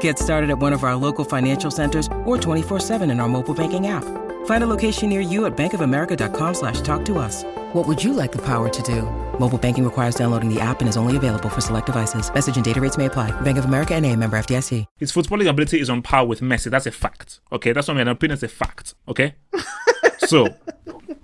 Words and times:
Get 0.00 0.18
started 0.18 0.48
at 0.48 0.58
one 0.58 0.72
of 0.72 0.84
our 0.84 0.96
local 0.96 1.26
financial 1.26 1.70
centers 1.70 2.06
or 2.24 2.38
24-7 2.38 3.10
in 3.10 3.20
our 3.20 3.28
mobile 3.28 3.54
banking 3.54 3.88
app. 3.88 4.04
Find 4.46 4.62
a 4.62 4.66
location 4.66 5.10
near 5.10 5.20
you 5.20 5.44
at 5.44 5.54
bankofamerica.com 5.56 6.54
slash 6.54 6.80
talk 6.80 7.04
to 7.06 7.18
us. 7.18 7.44
What 7.74 7.86
would 7.86 8.02
you 8.02 8.14
like 8.14 8.32
the 8.32 8.42
power 8.42 8.70
to 8.70 8.82
do? 8.82 9.02
Mobile 9.38 9.58
banking 9.58 9.84
requires 9.84 10.14
downloading 10.14 10.48
the 10.48 10.60
app 10.60 10.80
and 10.80 10.88
is 10.88 10.96
only 10.96 11.16
available 11.16 11.48
for 11.50 11.60
select 11.60 11.86
devices. 11.86 12.32
Message 12.32 12.56
and 12.56 12.64
data 12.64 12.80
rates 12.80 12.96
may 12.96 13.06
apply. 13.06 13.32
Bank 13.42 13.58
of 13.58 13.64
America 13.64 13.94
and 13.94 14.06
a 14.06 14.16
member 14.16 14.38
FDIC. 14.38 14.86
His 14.96 15.12
footballing 15.12 15.48
ability 15.48 15.80
is 15.80 15.90
on 15.90 16.00
par 16.00 16.24
with 16.24 16.40
Messi. 16.40 16.70
That's 16.70 16.86
a 16.86 16.92
fact. 16.92 17.40
Okay, 17.50 17.72
that's 17.72 17.88
not 17.88 17.96
my 17.96 18.02
opinion. 18.02 18.34
It's 18.34 18.42
a 18.44 18.48
fact. 18.48 18.94
Okay. 19.08 19.34
so, 20.18 20.48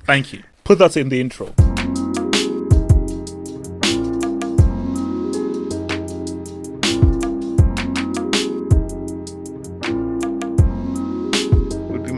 thank 0.05 0.33
you. 0.33 0.43
Put 0.65 0.79
that 0.79 0.97
in 0.97 1.09
the 1.09 1.21
intro. 1.21 1.55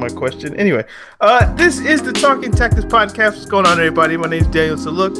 My 0.02 0.08
question. 0.08 0.54
Anyway, 0.56 0.84
uh, 1.20 1.52
this 1.54 1.78
is 1.78 2.02
the 2.02 2.12
Talking 2.12 2.50
Tactics 2.50 2.84
podcast. 2.84 3.32
What's 3.34 3.44
going 3.46 3.66
on, 3.66 3.78
everybody? 3.78 4.16
My 4.16 4.28
name 4.28 4.42
is 4.42 4.48
Daniel 4.48 4.76
Saluk. 4.76 5.14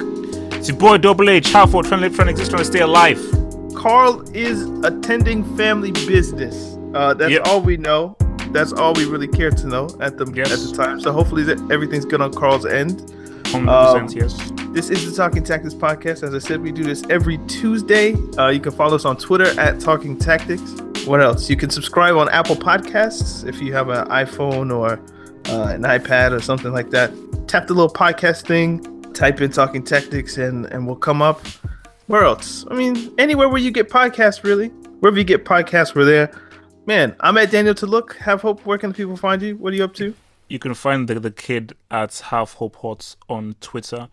It's 0.55 0.69
your 0.69 0.77
boy 0.77 0.99
Double 0.99 1.31
H. 1.31 1.53
How 1.53 1.67
for 1.67 1.83
trying 1.85 2.01
to 2.01 2.09
live, 2.09 2.17
trying 2.17 2.27
to 2.27 2.31
exist, 2.33 2.51
trying 2.51 2.63
to 2.65 2.69
stay 2.69 2.81
alive. 2.81 3.21
Carl 3.77 4.23
is 4.35 4.63
attending 4.85 5.45
family 5.57 5.93
business. 5.93 6.77
Uh, 6.95 7.15
that's 7.15 7.31
Yep. 7.33 7.47
all 7.47 7.61
we 7.61 7.77
know. 7.77 8.17
That's 8.51 8.73
all 8.73 8.93
we 8.95 9.05
really 9.07 9.29
care 9.29 9.51
to 9.53 9.67
know 9.69 9.89
at 10.01 10.19
the 10.19 10.27
Yes. 10.35 10.53
at 10.53 10.59
the 10.77 10.77
time. 10.85 11.01
So 11.01 11.13
hopefully 11.13 11.45
that 11.45 11.59
everything's 11.71 12.05
good 12.05 12.21
on 12.21 12.33
Carl's 12.33 12.67
end. 12.67 13.13
100% 13.53 13.69
Um, 13.69 14.09
yes. 14.17 14.37
This 14.73 14.91
is 14.91 15.09
the 15.09 15.17
Talking 15.17 15.45
Tactics 15.45 15.75
podcast. 15.75 16.23
As 16.25 16.35
I 16.35 16.39
said, 16.39 16.61
we 16.61 16.73
do 16.73 16.83
this 16.83 17.03
every 17.09 17.39
Tuesday. 17.47 18.17
Uh, 18.37 18.49
you 18.49 18.61
can 18.61 18.73
follow 18.73 18.97
us 18.97 19.05
on 19.05 19.17
Twitter 19.17 19.59
at 19.61 19.79
Talking 19.79 20.17
Tactics. 20.17 20.75
What 21.07 21.21
else? 21.21 21.51
You 21.51 21.57
can 21.57 21.69
subscribe 21.69 22.15
on 22.17 22.29
Apple 22.29 22.55
Podcasts 22.55 23.47
if 23.47 23.61
you 23.61 23.73
have 23.73 23.89
an 23.89 24.07
iPhone 24.09 24.73
or 24.73 24.93
uh, 25.53 25.69
an 25.73 25.83
iPad 25.83 26.31
or 26.31 26.41
something 26.41 26.73
like 26.73 26.91
that. 26.91 27.13
Tap 27.49 27.67
the 27.67 27.75
little 27.75 27.93
podcast 27.93 28.47
thing, 28.47 29.03
type 29.13 29.41
in 29.41 29.51
Talking 29.51 29.83
Tactics, 29.83 30.39
and 30.39 30.67
and 30.67 30.87
we'll 30.87 30.95
come 30.95 31.21
up. 31.21 31.45
Where 32.07 32.25
else? 32.25 32.65
I 32.71 32.75
mean, 32.75 33.13
anywhere 33.19 33.49
where 33.49 33.61
you 33.61 33.73
get 33.73 33.89
podcasts, 33.89 34.45
really. 34.45 34.69
Wherever 35.01 35.19
you 35.19 35.25
get 35.25 35.45
podcasts, 35.45 35.95
we're 35.95 36.05
there. 36.05 36.31
Man, 36.87 37.17
I'm 37.21 37.37
at 37.37 37.51
Daniel 37.51 37.75
to 37.75 37.87
look. 37.87 38.17
Have 38.19 38.43
hope. 38.43 38.65
Where 38.65 38.79
can 38.79 38.93
people 38.93 39.17
find 39.17 39.43
you? 39.43 39.57
What 39.57 39.73
are 39.73 39.77
you 39.77 39.85
up 39.85 39.95
to? 39.95 40.15
You 40.49 40.61
can 40.61 40.75
find 40.75 41.09
the, 41.09 41.19
the 41.19 41.33
kid 41.33 41.75
at 41.91 42.17
Half 42.27 42.55
Hope 42.55 42.77
Hots 42.77 43.17
on 43.29 43.57
Twitter. 43.61 44.09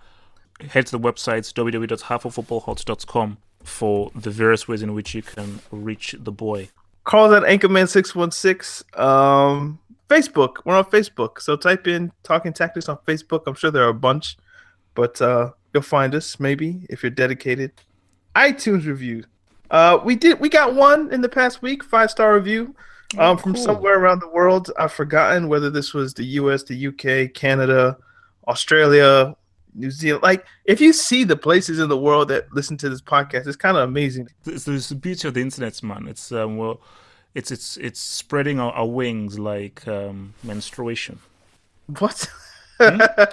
Head 0.71 0.87
to 0.87 0.97
the 0.97 0.99
website 0.99 1.53
www.halfoffootballhots.com 1.53 3.37
for 3.63 4.11
the 4.15 4.31
various 4.31 4.67
ways 4.67 4.81
in 4.81 4.93
which 4.93 5.13
you 5.13 5.21
can 5.21 5.59
reach 5.71 6.15
the 6.17 6.31
boy. 6.31 6.69
Carl's 7.09 7.33
at 7.33 7.41
Anchorman616. 7.41 8.99
Um, 8.99 9.79
Facebook. 10.09 10.57
We're 10.63 10.77
on 10.77 10.85
Facebook. 10.85 11.41
So 11.41 11.55
type 11.55 11.87
in 11.87 12.11
Talking 12.21 12.53
Tactics 12.53 12.87
on 12.87 12.97
Facebook. 13.07 13.41
I'm 13.47 13.55
sure 13.55 13.71
there 13.71 13.83
are 13.83 13.89
a 13.89 13.95
bunch, 13.95 14.37
but 14.93 15.19
uh, 15.19 15.49
you'll 15.73 15.81
find 15.81 16.13
us 16.13 16.39
maybe 16.39 16.85
if 16.87 17.01
you're 17.01 17.09
dedicated. 17.09 17.71
iTunes 18.35 18.85
review. 18.85 19.23
Uh, 19.71 19.97
we 20.03 20.15
did. 20.15 20.39
We 20.39 20.49
got 20.49 20.75
one 20.75 21.11
in 21.11 21.21
the 21.21 21.29
past 21.29 21.63
week. 21.63 21.83
Five 21.83 22.11
star 22.11 22.35
review. 22.35 22.75
Um, 23.17 23.39
from 23.39 23.55
cool. 23.55 23.63
somewhere 23.63 23.97
around 23.97 24.19
the 24.19 24.29
world. 24.29 24.69
I've 24.77 24.93
forgotten 24.93 25.47
whether 25.47 25.71
this 25.71 25.95
was 25.95 26.13
the 26.13 26.25
U.S., 26.25 26.61
the 26.61 26.75
U.K., 26.75 27.29
Canada, 27.29 27.97
Australia, 28.47 29.35
New 29.79 29.91
Zealand. 29.91 30.23
Like, 30.23 30.45
if 30.65 30.79
you 30.81 30.93
see 30.93 31.23
the 31.23 31.35
places 31.37 31.79
in 31.79 31.89
the 31.89 31.97
world 31.97 32.27
that 32.27 32.51
listen 32.53 32.77
to 32.77 32.89
this 32.89 33.01
podcast, 33.01 33.47
it's 33.47 33.55
kind 33.55 33.77
of 33.77 33.83
amazing. 33.83 34.27
It's, 34.45 34.67
it's 34.67 34.89
the 34.89 34.95
beauty 34.95 35.27
of 35.27 35.33
the 35.33 35.41
internet, 35.41 35.81
man. 35.81 36.07
It's 36.07 36.31
um, 36.31 36.57
well, 36.57 36.81
it's 37.35 37.51
it's 37.51 37.77
it's 37.77 37.99
spreading 37.99 38.59
our, 38.59 38.71
our 38.73 38.87
wings 38.87 39.39
like 39.39 39.87
um, 39.87 40.33
menstruation. 40.43 41.19
What? 41.97 42.27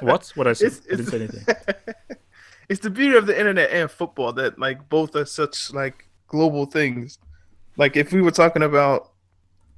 What? 0.00 0.32
What 0.34 0.46
I 0.48 0.52
said? 0.54 0.66
It's- 0.72 0.82
I 0.86 0.96
didn't 0.96 1.06
say 1.06 1.16
it's- 1.24 1.44
anything. 1.48 1.94
it's 2.68 2.80
the 2.80 2.90
beauty 2.90 3.16
of 3.16 3.26
the 3.26 3.38
internet 3.38 3.70
and 3.70 3.90
football 3.90 4.32
that 4.34 4.58
like 4.58 4.88
both 4.88 5.14
are 5.14 5.24
such 5.24 5.72
like 5.72 6.08
global 6.26 6.66
things. 6.66 7.18
Like 7.76 7.96
if 7.96 8.12
we 8.12 8.22
were 8.22 8.30
talking 8.32 8.62
about 8.62 9.12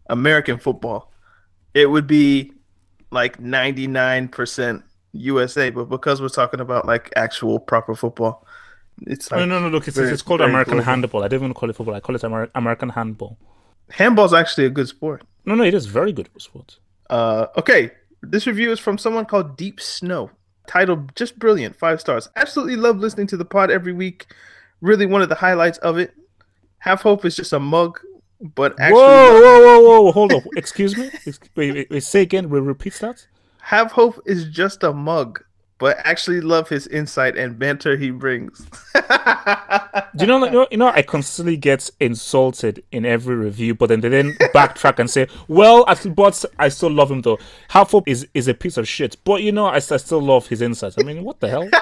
American 0.08 0.58
football, 0.58 1.12
it 1.74 1.86
would 1.86 2.06
be 2.06 2.52
like 3.10 3.40
99% 3.40 4.82
USA, 5.12 5.70
but 5.70 5.84
because 5.88 6.20
we're 6.20 6.28
talking 6.28 6.60
about 6.60 6.86
like 6.86 7.12
actual 7.16 7.58
proper 7.58 7.94
football, 7.94 8.46
it's 9.06 9.30
like 9.30 9.38
no, 9.40 9.44
no, 9.46 9.60
no. 9.60 9.68
Look, 9.68 9.88
it's, 9.88 9.96
very- 9.96 10.10
it's 10.12 10.22
called 10.22 10.40
American 10.40 10.74
global. 10.74 10.84
handball. 10.84 11.24
I 11.24 11.28
don't 11.28 11.40
even 11.40 11.54
call 11.54 11.70
it 11.70 11.76
football. 11.76 11.94
I 11.94 12.00
call 12.00 12.14
it 12.16 12.24
Amer- 12.24 12.50
American 12.54 12.88
handball. 12.90 13.38
handball's 13.90 14.34
actually 14.34 14.66
a 14.66 14.70
good 14.70 14.88
sport. 14.88 15.22
No, 15.44 15.54
no, 15.54 15.64
it 15.64 15.74
is 15.74 15.86
very 15.86 16.12
good 16.12 16.28
sport. 16.38 16.78
Uh, 17.08 17.46
okay, 17.56 17.90
this 18.22 18.46
review 18.46 18.70
is 18.70 18.78
from 18.78 18.98
someone 18.98 19.24
called 19.24 19.56
Deep 19.56 19.80
Snow, 19.80 20.30
titled 20.66 21.14
"Just 21.16 21.38
Brilliant," 21.38 21.76
five 21.76 22.00
stars. 22.00 22.28
Absolutely 22.36 22.76
love 22.76 22.98
listening 22.98 23.26
to 23.28 23.36
the 23.36 23.44
pod 23.44 23.70
every 23.70 23.92
week. 23.92 24.26
Really 24.80 25.06
one 25.06 25.22
of 25.22 25.28
the 25.28 25.34
highlights 25.36 25.78
of 25.78 25.96
it. 25.98 26.12
Half 26.80 27.02
Hope 27.02 27.24
is 27.24 27.34
just 27.34 27.52
a 27.52 27.58
mug, 27.58 27.98
but 28.40 28.78
actually, 28.78 29.00
whoa, 29.00 29.40
whoa, 29.40 29.80
whoa, 29.80 30.02
whoa! 30.02 30.12
Hold 30.12 30.32
up. 30.34 30.42
Excuse 30.56 30.96
me. 30.96 31.10
Wait, 31.56 31.72
wait, 31.72 31.90
wait, 31.90 32.02
say 32.02 32.22
again. 32.22 32.50
We 32.50 32.60
repeat 32.60 32.94
that. 33.00 33.26
Half 33.60 33.92
Hope 33.92 34.20
is 34.24 34.46
just 34.46 34.82
a 34.82 34.92
mug, 34.92 35.42
but 35.78 35.96
actually 36.04 36.40
love 36.40 36.68
his 36.68 36.86
insight 36.86 37.36
and 37.36 37.58
banter 37.58 37.96
he 37.96 38.10
brings. 38.10 38.66
Do 38.94 40.24
you 40.24 40.26
know, 40.26 40.44
you 40.44 40.50
know, 40.50 40.66
you 40.70 40.76
know, 40.76 40.88
I 40.88 41.02
constantly 41.02 41.56
get 41.56 41.90
insulted 42.00 42.82
in 42.90 43.06
every 43.06 43.36
review, 43.36 43.74
but 43.74 43.88
then 43.88 44.00
they 44.00 44.08
then 44.08 44.32
backtrack 44.54 44.98
and 44.98 45.08
say, 45.08 45.28
"Well, 45.46 45.84
I 45.86 45.94
but 45.94 46.44
I 46.58 46.68
still 46.68 46.90
love 46.90 47.10
him 47.10 47.22
though." 47.22 47.38
Half 47.68 47.92
Hope 47.92 48.08
is 48.08 48.26
is 48.34 48.48
a 48.48 48.54
piece 48.54 48.76
of 48.76 48.88
shit, 48.88 49.16
but 49.24 49.42
you 49.42 49.52
know, 49.52 49.66
I, 49.66 49.76
I 49.76 49.78
still 49.78 50.20
love 50.20 50.48
his 50.48 50.60
insight." 50.62 50.94
I 50.98 51.02
mean, 51.02 51.22
what 51.24 51.40
the 51.40 51.48
hell? 51.48 51.68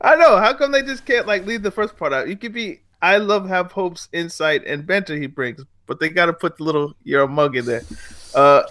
I 0.00 0.16
know. 0.16 0.38
How 0.38 0.54
come 0.54 0.72
they 0.72 0.82
just 0.82 1.04
can't 1.04 1.26
like 1.26 1.46
leave 1.46 1.62
the 1.62 1.70
first 1.70 1.96
part 1.96 2.12
out? 2.12 2.28
You 2.28 2.36
could 2.36 2.52
be. 2.52 2.80
I 3.02 3.16
love 3.16 3.48
Have 3.48 3.72
Hope's 3.72 4.08
insight 4.12 4.66
and 4.66 4.86
banter 4.86 5.16
he 5.16 5.26
brings, 5.26 5.64
but 5.86 6.00
they 6.00 6.10
got 6.10 6.26
to 6.26 6.34
put 6.34 6.58
the 6.58 6.64
little 6.64 6.94
you're 7.02 7.22
a 7.22 7.28
mug 7.28 7.56
in 7.56 7.64
there. 7.64 7.82
Uh, 8.34 8.62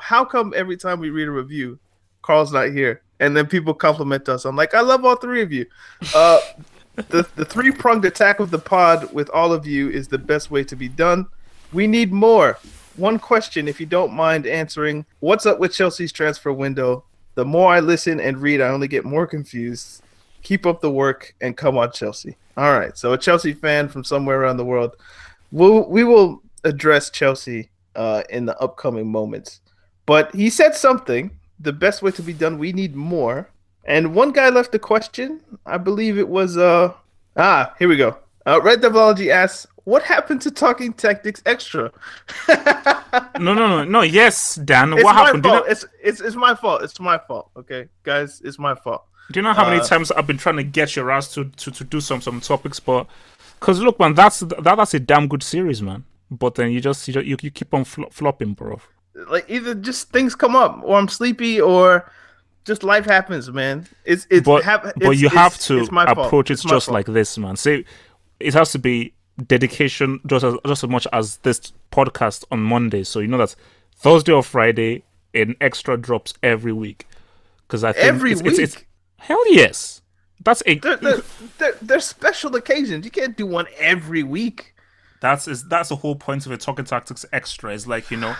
how 0.00 0.24
come 0.24 0.52
every 0.56 0.76
time 0.76 1.00
we 1.00 1.10
read 1.10 1.28
a 1.28 1.30
review, 1.30 1.78
Carl's 2.22 2.52
not 2.52 2.70
here, 2.70 3.02
and 3.20 3.36
then 3.36 3.46
people 3.46 3.74
compliment 3.74 4.28
us? 4.28 4.44
I'm 4.44 4.56
like, 4.56 4.74
I 4.74 4.80
love 4.80 5.04
all 5.04 5.16
three 5.16 5.42
of 5.42 5.52
you. 5.52 5.66
Uh, 6.14 6.40
the 6.96 7.26
the 7.36 7.44
three 7.44 7.70
pronged 7.70 8.04
attack 8.04 8.40
of 8.40 8.50
the 8.50 8.58
pod 8.58 9.12
with 9.12 9.28
all 9.30 9.52
of 9.52 9.66
you 9.66 9.90
is 9.90 10.08
the 10.08 10.18
best 10.18 10.50
way 10.50 10.64
to 10.64 10.76
be 10.76 10.88
done. 10.88 11.26
We 11.72 11.86
need 11.86 12.12
more. 12.12 12.58
One 12.96 13.18
question, 13.18 13.66
if 13.66 13.80
you 13.80 13.86
don't 13.86 14.12
mind 14.12 14.46
answering, 14.46 15.04
what's 15.18 15.46
up 15.46 15.58
with 15.58 15.74
Chelsea's 15.74 16.12
transfer 16.12 16.52
window? 16.52 17.04
The 17.34 17.44
more 17.44 17.72
I 17.72 17.80
listen 17.80 18.20
and 18.20 18.40
read, 18.40 18.60
I 18.60 18.68
only 18.68 18.86
get 18.86 19.04
more 19.04 19.26
confused. 19.26 20.02
Keep 20.42 20.66
up 20.66 20.80
the 20.80 20.90
work 20.90 21.34
and 21.40 21.56
come 21.56 21.76
on, 21.76 21.90
Chelsea. 21.90 22.36
All 22.56 22.78
right. 22.78 22.96
So, 22.96 23.12
a 23.12 23.18
Chelsea 23.18 23.52
fan 23.52 23.88
from 23.88 24.04
somewhere 24.04 24.40
around 24.40 24.58
the 24.58 24.64
world 24.64 24.94
we'll, 25.54 25.88
we 25.88 26.04
will 26.04 26.42
address 26.64 27.08
Chelsea 27.08 27.70
uh, 27.96 28.22
in 28.30 28.46
the 28.46 28.58
upcoming 28.60 29.10
moments. 29.10 29.60
But 30.06 30.34
he 30.34 30.50
said 30.50 30.74
something. 30.74 31.30
The 31.60 31.72
best 31.72 32.02
way 32.02 32.10
to 32.12 32.22
be 32.22 32.32
done. 32.32 32.58
We 32.58 32.72
need 32.72 32.94
more. 32.94 33.48
And 33.84 34.14
one 34.14 34.32
guy 34.32 34.48
left 34.48 34.74
a 34.74 34.78
question. 34.78 35.40
I 35.66 35.78
believe 35.78 36.18
it 36.18 36.28
was 36.28 36.56
uh 36.56 36.92
ah 37.36 37.74
here 37.78 37.88
we 37.88 37.96
go. 37.96 38.18
Uh, 38.46 38.60
Red 38.62 38.82
Devilology 38.82 39.30
asks, 39.30 39.66
"What 39.84 40.02
happened 40.02 40.42
to 40.42 40.50
Talking 40.50 40.92
Tactics 40.92 41.42
Extra?" 41.46 41.90
no, 42.48 43.54
no, 43.54 43.54
no, 43.54 43.84
no. 43.84 44.02
Yes, 44.02 44.56
Dan. 44.56 44.92
It's 44.92 45.04
what 45.04 45.14
happened? 45.14 45.42
Do 45.42 45.48
you, 45.48 45.54
fault. 45.54 45.66
know, 45.66 45.72
It's 45.72 45.84
it's 46.02 46.20
it's 46.20 46.36
my 46.36 46.54
fault. 46.54 46.82
It's 46.82 46.98
my 47.00 47.18
fault. 47.18 47.50
Okay, 47.56 47.88
guys, 48.02 48.42
it's 48.44 48.58
my 48.58 48.74
fault. 48.74 49.04
do 49.32 49.40
you 49.40 49.44
know 49.44 49.54
how 49.54 49.64
many 49.68 49.80
uh, 49.80 49.84
times 49.84 50.10
I've 50.12 50.26
been 50.26 50.38
trying 50.38 50.56
to 50.56 50.64
get 50.64 50.96
your 50.96 51.10
ass 51.10 51.32
to, 51.34 51.44
to, 51.44 51.70
to 51.70 51.84
do 51.84 52.00
some 52.00 52.20
some 52.20 52.40
topics, 52.40 52.80
but 52.80 53.06
because 53.60 53.80
look, 53.80 53.98
man, 53.98 54.14
that's 54.14 54.40
that, 54.40 54.62
that's 54.62 54.94
a 54.94 55.00
damn 55.00 55.28
good 55.28 55.42
series, 55.42 55.80
man. 55.80 56.04
But 56.38 56.54
then 56.56 56.70
you 56.72 56.80
just 56.80 57.06
you 57.08 57.20
you, 57.20 57.36
keep 57.50 57.72
on 57.74 57.84
flo- 57.84 58.08
flopping, 58.10 58.54
bro. 58.54 58.80
Like 59.30 59.46
either 59.48 59.74
just 59.74 60.10
things 60.10 60.34
come 60.34 60.56
up, 60.56 60.80
or 60.82 60.98
I'm 60.98 61.08
sleepy, 61.08 61.60
or 61.60 62.10
just 62.64 62.82
life 62.82 63.04
happens, 63.04 63.50
man. 63.50 63.86
It's 64.04 64.26
it's 64.30 64.44
but 64.44 64.64
hap- 64.64 64.94
but 64.96 65.16
you 65.16 65.26
it's- 65.26 65.32
have 65.32 65.58
to 65.60 65.78
it's 65.78 65.90
my 65.90 66.04
approach 66.04 66.50
it 66.50 66.60
just 66.60 66.86
fault. 66.86 66.88
like 66.94 67.06
this, 67.06 67.38
man. 67.38 67.56
See, 67.56 67.84
it 68.40 68.54
has 68.54 68.72
to 68.72 68.78
be 68.78 69.12
dedication 69.46 70.20
just 70.26 70.44
as 70.44 70.54
just 70.66 70.84
as 70.84 70.90
much 70.90 71.06
as 71.12 71.36
this 71.38 71.72
podcast 71.92 72.44
on 72.50 72.60
Monday. 72.62 73.04
So 73.04 73.20
you 73.20 73.28
know 73.28 73.38
that 73.38 73.54
Thursday 73.96 74.32
or 74.32 74.42
Friday 74.42 75.04
an 75.34 75.56
extra 75.60 75.96
drops 75.96 76.34
every 76.42 76.72
week. 76.72 77.06
Because 77.66 77.82
I 77.82 77.92
think 77.92 78.04
Every 78.04 78.32
it's, 78.32 78.40
it's, 78.42 78.58
it's 78.58 78.76
week? 78.76 78.86
hell 79.18 79.42
yes. 79.52 80.02
That's 80.44 80.62
a 80.66 80.78
They're, 80.78 80.96
they're, 80.96 81.22
they're, 81.58 81.74
they're 81.80 82.00
special 82.00 82.54
occasions. 82.56 83.04
You 83.04 83.10
can't 83.10 83.36
do 83.36 83.46
one 83.46 83.66
every 83.78 84.22
week. 84.22 84.73
That's 85.24 85.48
is 85.48 85.64
that's 85.64 85.88
the 85.88 85.96
whole 85.96 86.16
point 86.16 86.44
of 86.44 86.52
a 86.52 86.58
talking 86.58 86.84
tactics 86.84 87.24
extra. 87.32 87.72
Is 87.72 87.86
like 87.86 88.10
you 88.10 88.18
know, 88.18 88.36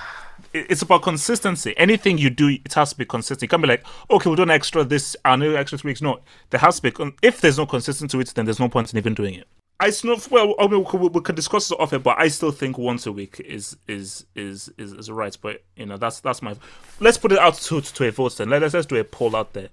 it- 0.52 0.66
it's 0.68 0.82
about 0.82 1.00
consistency. 1.02 1.72
Anything 1.78 2.18
you 2.18 2.28
do, 2.28 2.48
it 2.48 2.74
has 2.74 2.90
to 2.90 2.98
be 2.98 3.06
consistent. 3.06 3.40
You 3.40 3.48
can't 3.48 3.62
be 3.62 3.68
like, 3.68 3.84
okay, 4.10 4.28
we'll 4.28 4.36
do 4.36 4.42
an 4.42 4.50
extra 4.50 4.84
this 4.84 5.16
and 5.24 5.40
no 5.40 5.54
extra 5.54 5.78
three 5.78 5.92
weeks. 5.92 6.02
No, 6.02 6.20
there 6.50 6.60
has 6.60 6.80
to 6.80 6.90
be. 6.90 7.12
If 7.22 7.40
there's 7.40 7.56
no 7.56 7.64
consistency 7.64 8.12
to 8.18 8.20
it, 8.20 8.34
then 8.34 8.44
there's 8.44 8.60
no 8.60 8.68
point 8.68 8.92
in 8.92 8.98
even 8.98 9.14
doing 9.14 9.32
it. 9.34 9.46
I 9.80 9.88
still 9.90 10.20
well, 10.30 10.54
I 10.58 10.66
mean, 10.68 10.84
we, 10.92 11.20
could- 11.22 11.34
discuss 11.36 11.70
it 11.70 11.80
off 11.80 11.94
it, 11.94 12.02
but 12.02 12.18
I 12.18 12.28
still 12.28 12.52
think 12.52 12.76
once 12.76 13.06
a 13.06 13.12
week 13.12 13.40
is 13.40 13.78
is 13.88 14.26
is 14.34 14.70
is, 14.76 14.92
is 14.92 15.10
right. 15.10 15.34
But 15.40 15.62
you 15.76 15.86
know, 15.86 15.96
that's 15.96 16.20
that's 16.20 16.42
my. 16.42 16.54
Let's 17.00 17.16
put 17.16 17.32
it 17.32 17.38
out 17.38 17.54
to 17.54 17.80
to 17.80 18.08
a 18.08 18.12
vote 18.12 18.36
then. 18.36 18.50
Let, 18.50 18.62
us 18.62 18.74
let's 18.74 18.86
do 18.86 18.96
a 18.96 19.04
poll 19.04 19.34
out 19.34 19.54
there. 19.54 19.70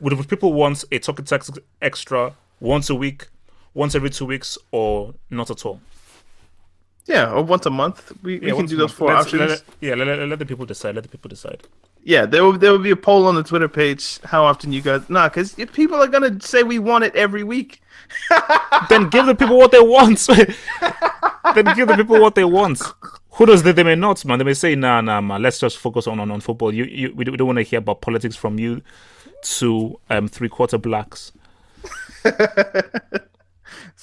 Would, 0.00 0.14
would 0.14 0.28
people 0.30 0.54
want 0.54 0.82
a 0.90 0.98
talking 0.98 1.26
tactics 1.26 1.58
extra 1.82 2.32
once 2.58 2.88
a 2.88 2.94
week, 2.94 3.28
once 3.74 3.94
every 3.94 4.08
two 4.08 4.24
weeks, 4.24 4.56
or 4.72 5.12
not 5.28 5.50
at 5.50 5.66
all? 5.66 5.80
Yeah, 7.06 7.30
or 7.32 7.42
once 7.42 7.66
a 7.66 7.70
month. 7.70 8.12
We, 8.22 8.38
we 8.38 8.50
can 8.52 8.66
do 8.66 8.76
those 8.76 8.92
four 8.92 9.12
options. 9.12 9.50
let- 9.50 9.62
yeah, 9.80 9.94
let, 9.94 10.06
let, 10.06 10.28
let 10.28 10.38
the 10.38 10.46
people 10.46 10.64
decide. 10.64 10.94
Let 10.94 11.04
the 11.04 11.10
people 11.10 11.28
decide. 11.28 11.62
Yeah, 12.02 12.26
there 12.26 12.44
will 12.44 12.52
there 12.52 12.70
will 12.72 12.78
be 12.78 12.90
a 12.90 12.96
poll 12.96 13.26
on 13.26 13.34
the 13.34 13.42
Twitter 13.42 13.68
page. 13.68 14.20
How 14.24 14.44
often 14.44 14.72
you 14.72 14.80
guys? 14.82 15.08
Nah, 15.08 15.28
because 15.28 15.54
people 15.54 15.96
are 16.02 16.06
gonna 16.06 16.40
say 16.40 16.62
we 16.62 16.78
want 16.78 17.04
it 17.04 17.14
every 17.14 17.44
week. 17.44 17.82
then 18.88 19.08
give 19.10 19.26
the 19.26 19.34
people 19.34 19.56
what 19.56 19.70
they 19.72 19.80
want. 19.80 20.18
then 21.54 21.64
give 21.76 21.88
the 21.88 21.94
people 21.96 22.20
what 22.20 22.34
they 22.34 22.44
want. 22.44 22.82
Who 23.32 23.46
does 23.46 23.62
they, 23.62 23.72
they 23.72 23.82
may 23.82 23.96
not, 23.96 24.24
man. 24.24 24.38
They 24.38 24.44
may 24.44 24.54
say, 24.54 24.74
nah, 24.76 25.00
nah, 25.00 25.20
man. 25.20 25.42
Let's 25.42 25.58
just 25.58 25.78
focus 25.78 26.06
on 26.06 26.20
on, 26.20 26.30
on 26.30 26.40
football. 26.40 26.72
You, 26.72 26.84
you, 26.84 27.12
we 27.14 27.24
don't, 27.24 27.32
we 27.32 27.36
don't 27.36 27.46
want 27.48 27.58
to 27.58 27.62
hear 27.62 27.80
about 27.80 28.00
politics 28.00 28.36
from 28.36 28.58
you 28.58 28.80
to 29.42 29.98
um 30.10 30.28
three 30.28 30.48
quarter 30.48 30.78
blacks. 30.78 31.32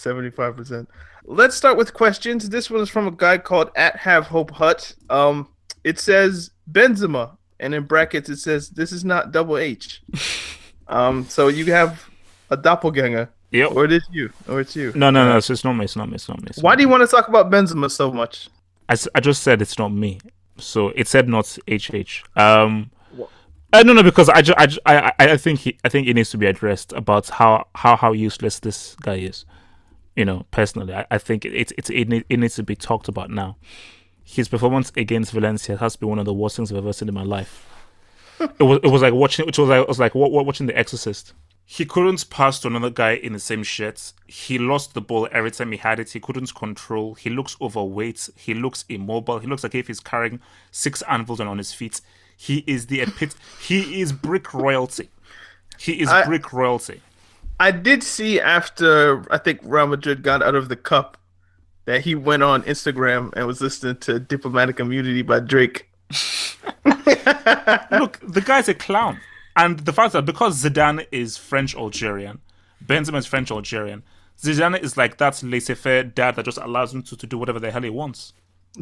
Seventy-five 0.01 0.57
percent. 0.57 0.89
Let's 1.25 1.55
start 1.55 1.77
with 1.77 1.93
questions. 1.93 2.49
This 2.49 2.71
one 2.71 2.81
is 2.81 2.89
from 2.89 3.05
a 3.07 3.11
guy 3.11 3.37
called 3.37 3.69
at 3.75 3.95
Have 3.97 4.25
Hope 4.25 4.49
Hut. 4.49 4.95
Um, 5.11 5.47
it 5.83 5.99
says 5.99 6.49
Benzema, 6.71 7.37
and 7.59 7.75
in 7.75 7.83
brackets 7.83 8.27
it 8.27 8.37
says 8.37 8.69
this 8.71 8.91
is 8.91 9.05
not 9.05 9.31
double 9.31 9.57
H. 9.57 10.01
um, 10.87 11.25
so 11.25 11.49
you 11.49 11.65
have 11.71 12.09
a 12.49 12.57
doppelganger, 12.57 13.29
Yep. 13.51 13.71
or 13.75 13.85
it 13.85 13.91
is 13.91 14.03
you, 14.11 14.31
or 14.49 14.59
it's 14.61 14.75
you. 14.75 14.91
No, 14.95 15.11
no, 15.11 15.29
no. 15.29 15.37
It's, 15.37 15.51
it's 15.51 15.63
not 15.63 15.73
me. 15.73 15.85
It's 15.85 15.95
not 15.95 16.09
me. 16.09 16.15
It's 16.15 16.27
not 16.27 16.41
me. 16.41 16.47
It's 16.49 16.63
Why 16.63 16.71
not 16.71 16.77
do 16.77 16.81
you 16.83 16.89
want 16.89 17.01
to 17.01 17.07
talk 17.07 17.27
about 17.27 17.51
Benzema 17.51 17.89
so 17.91 18.11
much? 18.11 18.49
i 18.89 19.19
just 19.21 19.43
said 19.43 19.61
it's 19.61 19.77
not 19.77 19.89
me. 19.89 20.19
So 20.57 20.89
it 20.95 21.07
said 21.07 21.29
not 21.29 21.57
HH. 21.69 22.23
Um, 22.35 22.89
uh, 23.71 23.83
no, 23.83 23.93
no, 23.93 24.03
because 24.03 24.27
I, 24.27 24.41
ju- 24.41 24.53
I, 24.57 24.65
ju- 24.65 24.81
I, 24.85 25.13
I 25.17 25.31
I 25.33 25.37
think 25.37 25.59
he, 25.59 25.77
I 25.85 25.89
think 25.89 26.07
it 26.07 26.13
needs 26.15 26.29
to 26.31 26.37
be 26.37 26.45
addressed 26.47 26.91
about 26.91 27.29
how, 27.29 27.67
how, 27.75 27.95
how 27.95 28.11
useless 28.11 28.59
this 28.59 28.95
guy 29.01 29.15
is. 29.15 29.45
You 30.15 30.25
know, 30.25 30.45
personally, 30.51 30.93
I, 30.93 31.05
I 31.09 31.17
think 31.17 31.45
it, 31.45 31.53
it's 31.55 31.89
it, 31.89 32.25
it 32.29 32.37
needs 32.37 32.55
to 32.55 32.63
be 32.63 32.75
talked 32.75 33.07
about 33.07 33.29
now. 33.29 33.57
His 34.23 34.47
performance 34.47 34.91
against 34.95 35.31
Valencia 35.31 35.77
has 35.77 35.95
been 35.95 36.09
one 36.09 36.19
of 36.19 36.25
the 36.25 36.33
worst 36.33 36.55
things 36.57 36.71
I've 36.71 36.77
ever 36.77 36.93
seen 36.93 37.07
in 37.07 37.13
my 37.13 37.23
life. 37.23 37.67
it 38.39 38.63
was 38.63 38.79
it 38.83 38.87
was 38.89 39.01
like 39.01 39.13
watching 39.13 39.47
it 39.47 39.57
was 39.57 39.69
like 39.69 39.81
it 39.81 39.87
was 39.87 39.99
like 39.99 40.15
wa- 40.15 40.27
wa- 40.27 40.43
watching 40.43 40.67
The 40.67 40.77
Exorcist. 40.77 41.33
He 41.65 41.85
couldn't 41.85 42.29
pass 42.29 42.59
to 42.59 42.67
another 42.67 42.89
guy 42.89 43.11
in 43.11 43.31
the 43.31 43.39
same 43.39 43.63
shirt. 43.63 44.11
He 44.27 44.57
lost 44.57 44.93
the 44.93 44.99
ball 44.99 45.29
every 45.31 45.51
time 45.51 45.71
he 45.71 45.77
had 45.77 45.99
it. 46.01 46.09
He 46.11 46.19
couldn't 46.19 46.53
control. 46.53 47.13
He 47.13 47.29
looks 47.29 47.55
overweight. 47.61 48.29
He 48.35 48.53
looks 48.53 48.83
immobile. 48.89 49.39
He 49.39 49.47
looks 49.47 49.63
like 49.63 49.75
if 49.75 49.87
he's 49.87 50.01
carrying 50.01 50.41
six 50.71 51.01
anvils 51.03 51.39
on 51.39 51.47
on 51.47 51.57
his 51.57 51.71
feet. 51.71 52.01
He 52.35 52.65
is 52.67 52.87
the 52.87 52.99
epit. 52.99 53.35
He 53.61 54.01
is 54.01 54.11
brick 54.11 54.53
royalty. 54.53 55.09
He 55.79 56.01
is 56.01 56.09
I- 56.09 56.25
brick 56.25 56.51
royalty. 56.51 57.01
I 57.61 57.69
did 57.69 58.01
see 58.01 58.39
after 58.39 59.23
I 59.31 59.37
think 59.37 59.59
Real 59.63 59.85
Madrid 59.85 60.23
got 60.23 60.41
out 60.41 60.55
of 60.55 60.67
the 60.67 60.75
cup 60.75 61.15
that 61.85 62.01
he 62.01 62.15
went 62.15 62.41
on 62.41 62.63
Instagram 62.63 63.31
and 63.35 63.45
was 63.45 63.61
listening 63.61 63.97
to 63.97 64.19
Diplomatic 64.19 64.79
Immunity 64.79 65.21
by 65.21 65.41
Drake. 65.41 65.87
Look, 66.83 68.19
the 68.23 68.41
guy's 68.43 68.67
a 68.67 68.73
clown. 68.73 69.19
And 69.55 69.77
the 69.77 69.93
fact 69.93 70.13
that 70.13 70.25
because 70.25 70.63
Zidane 70.63 71.05
is 71.11 71.37
French 71.37 71.75
Algerian, 71.75 72.39
Benzema 72.83 73.17
is 73.17 73.27
French 73.27 73.51
Algerian, 73.51 74.01
Zidane 74.39 74.81
is 74.81 74.97
like 74.97 75.17
that 75.17 75.43
laissez 75.43 75.75
faire 75.75 76.03
dad 76.03 76.37
that 76.37 76.45
just 76.45 76.57
allows 76.57 76.91
him 76.91 77.03
to, 77.03 77.15
to 77.15 77.27
do 77.27 77.37
whatever 77.37 77.59
the 77.59 77.69
hell 77.69 77.83
he 77.83 77.91
wants. 77.91 78.33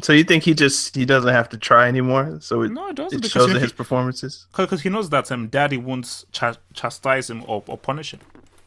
So 0.02 0.14
you 0.14 0.24
think 0.24 0.44
he 0.44 0.54
just 0.54 0.96
he 0.96 1.04
doesn't 1.04 1.34
have 1.34 1.50
to 1.50 1.58
try 1.58 1.86
anymore? 1.86 2.38
So 2.40 2.62
it, 2.62 2.72
No, 2.72 2.88
it 2.88 2.96
doesn't, 2.96 3.18
it 3.18 3.22
because 3.22 3.32
shows 3.32 3.50
in 3.50 3.60
his 3.60 3.72
performances. 3.72 4.46
Because 4.56 4.80
he 4.80 4.88
knows 4.88 5.10
that 5.10 5.30
um, 5.30 5.48
daddy 5.48 5.76
won't 5.76 6.24
ch- 6.32 6.58
chastise 6.72 7.28
him 7.28 7.44
or, 7.46 7.62
or 7.66 7.76
punish 7.76 8.14
him. 8.14 8.20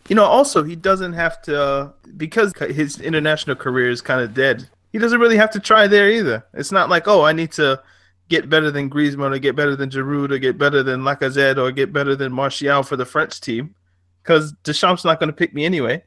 You 0.10 0.16
know, 0.16 0.26
also 0.26 0.64
he 0.64 0.76
doesn't 0.76 1.14
have 1.14 1.42
to 1.44 1.62
uh, 1.62 1.92
because 2.18 2.54
his 2.70 3.00
international 3.00 3.56
career 3.56 3.90
is 3.90 4.02
kind 4.02 4.22
of 4.22 4.34
dead. 4.34 4.68
He 4.92 5.00
doesn't 5.00 5.20
really 5.20 5.38
have 5.38 5.52
to 5.52 5.60
try 5.60 5.88
there 5.88 6.10
either. 6.10 6.46
It's 6.54 6.72
not 6.72 6.90
like 6.90 7.08
oh, 7.08 7.24
I 7.24 7.32
need 7.32 7.52
to 7.54 7.82
get 8.30 8.50
better 8.50 8.72
than 8.72 8.90
Griezmann 8.90 9.36
or 9.36 9.40
get 9.40 9.56
better 9.56 9.76
than 9.76 9.90
Giroud 9.90 10.32
or 10.32 10.40
get 10.40 10.58
better 10.58 10.84
than 10.84 11.02
Lacazette 11.02 11.58
or 11.58 11.72
get 11.72 11.94
better 11.94 12.16
than 12.16 12.32
Martial 12.32 12.84
for 12.84 12.96
the 12.96 13.06
French 13.06 13.40
team 13.40 13.76
because 14.22 14.54
Deschamps 14.64 15.06
not 15.06 15.20
going 15.20 15.28
to 15.28 15.36
pick 15.36 15.54
me 15.54 15.66
anyway. 15.66 16.04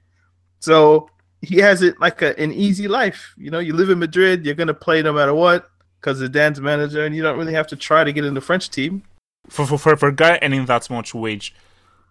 So 0.61 1.11
he 1.43 1.59
has 1.59 1.83
it 1.83 2.01
like 2.01 2.23
a, 2.23 2.39
an 2.41 2.53
easy 2.53 2.89
life. 2.89 3.35
You 3.37 3.51
know, 3.51 3.59
you 3.59 3.75
live 3.75 3.91
in 3.91 3.99
Madrid, 3.99 4.45
you're 4.45 4.55
going 4.55 4.67
to 4.69 4.75
play 4.75 5.03
no 5.03 5.13
matter 5.13 5.35
what 5.35 5.71
because 6.01 6.21
Zidane's 6.21 6.61
manager, 6.61 7.05
and 7.05 7.15
you 7.15 7.23
don't 7.23 7.39
really 7.39 7.55
have 7.55 7.67
to 7.69 7.77
try 7.77 8.05
to 8.05 8.13
get 8.13 8.25
in 8.25 8.35
the 8.35 8.41
French 8.41 8.71
team. 8.71 9.03
For, 9.49 9.67
for, 9.67 9.79
for, 9.79 9.97
for 9.97 10.09
a 10.09 10.15
guy 10.15 10.39
earning 10.43 10.67
that 10.67 10.89
much 10.91 11.15
wage, 11.15 11.55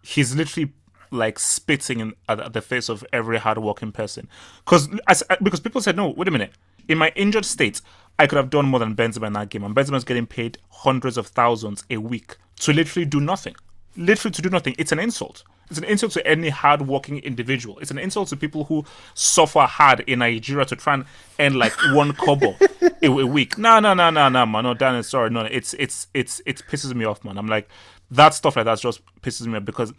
he's 0.02 0.36
literally 0.36 0.74
like 1.16 1.40
spitting 1.40 2.00
in, 2.00 2.14
at, 2.30 2.54
the 2.54 2.62
face 2.62 2.90
of 2.90 3.06
every 3.12 3.38
hardworking 3.38 3.92
person. 3.92 4.28
Because 4.64 4.90
uh, 5.08 5.36
because 5.42 5.60
people 5.60 5.82
said, 5.82 5.96
no, 5.96 6.10
wait 6.10 6.28
a 6.28 6.32
minute. 6.32 6.52
In 6.88 6.98
my 6.98 7.12
injured 7.16 7.46
state, 7.46 7.82
I 8.20 8.28
could 8.28 8.38
have 8.38 8.50
done 8.50 8.66
more 8.66 8.80
than 8.80 8.96
Benzema 8.96 9.28
in 9.28 9.34
that 9.34 9.50
game. 9.50 9.64
And 9.64 9.76
Benzema's 9.76 10.04
getting 10.04 10.28
paid 10.28 10.58
hundreds 10.70 11.18
of 11.18 11.28
thousands 11.28 11.84
a 11.90 11.98
week 11.98 12.38
to 12.60 12.74
literally 12.74 13.06
do 13.06 13.20
nothing. 13.20 13.56
Literally 13.98 14.34
to 14.34 14.42
do 14.42 14.50
nothing. 14.50 14.76
It's 14.78 14.92
an 14.92 15.00
insult. 15.00 15.44
It's 15.70 15.80
an 15.80 15.86
insult 15.86 16.12
to 16.14 16.28
any 16.28 16.50
hardworking 16.50 17.20
individual. 17.20 17.80
It's 17.80 17.92
an 17.92 17.98
insult 17.98 18.30
to 18.30 18.38
people 18.38 18.66
who 18.66 18.86
suffer 19.16 19.62
hard 19.62 20.02
in 20.02 20.20
Nigeria 20.20 20.66
to 20.66 20.76
try 20.76 20.94
and 20.94 21.06
earn 21.40 21.56
like 21.56 21.74
one 21.94 22.14
kobo 22.14 22.56
a, 23.02 23.08
a 23.08 23.26
week. 23.26 23.58
No, 23.58 23.80
no, 23.80 23.94
no, 23.94 24.10
no, 24.10 24.30
no, 24.30 24.46
man. 24.46 24.64
No, 24.64 24.74
Dan, 24.74 25.02
sorry, 25.04 25.30
no. 25.30 25.42
It's 25.42 25.74
it's 25.76 26.08
it's 26.14 26.42
it 26.46 26.62
pisses 26.70 26.94
me 26.94 27.06
off, 27.06 27.24
man. 27.24 27.38
I'm 27.38 27.48
like 27.48 27.68
that 28.12 28.34
stuff 28.34 28.56
like 28.56 28.66
that 28.66 28.80
just 28.80 29.02
pisses 29.22 29.48
me 29.48 29.58
off 29.58 29.66
because 29.66 29.92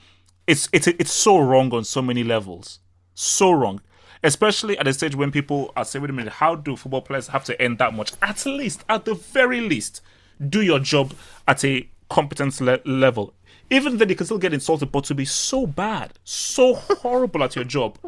it's 0.47 0.69
it's 0.73 0.87
it's 0.87 1.13
so 1.13 1.39
wrong 1.39 1.73
on 1.73 1.85
so 1.85 2.03
many 2.03 2.23
levels. 2.25 2.81
So 3.15 3.51
wrong. 3.51 3.81
Especially 4.23 4.79
at 4.79 4.89
a 4.89 4.95
stage 4.95 5.15
when 5.15 5.31
people 5.31 5.73
are 5.77 5.85
saying, 5.85 6.03
wait 6.03 6.11
a 6.11 6.13
minute, 6.13 6.33
how 6.33 6.55
do 6.55 6.75
football 6.75 7.03
players 7.03 7.29
have 7.29 7.45
to 7.45 7.63
earn 7.63 7.77
that 7.77 7.95
much? 7.95 8.13
At 8.23 8.45
least, 8.47 8.85
at 8.89 9.05
the 9.05 9.15
very 9.15 9.61
least, 9.61 10.01
do 10.49 10.63
your 10.63 10.79
job 10.79 11.15
at 11.47 11.65
a 11.65 11.89
competence 12.09 12.61
le- 12.61 12.81
level. 12.85 13.35
Even 13.71 13.99
then, 13.99 14.09
you 14.09 14.15
can 14.15 14.27
still 14.27 14.39
get 14.39 14.55
insulted, 14.55 14.91
but 14.91 15.05
to 15.05 15.15
be 15.15 15.25
so 15.25 15.67
bad, 15.67 16.13
so 16.25 16.75
horrible 16.75 17.43
at 17.45 17.57
your 17.57 17.65
job, 17.65 17.99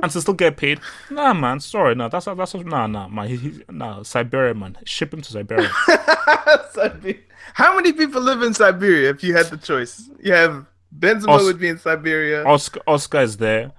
and 0.00 0.10
to 0.10 0.20
still 0.20 0.34
get 0.34 0.56
paid, 0.56 0.80
nah, 1.10 1.34
man, 1.34 1.60
sorry, 1.60 1.94
no, 1.94 2.08
that's 2.08 2.24
that's 2.24 2.54
nah, 2.54 2.86
nah, 2.86 3.08
man, 3.08 3.28
he, 3.28 3.36
he, 3.36 3.62
nah, 3.70 4.02
Siberia, 4.02 4.54
man, 4.54 4.76
ship 4.84 5.12
him 5.12 5.20
to 5.20 5.30
Siberia. 5.30 5.70
Siberia. 6.72 7.18
How 7.54 7.76
many 7.76 7.92
people 7.92 8.20
live 8.20 8.42
in 8.42 8.54
Siberia 8.54 9.10
if 9.10 9.22
you 9.22 9.34
had 9.34 9.46
the 9.46 9.58
choice? 9.58 10.08
You 10.22 10.32
have 10.32 10.66
Benzema 10.96 11.28
Os- 11.30 11.44
would 11.44 11.58
be 11.58 11.68
in 11.68 11.78
Siberia. 11.78 12.44
Oscar, 12.44 12.80
Oscar 12.86 13.20
is 13.20 13.36
there. 13.38 13.72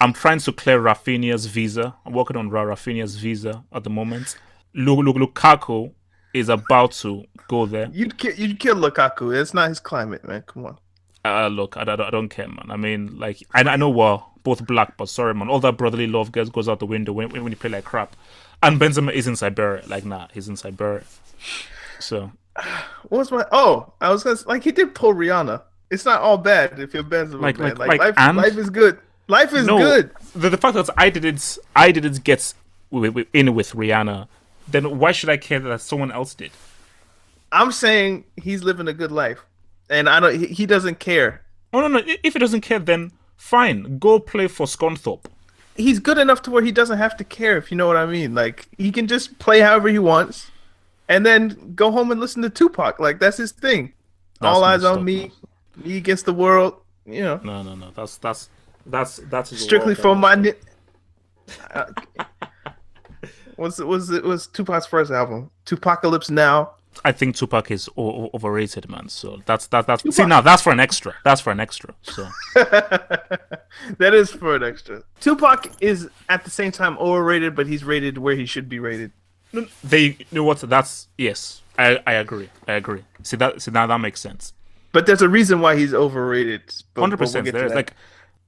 I'm 0.00 0.12
trying 0.12 0.38
to 0.40 0.52
clear 0.52 0.80
Rafinha's 0.80 1.46
visa. 1.46 1.94
I'm 2.06 2.12
working 2.12 2.36
on 2.36 2.48
Ra- 2.50 2.64
Rafinha's 2.64 3.16
visa 3.16 3.64
at 3.72 3.84
the 3.84 3.90
moment. 3.90 4.36
Lu- 4.74 5.02
Lu- 5.02 5.12
Lukaku 5.26 5.92
is 6.32 6.48
about 6.48 6.92
to 6.92 7.24
go 7.48 7.66
there. 7.66 7.88
You'd 7.92 8.16
kill, 8.16 8.34
you'd 8.34 8.58
kill 8.60 8.76
Lukaku. 8.76 9.34
It's 9.38 9.52
not 9.52 9.68
his 9.68 9.80
climate, 9.80 10.26
man. 10.26 10.42
Come 10.46 10.66
on. 10.66 10.78
Uh, 11.24 11.48
look, 11.48 11.76
I, 11.76 11.82
I, 11.82 12.06
I 12.06 12.10
don't 12.10 12.28
care, 12.30 12.48
man. 12.48 12.70
I 12.70 12.76
mean, 12.76 13.18
like, 13.18 13.42
I, 13.52 13.60
I 13.62 13.76
know 13.76 13.90
we're 13.90 14.20
both 14.42 14.66
black, 14.66 14.96
but 14.96 15.08
sorry, 15.10 15.34
man. 15.34 15.48
All 15.48 15.60
that 15.60 15.76
brotherly 15.76 16.06
love 16.06 16.32
goes 16.32 16.48
goes 16.48 16.68
out 16.68 16.78
the 16.78 16.86
window 16.86 17.12
when, 17.12 17.28
when 17.30 17.52
you 17.52 17.56
play 17.56 17.70
like 17.70 17.84
crap. 17.84 18.16
And 18.62 18.80
Benzema 18.80 19.12
is 19.12 19.26
in 19.26 19.36
Siberia. 19.36 19.82
Like, 19.86 20.04
nah, 20.06 20.28
he's 20.32 20.48
in 20.48 20.56
Siberia. 20.56 21.02
So, 21.98 22.30
What 23.08 23.18
was 23.18 23.30
my? 23.30 23.44
Oh, 23.52 23.92
I 24.00 24.10
was 24.10 24.22
gonna 24.24 24.38
like 24.46 24.64
he 24.64 24.72
did 24.72 24.94
pull 24.94 25.14
Rihanna. 25.14 25.62
It's 25.90 26.04
not 26.04 26.20
all 26.20 26.38
bad 26.38 26.78
if 26.78 26.94
you're 26.94 27.02
Like- 27.02 27.58
man. 27.58 27.76
like- 27.76 27.78
Like, 27.78 27.98
like, 27.98 28.16
life, 28.16 28.36
life 28.36 28.56
is 28.56 28.70
good. 28.70 28.98
Life 29.28 29.52
is 29.54 29.66
no, 29.66 29.78
good. 29.78 30.10
The, 30.34 30.50
the 30.50 30.56
fact 30.56 30.74
that 30.74 30.90
I 30.96 31.08
didn't, 31.08 31.58
I 31.76 31.92
didn't 31.92 32.24
get 32.24 32.52
in 33.32 33.54
with 33.54 33.72
Rihanna, 33.72 34.26
then 34.66 34.98
why 34.98 35.12
should 35.12 35.28
I 35.28 35.36
care 35.36 35.60
that 35.60 35.80
someone 35.80 36.10
else 36.10 36.34
did? 36.34 36.50
I'm 37.52 37.72
saying 37.72 38.24
he's 38.36 38.62
living 38.62 38.88
a 38.88 38.92
good 38.92 39.12
life, 39.12 39.44
and 39.88 40.08
I 40.08 40.20
don't. 40.20 40.40
He, 40.40 40.66
doesn't 40.66 40.98
care. 41.00 41.42
Oh 41.72 41.80
no, 41.80 41.88
no. 41.88 42.00
If 42.22 42.32
he 42.34 42.38
doesn't 42.38 42.60
care, 42.60 42.78
then 42.78 43.12
fine. 43.36 43.98
Go 43.98 44.18
play 44.20 44.46
for 44.48 44.66
Scunthorpe. 44.66 45.24
He's 45.76 45.98
good 45.98 46.18
enough 46.18 46.42
to 46.42 46.50
where 46.50 46.62
he 46.62 46.72
doesn't 46.72 46.98
have 46.98 47.16
to 47.16 47.24
care. 47.24 47.56
If 47.56 47.70
you 47.70 47.76
know 47.76 47.86
what 47.86 47.96
I 47.96 48.06
mean. 48.06 48.34
Like 48.34 48.68
he 48.78 48.92
can 48.92 49.06
just 49.06 49.38
play 49.38 49.60
however 49.60 49.88
he 49.88 49.98
wants, 49.98 50.50
and 51.08 51.24
then 51.26 51.72
go 51.74 51.90
home 51.90 52.10
and 52.10 52.20
listen 52.20 52.42
to 52.42 52.50
Tupac. 52.50 52.98
Like 53.00 53.18
that's 53.18 53.36
his 53.36 53.52
thing. 53.52 53.92
That's 54.40 54.56
all 54.56 54.64
eyes 54.64 54.84
on 54.84 55.04
me, 55.04 55.32
me 55.84 55.96
against 55.96 56.26
the 56.26 56.32
world. 56.32 56.74
You 57.06 57.22
know, 57.22 57.40
No, 57.42 57.62
no, 57.62 57.74
no. 57.74 57.90
That's 57.94 58.16
that's 58.18 58.48
that's 58.86 59.16
that's 59.30 59.56
strictly 59.58 59.94
for 59.94 60.14
my. 60.14 60.34
Ni- 60.34 60.52
Uh, 61.74 61.86
what's 63.56 63.78
was 63.78 64.10
it 64.10 64.22
was 64.24 64.46
Tupac's 64.46 64.86
first 64.86 65.10
album? 65.10 65.50
2Pacalypse 65.66 66.30
Now. 66.30 66.72
I 67.04 67.12
think 67.12 67.36
Tupac 67.36 67.70
is 67.70 67.88
o- 67.96 68.30
overrated, 68.34 68.88
man. 68.90 69.08
So 69.08 69.40
that's 69.46 69.68
that 69.68 69.86
that's 69.86 70.02
see 70.14 70.24
now 70.26 70.40
that's 70.40 70.62
for 70.62 70.72
an 70.72 70.80
extra. 70.80 71.14
That's 71.24 71.40
for 71.40 71.50
an 71.52 71.60
extra. 71.60 71.94
So 72.02 72.28
that 72.54 74.12
is 74.12 74.30
for 74.32 74.56
an 74.56 74.62
extra. 74.64 75.02
Tupac 75.20 75.70
is 75.80 76.08
at 76.28 76.44
the 76.44 76.50
same 76.50 76.72
time 76.72 76.98
overrated, 76.98 77.54
but 77.54 77.66
he's 77.66 77.84
rated 77.84 78.18
where 78.18 78.34
he 78.34 78.44
should 78.44 78.68
be 78.68 78.78
rated. 78.80 79.12
they 79.84 80.00
you 80.18 80.24
know 80.32 80.44
what? 80.44 80.60
That's 80.60 81.08
yes. 81.16 81.62
I 81.78 82.00
I 82.06 82.14
agree. 82.14 82.50
I 82.68 82.72
agree. 82.72 83.04
See 83.22 83.36
that 83.36 83.62
see 83.62 83.70
now 83.70 83.86
that 83.86 83.98
makes 83.98 84.20
sense. 84.20 84.52
But 84.92 85.06
there's 85.06 85.22
a 85.22 85.28
reason 85.28 85.60
why 85.60 85.76
he's 85.76 85.94
overrated. 85.94 86.62
Hundred 86.96 87.20
we'll 87.20 87.26
percent. 87.28 87.44
get 87.44 87.54
There's 87.54 87.72
like 87.72 87.94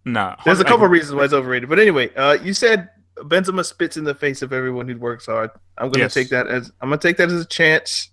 nah. 0.04 0.36
there's 0.44 0.60
a 0.60 0.64
couple 0.64 0.86
reasons 0.88 1.14
why 1.14 1.24
it's 1.24 1.32
overrated. 1.32 1.68
But 1.68 1.78
anyway, 1.78 2.12
uh, 2.14 2.38
you 2.42 2.52
said 2.54 2.88
Benzema 3.16 3.64
spits 3.64 3.96
in 3.96 4.04
the 4.04 4.14
face 4.14 4.42
of 4.42 4.52
everyone 4.52 4.88
who 4.88 4.96
works 4.98 5.26
hard. 5.26 5.50
I'm 5.78 5.90
gonna 5.90 6.04
Yes. 6.04 6.14
take 6.14 6.30
that 6.30 6.48
as 6.48 6.72
I'm 6.80 6.88
gonna 6.88 7.00
take 7.00 7.16
that 7.18 7.28
as 7.30 7.40
a 7.40 7.44
chance 7.46 8.10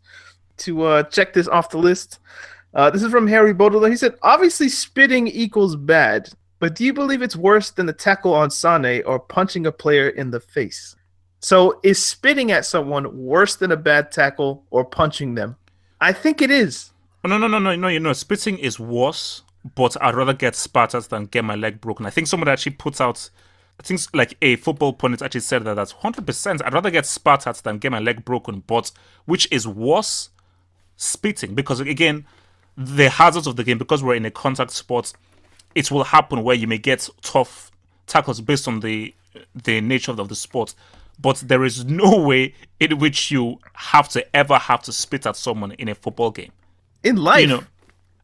to 0.58 0.84
uh, 0.84 1.04
check 1.04 1.34
this 1.34 1.48
off 1.48 1.70
the 1.72 1.78
list. 1.80 2.20
Uh, 2.76 2.90
this 2.92 3.02
is 3.02 3.10
from 3.12 3.26
Harry 3.26 3.54
Baudelaire. 3.54 3.90
He 3.90 3.98
said, 3.98 4.16
"Obviously, 4.22 4.70
spitting 4.70 5.26
equals 5.28 5.76
bad, 5.76 6.30
but 6.60 6.76
do 6.76 6.86
you 6.86 6.94
believe 6.94 7.24
it's 7.24 7.36
worse 7.36 7.72
than 7.72 7.88
the 7.88 7.94
tackle 7.94 8.34
on 8.36 8.52
Sane 8.52 9.02
or 9.08 9.18
punching 9.20 9.66
a 9.66 9.72
player 9.72 10.10
in 10.10 10.30
the 10.30 10.40
face?" 10.40 10.96
So, 11.42 11.80
is 11.84 12.04
spitting 12.06 12.52
at 12.52 12.66
someone 12.66 13.18
worse 13.18 13.56
than 13.56 13.72
a 13.72 13.78
bad 13.78 14.12
tackle 14.12 14.66
or 14.70 14.84
punching 14.86 15.34
them? 15.36 15.56
I 16.02 16.12
think 16.14 16.42
it 16.44 16.52
is. 16.52 16.89
Oh, 17.24 17.28
no, 17.28 17.38
no, 17.38 17.48
no, 17.48 17.60
no, 17.60 17.76
no. 17.76 17.88
You 17.90 18.00
know, 18.00 18.14
spitting 18.14 18.58
is 18.58 18.80
worse, 18.80 19.44
but 19.76 20.02
I'd 20.02 20.16
rather 20.16 20.34
get 20.34 20.56
spat 20.56 20.96
at 20.96 21.04
than 21.06 21.26
get 21.26 21.44
my 21.44 21.56
leg 21.56 21.82
broken. 21.82 22.06
I 22.06 22.10
think 22.10 22.28
someone 22.28 22.48
actually 22.48 22.74
puts 22.74 23.02
out. 23.02 23.30
I 23.78 23.84
think 23.84 24.02
like 24.14 24.38
a 24.42 24.56
football 24.58 24.94
pundit 24.94 25.22
actually 25.22 25.42
said 25.42 25.64
that 25.66 25.74
that's 25.74 25.92
hundred 25.92 26.26
percent. 26.26 26.62
I'd 26.64 26.74
rather 26.74 26.92
get 26.92 27.06
spat 27.06 27.46
at 27.46 27.58
than 27.58 27.78
get 27.78 27.92
my 27.92 28.00
leg 28.00 28.24
broken. 28.24 28.64
But 28.66 28.92
which 29.26 29.48
is 29.52 29.68
worse, 29.68 30.30
spitting 30.96 31.56
because 31.56 31.82
again, 31.82 32.26
the 32.78 33.10
hazards 33.10 33.48
of 33.48 33.58
the 33.58 33.64
game 33.66 33.78
because 33.78 34.02
we're 34.02 34.16
in 34.16 34.26
a 34.26 34.32
contact 34.32 34.72
sport, 34.72 35.12
it 35.76 35.92
will 35.92 36.06
happen 36.06 36.44
where 36.44 36.56
you 36.56 36.68
may 36.68 36.78
get 36.78 37.10
tough 37.22 37.70
tackles 38.08 38.40
based 38.40 38.68
on 38.68 38.80
the 38.80 39.14
the 39.54 39.82
nature 39.82 40.14
of 40.14 40.30
the 40.30 40.36
sport. 40.36 40.74
But 41.22 41.44
there 41.46 41.66
is 41.66 41.84
no 41.84 42.18
way 42.18 42.54
in 42.80 42.98
which 42.98 43.30
you 43.30 43.60
have 43.74 44.08
to 44.10 44.36
ever 44.36 44.58
have 44.58 44.84
to 44.84 44.94
spit 44.94 45.26
at 45.26 45.36
someone 45.36 45.74
in 45.74 45.90
a 45.90 45.96
football 45.96 46.32
game 46.32 46.52
In 47.04 47.16
life, 47.18 47.42
you 47.42 47.48
know, 47.48 47.64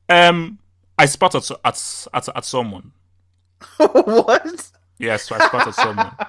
um, 0.09 0.59
I 0.97 1.05
spat 1.05 1.35
at 1.35 1.49
at 1.63 2.07
at, 2.13 2.29
at 2.35 2.45
someone. 2.45 2.91
what? 3.77 4.71
Yes, 4.97 5.31
I 5.31 5.47
spat 5.47 5.67
at 5.67 5.75
someone. 5.75 6.11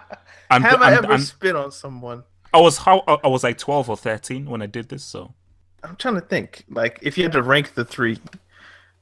And, 0.48 0.62
Have 0.62 0.80
I 0.80 0.94
ever 0.94 1.14
and 1.14 1.22
spit 1.24 1.56
on 1.56 1.72
someone? 1.72 2.22
I 2.54 2.60
was 2.60 2.78
how 2.78 3.02
I 3.08 3.18
I 3.24 3.26
was 3.26 3.42
like 3.42 3.58
twelve 3.58 3.90
or 3.90 3.96
thirteen 3.96 4.48
when 4.48 4.62
I 4.62 4.66
did 4.66 4.88
this. 4.90 5.02
So 5.02 5.34
I'm 5.82 5.96
trying 5.96 6.14
to 6.14 6.20
think. 6.20 6.64
Like, 6.68 6.98
if 7.02 7.16
you 7.16 7.24
had 7.24 7.32
to 7.32 7.42
rank 7.42 7.74
the 7.74 7.84
three, 7.84 8.18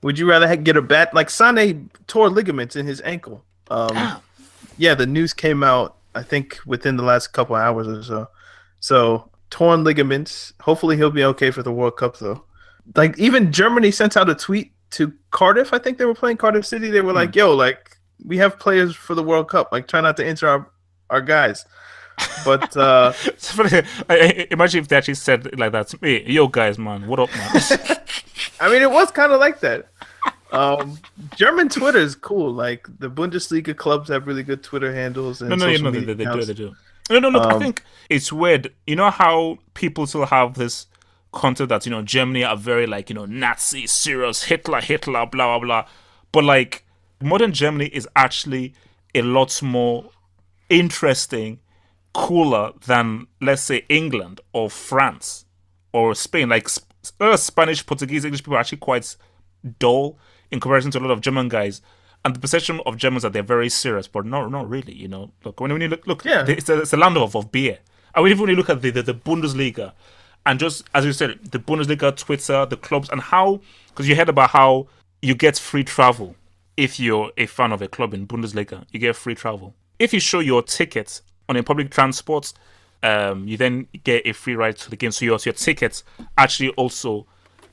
would 0.03 0.19
you 0.19 0.29
rather 0.29 0.55
get 0.57 0.77
a 0.77 0.83
bat? 0.83 1.15
Like, 1.15 1.31
Sane 1.31 1.91
tore 2.07 2.29
ligaments 2.31 2.77
in 2.77 2.87
his 2.87 3.01
ankle. 3.03 3.45
Um, 3.71 4.23
yeah, 4.79 4.95
the 4.95 5.07
news 5.07 5.33
came 5.33 5.63
out. 5.63 5.97
I 6.15 6.23
think 6.23 6.59
within 6.65 6.97
the 6.97 7.03
last 7.03 7.33
couple 7.33 7.57
hours 7.57 7.89
or 7.89 8.03
so. 8.03 8.29
So 8.81 9.31
torn 9.51 9.85
ligaments. 9.85 10.53
Hopefully, 10.61 10.97
he'll 10.97 11.11
be 11.11 11.25
okay 11.25 11.51
for 11.51 11.63
the 11.63 11.73
World 11.73 11.97
Cup, 11.97 12.19
though. 12.19 12.45
Like, 12.95 13.19
even 13.19 13.53
Germany 13.53 13.91
sent 13.91 14.17
out 14.17 14.29
a 14.29 14.35
tweet 14.35 14.73
to 14.93 15.13
Cardiff. 15.31 15.73
I 15.73 15.79
think 15.79 15.99
they 15.99 16.05
were 16.05 16.15
playing 16.15 16.37
Cardiff 16.37 16.67
City. 16.67 16.91
They 16.91 17.01
were 17.01 17.13
like, 17.13 17.35
"Yo, 17.35 17.55
like, 17.55 17.97
we 18.25 18.37
have 18.39 18.59
players 18.59 18.95
for 18.95 19.15
the 19.15 19.23
World 19.23 19.49
Cup. 19.49 19.71
Like, 19.73 19.89
try 19.89 20.01
not 20.01 20.17
to 20.19 20.27
injure 20.27 20.49
our 20.49 20.71
our 21.11 21.21
guys." 21.21 21.65
But 22.45 22.77
uh, 22.77 23.13
It's 23.25 23.51
funny. 23.51 23.83
I, 24.09 24.15
I- 24.17 24.47
imagine 24.51 24.81
if 24.81 24.89
they 24.89 24.97
actually 24.97 25.15
said 25.15 25.47
it 25.47 25.59
like 25.59 25.73
that. 25.73 25.89
to 25.89 25.99
me. 26.03 26.23
yo, 26.27 26.47
guys, 26.47 26.79
man, 26.79 27.07
what 27.07 27.19
up, 27.19 27.31
man? 27.35 27.51
I 28.61 28.71
mean, 28.71 28.83
it 28.83 28.91
was 28.91 29.11
kind 29.11 29.33
of 29.33 29.41
like 29.41 29.61
that. 29.61 29.89
Um, 30.53 30.99
German 31.35 31.69
Twitter 31.69 31.99
is 31.99 32.15
cool. 32.15 32.53
Like 32.53 32.87
the 33.01 33.11
Bundesliga 33.11 33.77
clubs 33.77 34.09
have 34.11 34.27
really 34.29 34.45
good 34.45 34.63
Twitter 34.63 34.95
handles 34.95 35.41
and 35.41 35.51
no, 35.51 35.57
no, 35.57 35.67
know, 35.67 35.91
they, 35.91 36.01
they, 36.15 36.25
do, 36.25 36.45
they 36.45 36.55
do. 36.55 36.75
No, 37.11 37.19
no, 37.19 37.41
I 37.41 37.55
Um, 37.55 37.61
think 37.61 37.83
it's 38.09 38.33
weird. 38.33 38.73
You 38.87 38.95
know 38.95 39.11
how 39.11 39.59
people 39.75 40.07
still 40.07 40.27
have 40.27 40.55
this 40.55 40.87
concept 41.35 41.69
that 41.69 41.85
you 41.87 41.91
know 41.91 42.03
Germany 42.03 42.45
are 42.45 42.57
very 42.57 42.87
like 42.87 43.11
you 43.11 43.15
know 43.15 43.27
Nazi, 43.27 43.87
serious, 43.87 44.45
Hitler, 44.45 44.81
Hitler, 44.81 45.27
blah 45.27 45.59
blah 45.59 45.59
blah. 45.59 45.87
But 46.33 46.45
like 46.45 46.85
modern 47.23 47.53
Germany 47.53 47.87
is 47.87 48.09
actually 48.17 48.75
a 49.15 49.23
lot 49.23 49.63
more 49.63 50.11
interesting, 50.69 51.61
cooler 52.13 52.73
than 52.87 53.27
let's 53.41 53.63
say 53.63 53.85
England 53.89 54.41
or 54.53 54.71
France 54.71 55.45
or 55.93 56.15
Spain. 56.15 56.49
Like 56.49 56.69
uh, 57.21 57.37
Spanish, 57.37 57.85
Portuguese, 57.87 58.25
English 58.25 58.43
people 58.43 58.55
are 58.57 58.61
actually 58.61 58.79
quite 58.79 59.17
dull 59.79 60.19
in 60.51 60.61
comparison 60.61 60.91
to 60.93 60.99
a 60.99 61.01
lot 61.01 61.11
of 61.11 61.21
German 61.21 61.49
guys. 61.49 61.81
And 62.25 62.35
the 62.35 62.41
perception 62.41 62.81
of 62.87 62.97
Germans 62.97 63.23
that 63.23 63.35
they're 63.35 63.43
very 63.43 63.69
serious, 63.69 64.09
but 64.09 64.25
no, 64.25 64.49
not 64.49 64.69
really. 64.69 64.95
You 64.95 65.09
know, 65.09 65.33
look 65.45 65.61
when, 65.61 65.71
when 65.73 65.83
you 65.83 65.89
look, 65.89 66.07
look, 66.07 66.25
Yeah. 66.25 66.45
it's, 66.49 66.71
a, 66.71 66.81
it's 66.81 66.93
a 66.95 66.97
land 66.97 67.19
of, 67.19 67.37
of 67.37 67.53
beer. 67.53 67.81
And 68.15 68.27
even 68.27 68.41
when 68.41 68.49
you 68.51 68.57
look 68.57 68.71
at 68.71 68.81
the, 68.81 68.91
the, 68.91 69.03
the 69.03 69.15
Bundesliga, 69.15 69.93
and 70.47 70.59
just 70.59 70.85
as 70.95 71.05
you 71.05 71.13
said, 71.13 71.39
the 71.51 71.59
Bundesliga, 71.59 72.17
Twitter, 72.17 72.67
the 72.67 72.77
clubs, 72.77 73.09
and 73.11 73.21
how 73.21 73.61
because 73.89 74.09
you 74.09 74.17
heard 74.17 74.29
about 74.29 74.51
how 74.51 74.89
you 75.23 75.35
get 75.35 75.59
free 75.59 75.85
travel 75.85 76.37
if 76.77 76.99
you're 76.99 77.31
a 77.37 77.47
fan 77.47 77.73
of 77.73 77.83
a 77.83 77.89
club 77.89 78.15
in 78.15 78.27
Bundesliga, 78.27 78.85
you 78.91 78.99
get 78.99 79.17
free 79.17 79.35
travel. 79.35 79.75
If 79.99 80.13
you 80.13 80.21
show 80.21 80.41
your 80.41 80.63
ticket 80.63 81.21
on 81.49 81.57
a 81.57 81.63
public 81.63 81.91
transport, 81.91 82.53
um, 83.03 83.47
you 83.47 83.57
then 83.57 83.87
get 84.03 84.27
a 84.27 84.33
free 84.33 84.57
ride 84.57 84.77
to 84.79 84.91
the 84.91 84.97
game. 84.97 85.13
So 85.13 85.25
your 85.25 85.39
your 85.45 85.55
ticket 85.55 86.03
actually 86.39 86.71
also 86.71 87.27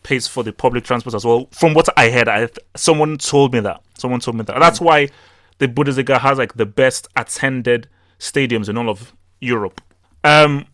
pays 0.03 0.27
for 0.27 0.43
the 0.43 0.51
public 0.51 0.83
transport 0.83 1.15
as 1.15 1.25
well. 1.25 1.47
From 1.51 1.73
what 1.73 1.87
I 1.97 2.09
heard, 2.09 2.27
I 2.27 2.49
someone 2.75 3.17
told 3.17 3.53
me 3.53 3.59
that. 3.61 3.81
Someone 3.97 4.19
told 4.19 4.37
me 4.37 4.43
that. 4.43 4.59
That's 4.59 4.81
why 4.81 5.09
the 5.57 5.67
Bundesliga 5.67 6.19
has 6.19 6.37
like 6.37 6.53
the 6.55 6.65
best 6.65 7.07
attended 7.15 7.87
stadiums 8.19 8.69
in 8.69 8.77
all 8.77 8.89
of 8.89 9.13
Europe. 9.39 9.81
Um. 10.23 10.67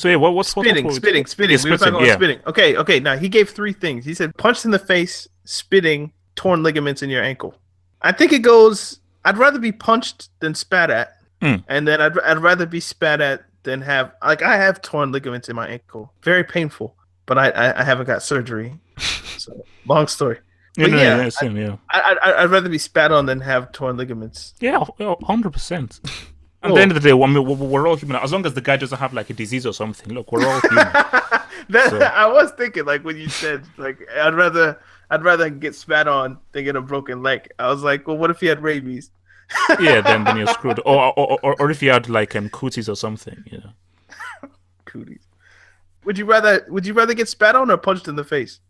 So 0.00 0.08
yeah, 0.08 0.16
what, 0.16 0.34
what's 0.34 0.54
what- 0.56 0.64
Spitting, 0.64 0.86
what- 0.86 0.94
spitting, 0.94 1.26
spitting. 1.26 1.58
Yeah, 1.58 1.64
we 1.64 1.70
were 1.72 1.76
talking 1.78 1.94
about 1.94 2.06
yeah. 2.06 2.14
spitting. 2.14 2.40
Okay, 2.46 2.76
okay. 2.76 3.00
Now 3.00 3.16
he 3.16 3.28
gave 3.28 3.50
three 3.50 3.72
things. 3.74 4.04
He 4.04 4.14
said 4.14 4.34
punched 4.36 4.64
in 4.64 4.70
the 4.70 4.78
face, 4.78 5.28
spitting, 5.44 6.12
torn 6.36 6.62
ligaments 6.62 7.02
in 7.02 7.10
your 7.10 7.22
ankle. 7.22 7.54
I 8.02 8.12
think 8.12 8.32
it 8.32 8.38
goes. 8.40 9.00
I'd 9.26 9.36
rather 9.36 9.58
be 9.58 9.72
punched 9.72 10.30
than 10.40 10.54
spat 10.54 10.88
at, 10.90 11.16
Mm. 11.42 11.64
and 11.68 11.86
then 11.86 12.00
I'd 12.00 12.18
I'd 12.20 12.38
rather 12.38 12.64
be 12.66 12.80
spat 12.80 13.20
at 13.20 13.44
than 13.62 13.82
have 13.82 14.12
like 14.24 14.42
I 14.42 14.56
have 14.56 14.80
torn 14.80 15.12
ligaments 15.12 15.48
in 15.50 15.56
my 15.56 15.68
ankle. 15.68 16.12
Very 16.22 16.44
painful, 16.44 16.96
but 17.26 17.36
I 17.36 17.50
I, 17.50 17.80
I 17.80 17.84
haven't 17.84 18.06
got 18.06 18.22
surgery. 18.22 18.78
so 18.98 19.64
long 19.86 20.06
story. 20.06 20.38
Yeah, 20.78 20.84
But 20.84 20.90
no, 20.92 20.96
yeah, 20.98 21.22
yeah, 21.24 21.28
same, 21.28 21.56
yeah. 21.56 21.76
I, 21.90 22.16
I 22.22 22.42
I'd 22.44 22.50
rather 22.50 22.68
be 22.70 22.78
spat 22.78 23.10
on 23.12 23.26
than 23.26 23.40
have 23.40 23.72
torn 23.72 23.96
ligaments. 23.98 24.54
Yeah, 24.60 24.82
hundred 25.24 25.52
percent. 25.52 26.00
At 26.62 26.70
Oh. 26.70 26.74
the 26.74 26.82
end 26.82 26.90
of 26.90 27.00
the 27.02 27.08
day, 27.08 27.12
I 27.14 27.26
mean, 27.26 27.42
we're, 27.44 27.54
we're 27.54 27.88
all 27.88 27.96
human. 27.96 28.16
As 28.16 28.32
long 28.32 28.44
as 28.44 28.52
the 28.54 28.60
guy 28.60 28.76
doesn't 28.76 28.98
have 28.98 29.14
like 29.14 29.30
a 29.30 29.32
disease 29.34 29.64
or 29.64 29.72
something, 29.72 30.12
look, 30.12 30.30
we're 30.30 30.46
all 30.46 30.60
human. 30.68 30.84
That 31.70 31.86
So- 31.90 31.98
I 32.00 32.26
was 32.26 32.50
thinking 32.52 32.84
like 32.84 33.02
when 33.04 33.16
you 33.16 33.28
said 33.28 33.64
like 33.78 33.98
I'd 34.16 34.34
rather 34.34 34.78
I'd 35.10 35.24
rather 35.24 35.48
get 35.50 35.74
spat 35.74 36.06
on 36.06 36.38
than 36.52 36.64
get 36.64 36.76
a 36.76 36.80
broken 36.82 37.22
leg. 37.22 37.48
I 37.58 37.68
was 37.68 37.82
like, 37.82 38.06
well, 38.06 38.16
what 38.18 38.30
if 38.30 38.40
he 38.40 38.46
had 38.46 38.62
rabies? 38.62 39.10
yeah, 39.80 40.00
then 40.00 40.24
then 40.24 40.36
you're 40.36 40.46
screwed. 40.48 40.78
Or 40.84 41.12
or, 41.18 41.38
or, 41.42 41.56
or 41.60 41.70
if 41.70 41.82
you 41.82 41.90
had 41.90 42.08
like 42.08 42.36
um, 42.36 42.48
cooties 42.50 42.88
or 42.88 42.94
something, 42.96 43.42
you 43.46 43.58
know. 43.58 43.70
Cooties. 44.84 45.26
Would 46.04 46.18
you 46.18 46.24
rather 46.24 46.64
would 46.68 46.86
you 46.86 46.94
rather 46.94 47.14
get 47.14 47.28
spat 47.28 47.54
on 47.56 47.70
or 47.70 47.76
punched 47.76 48.06
in 48.06 48.16
the 48.16 48.24
face? 48.24 48.60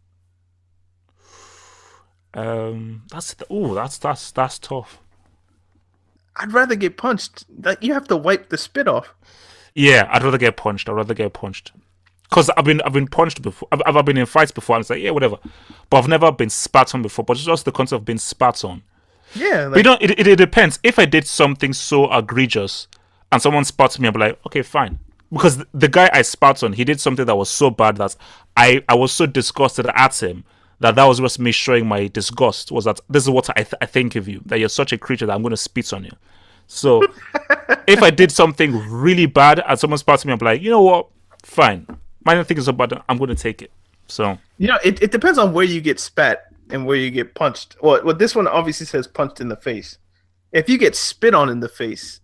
Um, 2.34 3.02
that's 3.10 3.34
oh, 3.50 3.74
that's 3.74 3.98
that's 3.98 4.30
that's 4.32 4.58
tough. 4.58 5.00
I'd 6.36 6.52
rather 6.52 6.76
get 6.76 6.96
punched. 6.96 7.44
Like 7.62 7.82
you 7.82 7.94
have 7.94 8.08
to 8.08 8.16
wipe 8.16 8.48
the 8.48 8.58
spit 8.58 8.88
off. 8.88 9.14
Yeah, 9.74 10.08
I'd 10.10 10.22
rather 10.22 10.38
get 10.38 10.56
punched. 10.56 10.88
I'd 10.88 10.92
rather 10.92 11.14
get 11.14 11.32
punched. 11.32 11.72
Cause 12.30 12.48
I've 12.56 12.64
been 12.64 12.80
I've 12.82 12.92
been 12.92 13.08
punched 13.08 13.42
before. 13.42 13.68
I've, 13.72 13.96
I've 13.96 14.04
been 14.04 14.16
in 14.16 14.26
fights 14.26 14.52
before. 14.52 14.76
And 14.76 14.82
it's 14.82 14.90
like 14.90 15.02
yeah, 15.02 15.10
whatever. 15.10 15.38
But 15.88 15.98
I've 15.98 16.08
never 16.08 16.30
been 16.30 16.50
spat 16.50 16.94
on 16.94 17.02
before. 17.02 17.24
But 17.24 17.36
it's 17.36 17.46
just 17.46 17.64
the 17.64 17.72
concept 17.72 18.00
of 18.00 18.04
being 18.04 18.18
spat 18.18 18.64
on. 18.64 18.82
Yeah, 19.34 19.68
But 19.68 19.78
you 19.78 19.82
know, 19.84 19.98
it, 20.00 20.18
it, 20.18 20.26
it 20.26 20.36
depends. 20.36 20.78
If 20.82 20.98
I 20.98 21.04
did 21.04 21.26
something 21.26 21.72
so 21.72 22.12
egregious 22.12 22.88
and 23.30 23.40
someone 23.40 23.64
spat 23.64 23.96
on 23.96 24.02
me, 24.02 24.08
I'd 24.08 24.14
be 24.14 24.20
like, 24.20 24.40
okay, 24.46 24.62
fine. 24.62 24.98
Because 25.32 25.58
the, 25.58 25.66
the 25.72 25.88
guy 25.88 26.10
I 26.12 26.22
spat 26.22 26.64
on, 26.64 26.72
he 26.72 26.84
did 26.84 27.00
something 27.00 27.24
that 27.24 27.36
was 27.36 27.48
so 27.48 27.70
bad 27.70 27.96
that 27.98 28.16
I, 28.56 28.82
I 28.88 28.96
was 28.96 29.12
so 29.12 29.26
disgusted 29.26 29.86
at 29.94 30.20
him 30.20 30.44
that 30.80 30.94
that 30.94 31.04
was 31.04 31.20
just 31.20 31.38
me 31.38 31.52
showing 31.52 31.86
my 31.86 32.08
disgust. 32.08 32.72
Was 32.72 32.84
that 32.86 33.00
this 33.08 33.22
is 33.22 33.30
what 33.30 33.48
I, 33.50 33.62
th- 33.62 33.74
I 33.80 33.86
think 33.86 34.16
of 34.16 34.28
you, 34.28 34.40
that 34.46 34.58
you're 34.58 34.68
such 34.68 34.92
a 34.92 34.98
creature 34.98 35.26
that 35.26 35.34
I'm 35.34 35.42
going 35.42 35.50
to 35.50 35.56
spit 35.56 35.92
on 35.92 36.04
you. 36.04 36.10
So 36.66 37.02
if 37.86 38.02
I 38.02 38.10
did 38.10 38.32
something 38.32 38.76
really 38.88 39.26
bad 39.26 39.62
and 39.66 39.78
someone 39.78 39.98
spat 39.98 40.24
on 40.24 40.30
me, 40.30 40.36
be 40.36 40.44
like, 40.44 40.62
you 40.62 40.70
know 40.70 40.82
what? 40.82 41.08
Fine. 41.44 41.86
Minor 42.24 42.44
thing 42.44 42.58
is 42.58 42.64
so 42.64 42.72
bad, 42.72 43.00
I'm 43.08 43.18
going 43.18 43.28
to 43.28 43.34
take 43.34 43.62
it. 43.62 43.70
So 44.06 44.38
You 44.58 44.68
know, 44.68 44.78
it, 44.84 45.02
it 45.02 45.12
depends 45.12 45.38
on 45.38 45.52
where 45.52 45.64
you 45.64 45.80
get 45.80 46.00
spat 46.00 46.46
and 46.70 46.86
where 46.86 46.96
you 46.96 47.10
get 47.10 47.34
punched. 47.34 47.76
Well, 47.82 48.00
well, 48.04 48.14
this 48.14 48.34
one 48.34 48.46
obviously 48.46 48.86
says 48.86 49.06
punched 49.06 49.40
in 49.40 49.48
the 49.48 49.56
face. 49.56 49.98
If 50.52 50.68
you 50.68 50.78
get 50.78 50.96
spit 50.96 51.34
on 51.34 51.48
in 51.48 51.60
the 51.60 51.68
face, 51.68 52.20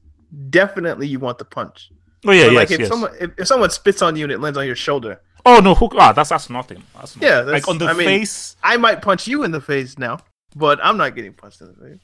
definitely 0.51 1.09
you 1.09 1.19
want 1.19 1.39
the 1.39 1.45
punch. 1.45 1.91
oh 2.27 2.33
yeah, 2.33 2.45
yes, 2.45 2.53
like 2.53 2.71
if 2.71 2.81
yes. 2.81 2.89
someone 2.89 3.13
if, 3.21 3.31
if 3.39 3.47
someone 3.47 3.71
spits 3.71 4.03
on 4.03 4.17
you 4.17 4.25
and 4.25 4.33
it 4.33 4.41
lands 4.41 4.59
on 4.59 4.67
your 4.67 4.77
shoulder, 4.77 5.21
Oh 5.49 5.61
no, 5.61 5.75
hook. 5.75 5.93
Ah, 5.97 6.13
that's 6.13 6.29
that's 6.31 6.51
nothing. 6.51 6.83
That's 6.95 7.17
nothing. 7.17 7.29
yeah, 7.29 7.41
that's, 7.43 7.53
like 7.53 7.69
on 7.69 7.79
the 7.79 7.87
I 7.87 7.93
mean, 7.95 8.07
face. 8.07 8.57
I 8.63 8.77
might 8.77 9.01
punch 9.01 9.27
you 9.29 9.45
in 9.45 9.53
the 9.53 9.61
face 9.61 9.97
now, 9.97 10.19
but 10.57 10.79
I'm 10.83 10.97
not 10.97 11.15
getting 11.15 11.33
punched 11.33 11.61
in 11.61 11.69
the 11.69 11.75
face. 11.75 12.01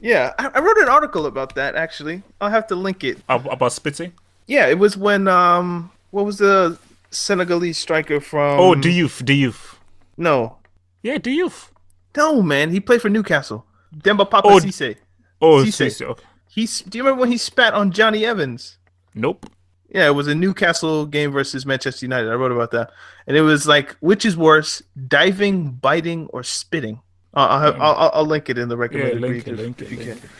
Yeah, 0.00 0.32
I, 0.38 0.48
I 0.54 0.60
wrote 0.60 0.76
an 0.78 0.88
article 0.88 1.26
about 1.26 1.54
that 1.54 1.74
actually. 1.74 2.22
I'll 2.40 2.50
have 2.50 2.66
to 2.68 2.74
link 2.76 3.02
it. 3.02 3.18
Ab- 3.28 3.46
about 3.46 3.72
spitting. 3.72 4.12
Yeah, 4.46 4.66
it 4.66 4.78
was 4.78 4.96
when 4.96 5.26
um, 5.26 5.90
what 6.10 6.24
was 6.26 6.36
the 6.38 6.78
Senegalese 7.10 7.78
striker 7.78 8.20
from? 8.20 8.58
oh, 8.60 8.74
Diouf, 8.74 9.22
Diouf. 9.22 9.76
no, 10.16 10.58
Yeah, 11.02 11.16
Diouf. 11.18 11.70
no, 12.16 12.42
man, 12.42 12.70
he 12.70 12.80
played 12.80 13.00
for 13.00 13.08
Newcastle. 13.08 13.64
Demba 13.96 14.24
Papa 14.26 14.48
Oh, 14.48 14.58
Cisse. 14.58 14.96
Oh, 15.40 15.64
Cisse. 15.64 15.86
Cisse, 15.86 16.02
okay. 16.02 16.24
He's. 16.48 16.82
Do 16.82 16.98
you 16.98 17.04
remember 17.04 17.20
when 17.22 17.30
he 17.32 17.38
spat 17.38 17.72
on 17.74 17.90
Jonny 17.92 18.26
Evans? 18.26 18.76
Nope. 19.14 19.46
Yeah, 19.94 20.06
it 20.06 20.12
was 20.14 20.26
a 20.26 20.34
Newcastle 20.34 21.04
game 21.06 21.30
versus 21.32 21.66
Manchester 21.66 22.06
United. 22.06 22.30
I 22.30 22.34
wrote 22.34 22.50
about 22.52 22.70
that, 22.70 22.90
and 23.26 23.36
it 23.36 23.42
was 23.42 23.66
like, 23.66 23.94
which 24.00 24.24
is 24.24 24.36
worse, 24.36 24.82
diving, 25.08 25.72
biting, 25.72 26.28
or 26.28 26.42
spitting? 26.42 27.00
Uh, 27.34 27.46
I'll, 27.50 27.60
have, 27.60 27.74
I'll, 27.80 27.94
I'll- 27.96 28.10
I'll 28.14 28.24
link 28.26 28.48
it 28.48 28.56
in 28.58 28.68
the 28.68 28.76
recommended 28.76 29.20
link 29.20 29.32
read 29.34 29.48
it, 29.48 29.52
if, 29.52 29.58
link 29.58 29.82
if 29.82 29.92
it, 29.92 29.98
you 29.98 30.04
link 30.06 30.20
can. 30.20 30.30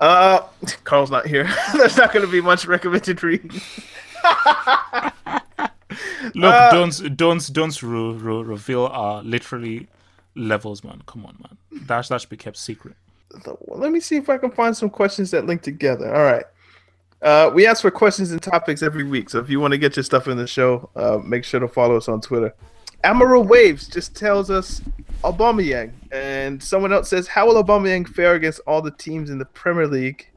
Uh, 0.00 0.40
Carl's 0.84 1.10
not 1.10 1.26
here. 1.26 1.44
There's 1.74 1.96
not 1.96 2.12
going 2.12 2.24
to 2.24 2.30
be 2.30 2.40
much 2.40 2.66
recommended 2.66 3.22
read. 3.22 3.52
Look, 6.34 6.54
Uh, 6.54 6.70
don't 6.70 7.16
don't 7.16 7.52
don't 7.52 7.82
re- 7.82 8.12
re- 8.12 8.42
reveal 8.42 8.86
our 8.86 9.22
literally 9.22 9.88
levels, 10.36 10.84
man. 10.84 11.02
Come 11.06 11.26
on, 11.26 11.36
man. 11.42 11.56
That 11.86 12.06
that 12.08 12.20
should 12.20 12.30
be 12.30 12.36
kept 12.36 12.56
secret. 12.56 12.94
Let 13.66 13.90
me 13.90 14.00
see 14.00 14.16
if 14.16 14.28
I 14.28 14.38
can 14.38 14.50
find 14.50 14.76
some 14.76 14.90
questions 14.90 15.30
that 15.32 15.46
link 15.46 15.62
together. 15.62 16.14
All 16.14 16.22
right. 16.22 16.44
Uh, 17.22 17.50
we 17.52 17.66
ask 17.66 17.82
for 17.82 17.90
questions 17.90 18.32
and 18.32 18.40
topics 18.40 18.82
every 18.82 19.04
week, 19.04 19.28
so 19.28 19.38
if 19.38 19.50
you 19.50 19.60
want 19.60 19.72
to 19.72 19.78
get 19.78 19.94
your 19.96 20.02
stuff 20.02 20.26
in 20.26 20.38
the 20.38 20.46
show, 20.46 20.88
uh, 20.96 21.18
make 21.22 21.44
sure 21.44 21.60
to 21.60 21.68
follow 21.68 21.96
us 21.96 22.08
on 22.08 22.20
Twitter. 22.20 22.54
Amaral 23.04 23.46
Waves 23.46 23.88
just 23.88 24.14
tells 24.16 24.50
us 24.50 24.80
Aubameyang, 25.22 25.92
and 26.12 26.62
someone 26.62 26.92
else 26.92 27.08
says, 27.08 27.26
"How 27.26 27.46
will 27.46 27.62
Aubameyang 27.62 28.08
fare 28.08 28.34
against 28.34 28.60
all 28.66 28.80
the 28.80 28.90
teams 28.90 29.28
in 29.28 29.38
the 29.38 29.44
Premier 29.44 29.86
League?" 29.86 30.28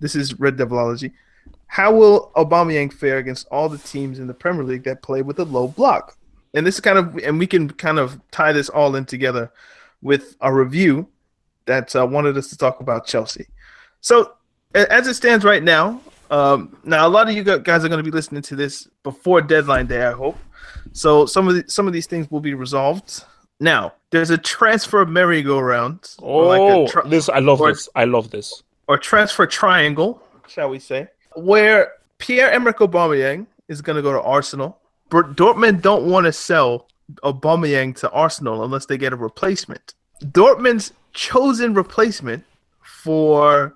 This 0.00 0.16
is 0.16 0.38
Red 0.40 0.56
Devilology. 0.56 1.12
How 1.66 1.92
will 1.92 2.32
Aubameyang 2.36 2.92
fare 2.92 3.18
against 3.18 3.46
all 3.50 3.68
the 3.68 3.78
teams 3.78 4.18
in 4.18 4.26
the 4.26 4.34
Premier 4.34 4.64
League 4.64 4.84
that 4.84 5.02
play 5.02 5.22
with 5.22 5.38
a 5.38 5.44
low 5.44 5.68
block? 5.68 6.16
And 6.52 6.66
this 6.66 6.76
is 6.76 6.80
kind 6.80 6.98
of, 6.98 7.16
and 7.18 7.38
we 7.38 7.46
can 7.46 7.70
kind 7.70 7.98
of 7.98 8.20
tie 8.30 8.52
this 8.52 8.68
all 8.68 8.94
in 8.94 9.04
together 9.06 9.50
with 10.02 10.36
a 10.40 10.52
review 10.52 11.08
that 11.66 11.94
uh, 11.96 12.06
wanted 12.06 12.36
us 12.36 12.48
to 12.50 12.56
talk 12.56 12.80
about 12.80 13.06
Chelsea. 13.06 13.46
So, 14.00 14.34
as 14.74 15.06
it 15.08 15.14
stands 15.14 15.44
right 15.44 15.62
now, 15.62 16.00
um, 16.30 16.76
now 16.84 17.06
a 17.06 17.08
lot 17.10 17.28
of 17.28 17.34
you 17.34 17.42
guys 17.44 17.84
are 17.84 17.88
going 17.88 18.02
to 18.04 18.10
be 18.10 18.10
listening 18.10 18.42
to 18.42 18.56
this 18.56 18.88
before 19.02 19.40
deadline 19.42 19.86
day, 19.86 20.04
I 20.06 20.12
hope. 20.12 20.38
So 20.92 21.26
some 21.26 21.48
of 21.48 21.54
the, 21.54 21.64
some 21.68 21.86
of 21.86 21.92
these 21.92 22.06
things 22.06 22.30
will 22.30 22.40
be 22.40 22.54
resolved. 22.54 23.24
Now, 23.60 23.94
there's 24.10 24.30
a 24.30 24.38
transfer 24.38 25.04
merry-go-round, 25.06 26.16
or 26.20 26.46
like 26.46 26.60
Oh, 26.60 26.84
a 26.84 26.88
tri- 26.88 27.08
this 27.08 27.28
I 27.28 27.38
love 27.38 27.60
or- 27.60 27.72
this. 27.72 27.88
I 27.94 28.04
love 28.04 28.30
this. 28.30 28.62
or 28.88 28.98
transfer 28.98 29.46
triangle, 29.46 30.22
shall 30.48 30.68
we 30.68 30.78
say, 30.78 31.08
where 31.36 31.92
Pierre-Emerick 32.18 32.76
Aubameyang 32.78 33.46
is 33.68 33.80
going 33.80 33.96
to 33.96 34.02
go 34.02 34.12
to 34.12 34.20
Arsenal. 34.20 34.78
But 35.10 35.36
Dortmund 35.36 35.82
don't 35.82 36.06
want 36.10 36.26
to 36.26 36.32
sell 36.32 36.88
Aubameyang 37.22 37.94
to 37.96 38.10
Arsenal 38.10 38.64
unless 38.64 38.86
they 38.86 38.98
get 38.98 39.12
a 39.12 39.16
replacement. 39.16 39.94
Dortmund's 40.22 40.92
chosen 41.12 41.74
replacement 41.74 42.44
for 42.82 43.74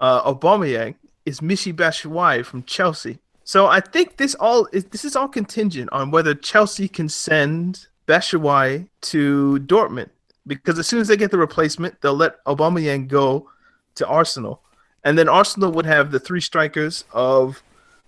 uh, 0.00 0.32
Aubameyang 0.32 0.94
is 1.28 1.40
Michy 1.40 1.72
Batshuayi 1.72 2.44
from 2.44 2.62
Chelsea. 2.64 3.18
So 3.44 3.66
I 3.66 3.80
think 3.80 4.16
this 4.16 4.34
all 4.34 4.66
is 4.72 4.84
this 4.86 5.04
is 5.04 5.14
all 5.16 5.28
contingent 5.28 5.88
on 5.92 6.10
whether 6.10 6.34
Chelsea 6.34 6.88
can 6.88 7.08
send 7.08 7.86
Batshuayi 8.06 8.88
to 9.12 9.58
Dortmund 9.66 10.10
because 10.46 10.78
as 10.78 10.86
soon 10.86 11.00
as 11.00 11.08
they 11.08 11.16
get 11.16 11.30
the 11.30 11.38
replacement, 11.38 12.00
they'll 12.00 12.14
let 12.14 12.42
Aubameyang 12.44 13.08
go 13.08 13.48
to 13.96 14.06
Arsenal, 14.06 14.62
and 15.04 15.18
then 15.18 15.28
Arsenal 15.28 15.70
would 15.72 15.86
have 15.86 16.10
the 16.10 16.20
three 16.20 16.40
strikers 16.40 17.04
of 17.12 17.62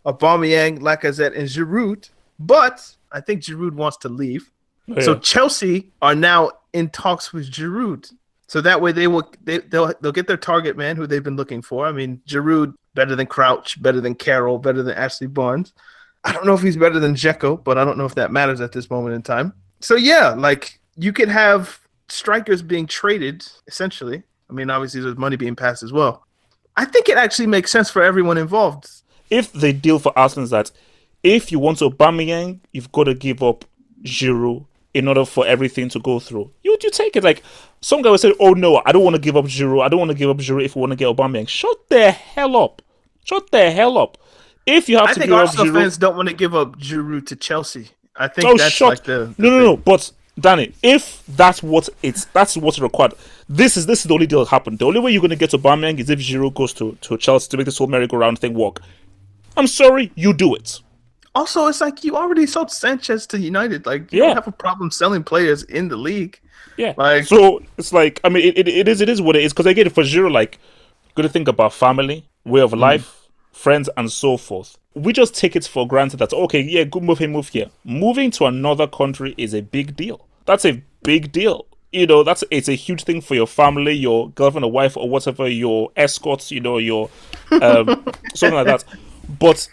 Aubameyang, 0.06 0.78
Lacazette, 0.80 1.36
and 1.36 1.48
Giroud. 1.48 2.08
But 2.38 2.96
I 3.12 3.20
think 3.20 3.42
Giroud 3.42 3.72
wants 3.74 3.98
to 3.98 4.08
leave, 4.08 4.50
Oh, 4.96 5.00
so. 5.00 5.18
Chelsea 5.18 5.90
are 6.02 6.14
now 6.14 6.50
in 6.72 6.88
talks 6.90 7.32
with 7.32 7.50
Giroud. 7.50 8.12
So 8.50 8.60
that 8.62 8.80
way 8.80 8.90
they 8.90 9.06
will 9.06 9.30
they, 9.44 9.58
they'll 9.58 9.94
they'll 10.00 10.10
get 10.10 10.26
their 10.26 10.36
target 10.36 10.76
man 10.76 10.96
who 10.96 11.06
they've 11.06 11.22
been 11.22 11.36
looking 11.36 11.62
for. 11.62 11.86
I 11.86 11.92
mean, 11.92 12.20
Giroud 12.26 12.74
better 12.96 13.14
than 13.14 13.28
Crouch, 13.28 13.80
better 13.80 14.00
than 14.00 14.16
Carroll, 14.16 14.58
better 14.58 14.82
than 14.82 14.96
Ashley 14.96 15.28
Barnes. 15.28 15.72
I 16.24 16.32
don't 16.32 16.44
know 16.44 16.54
if 16.54 16.60
he's 16.60 16.76
better 16.76 16.98
than 16.98 17.14
Dzeko, 17.14 17.62
but 17.62 17.78
I 17.78 17.84
don't 17.84 17.96
know 17.96 18.06
if 18.06 18.16
that 18.16 18.32
matters 18.32 18.60
at 18.60 18.72
this 18.72 18.90
moment 18.90 19.14
in 19.14 19.22
time. 19.22 19.52
So 19.78 19.94
yeah, 19.94 20.30
like 20.30 20.80
you 20.96 21.12
could 21.12 21.28
have 21.28 21.78
strikers 22.08 22.60
being 22.60 22.88
traded 22.88 23.46
essentially. 23.68 24.24
I 24.48 24.52
mean, 24.52 24.68
obviously 24.68 25.00
there's 25.00 25.16
money 25.16 25.36
being 25.36 25.54
passed 25.54 25.84
as 25.84 25.92
well. 25.92 26.26
I 26.76 26.86
think 26.86 27.08
it 27.08 27.16
actually 27.16 27.46
makes 27.46 27.70
sense 27.70 27.88
for 27.88 28.02
everyone 28.02 28.36
involved. 28.36 28.90
if 29.30 29.52
the 29.52 29.72
deal 29.72 30.00
for 30.00 30.12
Arsenal 30.18 30.42
is 30.42 30.50
that 30.50 30.72
if 31.22 31.52
you 31.52 31.60
want 31.60 31.78
Aubameyang, 31.78 32.58
you've 32.72 32.90
got 32.90 33.04
to 33.04 33.14
give 33.14 33.44
up 33.44 33.64
Giroud 34.02 34.66
in 34.94 35.06
order 35.08 35.24
for 35.24 35.46
everything 35.46 35.88
to 35.90 36.00
go 36.00 36.18
through. 36.18 36.50
You 36.62 36.76
you 36.82 36.90
take 36.90 37.16
it 37.16 37.24
like 37.24 37.42
some 37.80 38.02
guy 38.02 38.10
would 38.10 38.20
say, 38.20 38.34
"Oh 38.40 38.52
no, 38.52 38.82
I 38.84 38.92
don't 38.92 39.04
want 39.04 39.16
to 39.16 39.22
give 39.22 39.36
up 39.36 39.44
Giroud. 39.46 39.82
I 39.82 39.88
don't 39.88 40.00
want 40.00 40.10
to 40.10 40.16
give 40.16 40.30
up 40.30 40.38
Giroud 40.38 40.64
if 40.64 40.76
we 40.76 40.80
want 40.80 40.90
to 40.92 40.96
get 40.96 41.08
Aubameyang." 41.08 41.48
Shut 41.48 41.88
the 41.88 42.10
hell 42.10 42.56
up! 42.56 42.82
Shut 43.24 43.50
the 43.50 43.70
hell 43.70 43.98
up! 43.98 44.18
If 44.66 44.88
you 44.88 44.96
have 44.98 45.08
I 45.08 45.12
to 45.14 45.20
give 45.20 45.32
up 45.32 45.38
Arsenal 45.40 45.66
Giroud, 45.66 45.80
fans 45.82 45.96
don't 45.98 46.16
want 46.16 46.28
to 46.28 46.34
give 46.34 46.54
up 46.54 46.78
Giroud 46.78 47.26
to 47.26 47.36
Chelsea. 47.36 47.90
I 48.16 48.28
think 48.28 48.46
oh 48.46 48.56
that's 48.56 48.74
shut! 48.74 48.88
like 48.88 49.04
the, 49.04 49.32
the 49.36 49.42
no, 49.42 49.50
no, 49.50 49.58
thing. 49.58 49.64
no. 49.64 49.76
But 49.76 50.12
Danny, 50.38 50.72
if 50.82 51.22
that's 51.28 51.62
what 51.62 51.88
it's 52.02 52.24
that's 52.26 52.56
what's 52.56 52.78
required. 52.78 53.14
This 53.48 53.76
is 53.76 53.86
this 53.86 54.00
is 54.00 54.04
the 54.04 54.14
only 54.14 54.26
deal 54.26 54.40
that 54.40 54.50
happened. 54.50 54.78
The 54.78 54.86
only 54.86 55.00
way 55.00 55.10
you're 55.12 55.20
going 55.20 55.30
to 55.30 55.36
get 55.36 55.50
Aubameyang 55.50 55.98
is 55.98 56.08
if 56.10 56.18
Giroud 56.20 56.54
goes 56.54 56.72
to 56.74 56.96
to 57.02 57.16
Chelsea 57.16 57.48
to 57.50 57.56
make 57.56 57.66
this 57.66 57.78
whole 57.78 57.86
merry-go-round 57.86 58.38
thing 58.38 58.54
work. 58.54 58.80
I'm 59.56 59.66
sorry, 59.66 60.12
you 60.14 60.32
do 60.32 60.54
it. 60.54 60.80
Also, 61.34 61.66
it's 61.68 61.80
like 61.80 62.02
you 62.04 62.16
already 62.16 62.46
sold 62.46 62.70
Sanchez 62.70 63.26
to 63.28 63.38
United. 63.38 63.86
Like 63.86 64.12
you 64.12 64.20
Yeah. 64.20 64.26
don't 64.28 64.36
have 64.36 64.48
a 64.48 64.52
problem 64.52 64.90
selling 64.90 65.22
players 65.22 65.62
in 65.64 65.88
the 65.88 65.96
league. 65.96 66.38
Yeah. 66.76 66.94
Like- 66.96 67.24
so 67.26 67.62
it's 67.78 67.92
like 67.92 68.20
I 68.24 68.28
mean 68.28 68.44
it, 68.46 68.58
it, 68.58 68.68
it 68.68 68.88
is 68.88 69.00
it 69.00 69.08
is 69.08 69.20
what 69.22 69.36
it 69.36 69.42
is 69.44 69.52
because 69.52 69.66
I 69.66 69.72
get 69.72 69.86
it 69.86 69.90
for 69.90 70.02
Giroud 70.02 70.32
like 70.32 70.58
got 71.14 71.22
to 71.22 71.28
think 71.28 71.48
about 71.48 71.72
family, 71.72 72.24
way 72.44 72.60
of 72.60 72.72
life, 72.72 73.26
friends, 73.52 73.88
and 73.96 74.10
so 74.10 74.36
forth. 74.36 74.76
We 74.94 75.12
just 75.12 75.34
take 75.36 75.54
it 75.54 75.64
for 75.66 75.86
granted 75.86 76.16
that 76.18 76.32
okay, 76.32 76.60
yeah, 76.60 76.84
good 76.84 77.02
move 77.04 77.18
here, 77.18 77.28
move 77.28 77.48
here. 77.48 77.70
Moving 77.84 78.30
to 78.32 78.46
another 78.46 78.86
country 78.88 79.34
is 79.38 79.54
a 79.54 79.62
big 79.62 79.94
deal. 79.96 80.26
That's 80.46 80.64
a 80.64 80.82
big 81.02 81.30
deal. 81.32 81.66
You 81.92 82.06
know, 82.06 82.22
that's 82.24 82.42
it's 82.50 82.68
a 82.68 82.74
huge 82.74 83.04
thing 83.04 83.20
for 83.20 83.34
your 83.34 83.46
family, 83.46 83.92
your 83.92 84.30
girlfriend 84.30 84.64
or 84.64 84.70
wife 84.72 84.96
or 84.96 85.08
whatever, 85.08 85.48
your 85.48 85.90
escorts, 85.96 86.50
you 86.50 86.60
know, 86.60 86.78
your 86.78 87.08
um, 87.50 88.04
something 88.34 88.54
like 88.54 88.66
that. 88.66 88.84
But 89.38 89.68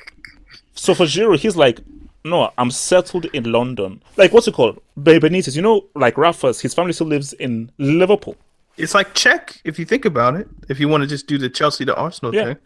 so 0.77 0.93
for 0.93 1.05
Giroud, 1.05 1.39
he's 1.39 1.55
like, 1.55 1.79
no, 2.23 2.51
I'm 2.57 2.71
settled 2.71 3.25
in 3.33 3.51
London. 3.51 4.01
Like, 4.17 4.33
what's 4.33 4.47
it 4.47 4.53
called? 4.53 4.81
Be- 5.01 5.19
Benitez. 5.19 5.55
You 5.55 5.61
know, 5.61 5.85
like 5.95 6.17
Rafa's, 6.17 6.59
his 6.61 6.73
family 6.73 6.93
still 6.93 7.07
lives 7.07 7.33
in 7.33 7.71
Liverpool. 7.77 8.35
It's 8.77 8.93
like 8.93 9.13
Cech, 9.15 9.59
if 9.63 9.79
you 9.79 9.85
think 9.85 10.05
about 10.05 10.35
it. 10.35 10.47
If 10.69 10.79
you 10.79 10.87
want 10.87 11.01
to 11.01 11.07
just 11.07 11.25
do 11.27 11.37
the 11.37 11.49
Chelsea 11.49 11.85
to 11.85 11.95
Arsenal 11.95 12.33
Yeah. 12.35 12.45
thing, 12.45 12.57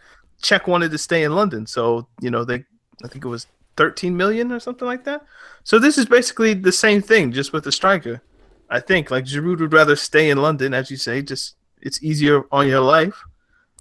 Cech 0.41 0.67
wanted 0.67 0.91
to 0.91 0.97
stay 0.97 1.23
in 1.23 1.33
London, 1.35 1.65
so 1.67 2.07
you 2.19 2.31
know 2.31 2.43
they, 2.43 2.65
I 3.03 3.07
think 3.07 3.23
it 3.23 3.27
was 3.29 3.47
13 3.77 4.17
million 4.17 4.51
or 4.51 4.59
something 4.59 4.87
like 4.87 5.03
that. 5.05 5.23
So 5.63 5.77
this 5.79 5.97
is 5.97 6.05
basically 6.05 6.53
the 6.55 6.71
same 6.71 7.01
thing, 7.01 7.31
just 7.31 7.53
with 7.53 7.63
the 7.63 7.71
striker. 7.71 8.21
I 8.69 8.79
think 8.79 9.11
like 9.11 9.25
Giroud 9.25 9.59
would 9.59 9.73
rather 9.73 9.95
stay 9.95 10.29
in 10.31 10.39
London, 10.41 10.73
as 10.73 10.89
you 10.89 10.97
say, 10.97 11.21
just 11.21 11.55
it's 11.81 12.01
easier 12.03 12.43
on 12.51 12.67
your 12.67 12.81
life. 12.81 13.23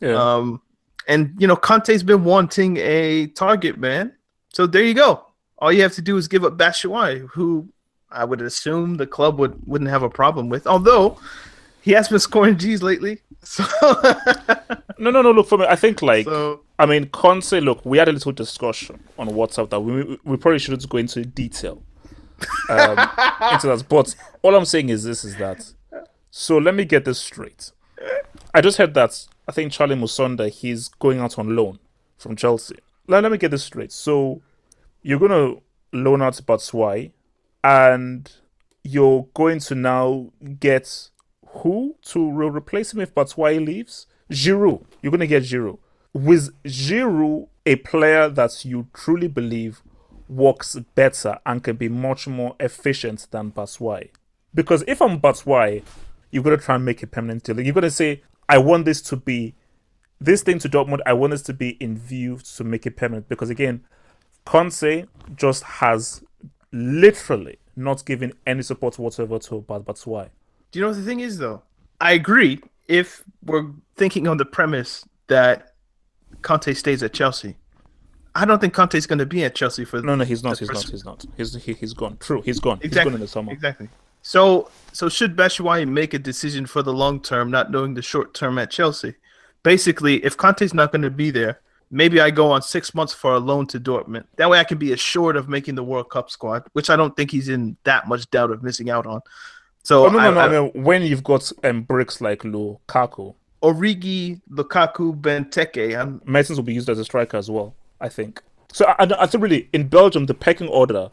Yeah. 0.01 0.15
Um, 0.15 0.61
and 1.09 1.35
you 1.39 1.47
know 1.47 1.57
Conte's 1.57 2.03
been 2.03 2.23
wanting 2.25 2.77
a 2.77 3.27
target 3.29 3.79
man, 3.79 4.13
so 4.53 4.67
there 4.67 4.83
you 4.83 4.95
go. 4.95 5.27
All 5.59 5.73
you 5.73 5.83
have 5.83 5.95
to 5.95 6.03
do 6.03 6.17
is 6.17 6.29
give 6.29 6.45
up 6.45 6.57
Batshuayi, 6.57 7.29
who 7.31 7.69
I 8.11 8.25
would 8.25 8.41
assume 8.41 8.97
the 8.97 9.07
club 9.07 9.39
would 9.39 9.67
wouldn't 9.67 9.91
have 9.91 10.03
a 10.03 10.11
problem 10.11 10.49
with, 10.49 10.67
although 10.67 11.19
he 11.83 11.93
has 11.93 12.09
been 12.09 12.19
scoring 12.19 12.59
G's 12.59 12.83
lately. 12.83 13.21
So, 13.43 13.65
no, 14.99 15.11
no, 15.11 15.23
no. 15.23 15.31
Look 15.31 15.49
for 15.49 15.59
me. 15.59 15.67
I 15.67 15.77
think 15.77 16.03
like 16.03 16.27
so 16.27 16.61
I 16.79 16.87
mean, 16.87 17.07
Conte. 17.09 17.61
Look, 17.61 17.85
we 17.85 17.99
had 17.99 18.09
a 18.09 18.13
little 18.13 18.33
discussion 18.33 19.03
on 19.19 19.29
WhatsApp 19.29 19.71
that 19.71 19.81
we 19.81 20.19
we 20.25 20.37
probably 20.37 20.59
shouldn't 20.59 20.89
go 20.89 20.99
into 20.99 21.25
detail 21.25 21.83
um, 22.69 22.91
into 23.53 23.67
that. 23.67 23.85
But 23.89 24.15
all 24.43 24.55
I'm 24.55 24.65
saying 24.65 24.89
is 24.89 25.05
this: 25.05 25.25
is 25.25 25.37
that 25.37 25.73
so? 26.31 26.59
Let 26.59 26.75
me 26.75 26.85
get 26.85 27.05
this 27.05 27.19
straight. 27.19 27.73
I 28.55 28.61
just 28.61 28.79
heard 28.79 28.95
that 28.95 29.27
I 29.47 29.53
think 29.53 29.73
Charlie 29.73 29.97
Musonda 29.97 30.51
he's 30.51 30.89
going 30.89 31.21
out 31.21 31.39
on 31.39 31.55
loan 31.55 31.79
from 32.19 32.37
Chelsea. 32.37 32.77
Let, 33.11 33.25
let 33.25 33.33
me 33.33 33.39
get 33.39 33.51
this 33.51 33.65
straight. 33.65 33.91
So 33.93 34.41
you're 35.03 35.19
gonna 35.19 35.57
loan 35.93 36.23
out 36.23 36.35
Batshuayi, 36.35 37.11
and 37.65 38.31
you're 38.85 39.27
going 39.35 39.59
to 39.61 39.75
now 39.75 40.31
get 40.61 41.11
who 41.49 41.97
to 42.03 42.31
re- 42.31 42.49
replace 42.49 42.95
him 42.95 43.01
if 43.01 43.15
Batshuayi 43.15 43.65
leaves? 43.65 44.07
Giroud. 44.31 44.85
You're 45.03 45.11
gonna 45.11 45.27
get 45.27 45.43
Giroud. 45.43 45.79
With 46.13 46.51
Giroud, 46.63 47.49
a 47.67 47.77
player 47.77 48.29
that 48.29 48.65
you 48.65 48.87
truly 48.95 49.29
believe 49.29 49.83
works 50.29 50.77
better 50.95 51.41
and 51.45 51.65
can 51.65 51.75
be 51.77 51.89
much 51.89 52.29
more 52.29 52.55
efficient 52.61 53.27
than 53.33 53.51
Batshuayi. 53.51 54.11
Because 54.55 54.85
if 54.87 55.03
I'm 55.03 55.21
Batshuayi, 55.21 55.83
you've 56.31 56.45
got 56.45 56.51
to 56.51 56.57
try 56.59 56.77
and 56.77 56.85
make 56.85 57.03
a 57.03 57.07
permanent 57.07 57.43
deal. 57.43 57.61
You've 57.61 57.75
got 57.75 57.81
to 57.81 57.91
say, 57.91 58.23
I 58.49 58.59
want 58.59 58.85
this 58.85 59.03
to 59.03 59.17
be 59.17 59.55
this 60.21 60.43
thing 60.43 60.59
to 60.61 60.69
Dortmund. 60.69 61.01
I 61.07 61.13
want 61.13 61.31
this 61.33 61.43
to 61.43 61.53
be 61.53 61.71
in 61.81 61.97
view 61.97 62.39
to 62.57 62.65
make 62.65 62.87
it 62.87 62.97
permanent. 62.97 63.29
Because 63.29 63.51
again, 63.51 63.85
Conte 64.45 65.05
just 65.37 65.63
has 65.65 66.23
literally 66.73 67.59
not 67.77 68.05
given 68.05 68.33
any 68.47 68.63
support 68.63 68.99
whatsoever 68.99 69.39
to 69.39 69.61
Bat 69.63 69.83
Batshuayi. 69.83 70.29
do 70.71 70.79
you 70.79 70.85
know 70.85 70.91
what 70.91 70.99
the 70.99 71.05
thing 71.05 71.21
is 71.21 71.39
though? 71.39 71.63
I 72.01 72.13
agree 72.13 72.61
if 72.89 73.25
we're 73.45 73.67
thinking 73.97 74.27
on 74.29 74.37
the 74.37 74.45
premise 74.45 75.05
that 75.29 75.75
Conte 76.43 76.73
stays 76.75 77.03
at 77.03 77.13
Chelsea. 77.13 77.57
I 78.35 78.45
don't 78.45 78.61
think 78.61 78.75
Conte's 78.75 79.07
going 79.07 79.19
to 79.19 79.27
be 79.27 79.43
at 79.45 79.55
Chelsea 79.57 79.85
for 79.85 80.01
No, 80.03 80.15
no, 80.15 80.25
he's 80.25 80.45
not. 80.45 80.59
He's 80.59 80.71
not. 80.71 80.85
He's 80.89 81.05
not. 81.05 81.25
He's 81.37 81.55
he, 81.65 81.73
he's 81.75 81.93
gone. 81.95 82.17
True, 82.21 82.43
he's 82.43 82.61
gone. 82.61 82.79
He's 82.79 82.87
Exactly. 82.87 83.11
gone 83.11 83.15
in 83.17 83.21
the 83.21 83.29
summer. 83.29 83.53
Exactly. 83.53 83.89
So 84.23 84.71
so 84.93 85.09
should 85.09 85.37
Batshuayi 85.37 85.89
make 85.89 86.15
a 86.15 86.19
decision 86.19 86.67
for 86.67 86.83
the 86.83 86.93
long 86.93 87.21
term, 87.21 87.51
not 87.51 87.71
knowing 87.71 87.95
the 87.95 88.03
short 88.03 88.33
term 88.35 88.59
at 88.59 88.71
Chelsea? 88.71 89.15
Basically, 89.63 90.25
if 90.25 90.37
Conte's 90.37 90.73
not 90.75 90.91
going 90.93 91.03
to 91.03 91.11
be 91.11 91.31
there, 91.31 91.61
maybe 91.91 92.21
I 92.21 92.31
go 92.31 92.51
on 92.51 92.63
six 92.63 92.95
months 92.95 93.13
for 93.13 93.35
a 93.35 93.39
loan 93.39 93.67
to 93.69 93.81
Dortmund. 93.81 94.25
That 94.37 94.49
way, 94.49 94.59
I 94.59 94.65
can 94.65 94.79
be 94.79 94.93
assured 94.93 95.37
of 95.37 95.49
making 95.49 95.75
the 95.75 95.85
World 95.85 96.09
Cup 96.11 96.31
squad, 96.31 96.65
which 96.73 96.89
I 96.91 96.97
don't 96.97 97.15
think 97.17 97.31
he's 97.31 97.49
in 97.49 97.77
that 97.85 98.09
much 98.09 98.31
doubt 98.31 98.51
of 98.51 98.63
missing 98.63 98.91
out 98.91 99.07
on. 99.07 99.21
So 99.83 100.07
Oh 100.07 100.09
no, 100.09 100.19
no, 100.19 100.29
I, 100.29 100.31
no. 100.31 100.41
I, 100.41 100.45
I- 100.45 100.71
mean, 100.73 100.85
when 100.85 101.03
you've 101.03 101.25
got 101.25 101.51
um, 101.65 101.83
bricks 101.83 102.21
like 102.21 102.41
Lukaku, 102.43 103.35
Origi, 103.63 104.41
Lukaku, 104.51 105.21
Benteke. 105.21 105.99
I'm 106.01 106.23
Mertens 106.25 106.59
will 106.59 106.65
be 106.65 106.73
used 106.75 106.89
as 106.89 106.99
a 106.99 107.05
striker 107.05 107.37
as 107.37 107.51
well. 107.51 107.75
I 108.01 108.09
think. 108.09 108.43
So 108.73 108.87
I, 108.87 109.05
I, 109.05 109.23
I 109.23 109.27
think 109.27 109.43
really 109.43 109.69
in 109.75 109.89
Belgium 109.89 110.25
the 110.27 110.33
pecking 110.35 110.69
order 110.69 111.11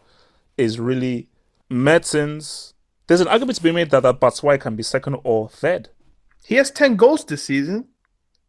is 0.57 0.79
really 0.79 1.27
Mertens. 1.69 2.73
There's 3.07 3.21
an 3.21 3.27
argument 3.27 3.57
to 3.57 3.63
be 3.63 3.71
made 3.71 3.89
that 3.91 4.03
that 4.03 4.19
Batshuayi 4.19 4.59
can 4.61 4.75
be 4.75 4.83
second 4.83 5.17
or 5.23 5.49
third. 5.49 5.89
he 6.45 6.55
has 6.55 6.71
ten 6.71 6.95
goals 6.95 7.25
this 7.25 7.43
season. 7.43 7.85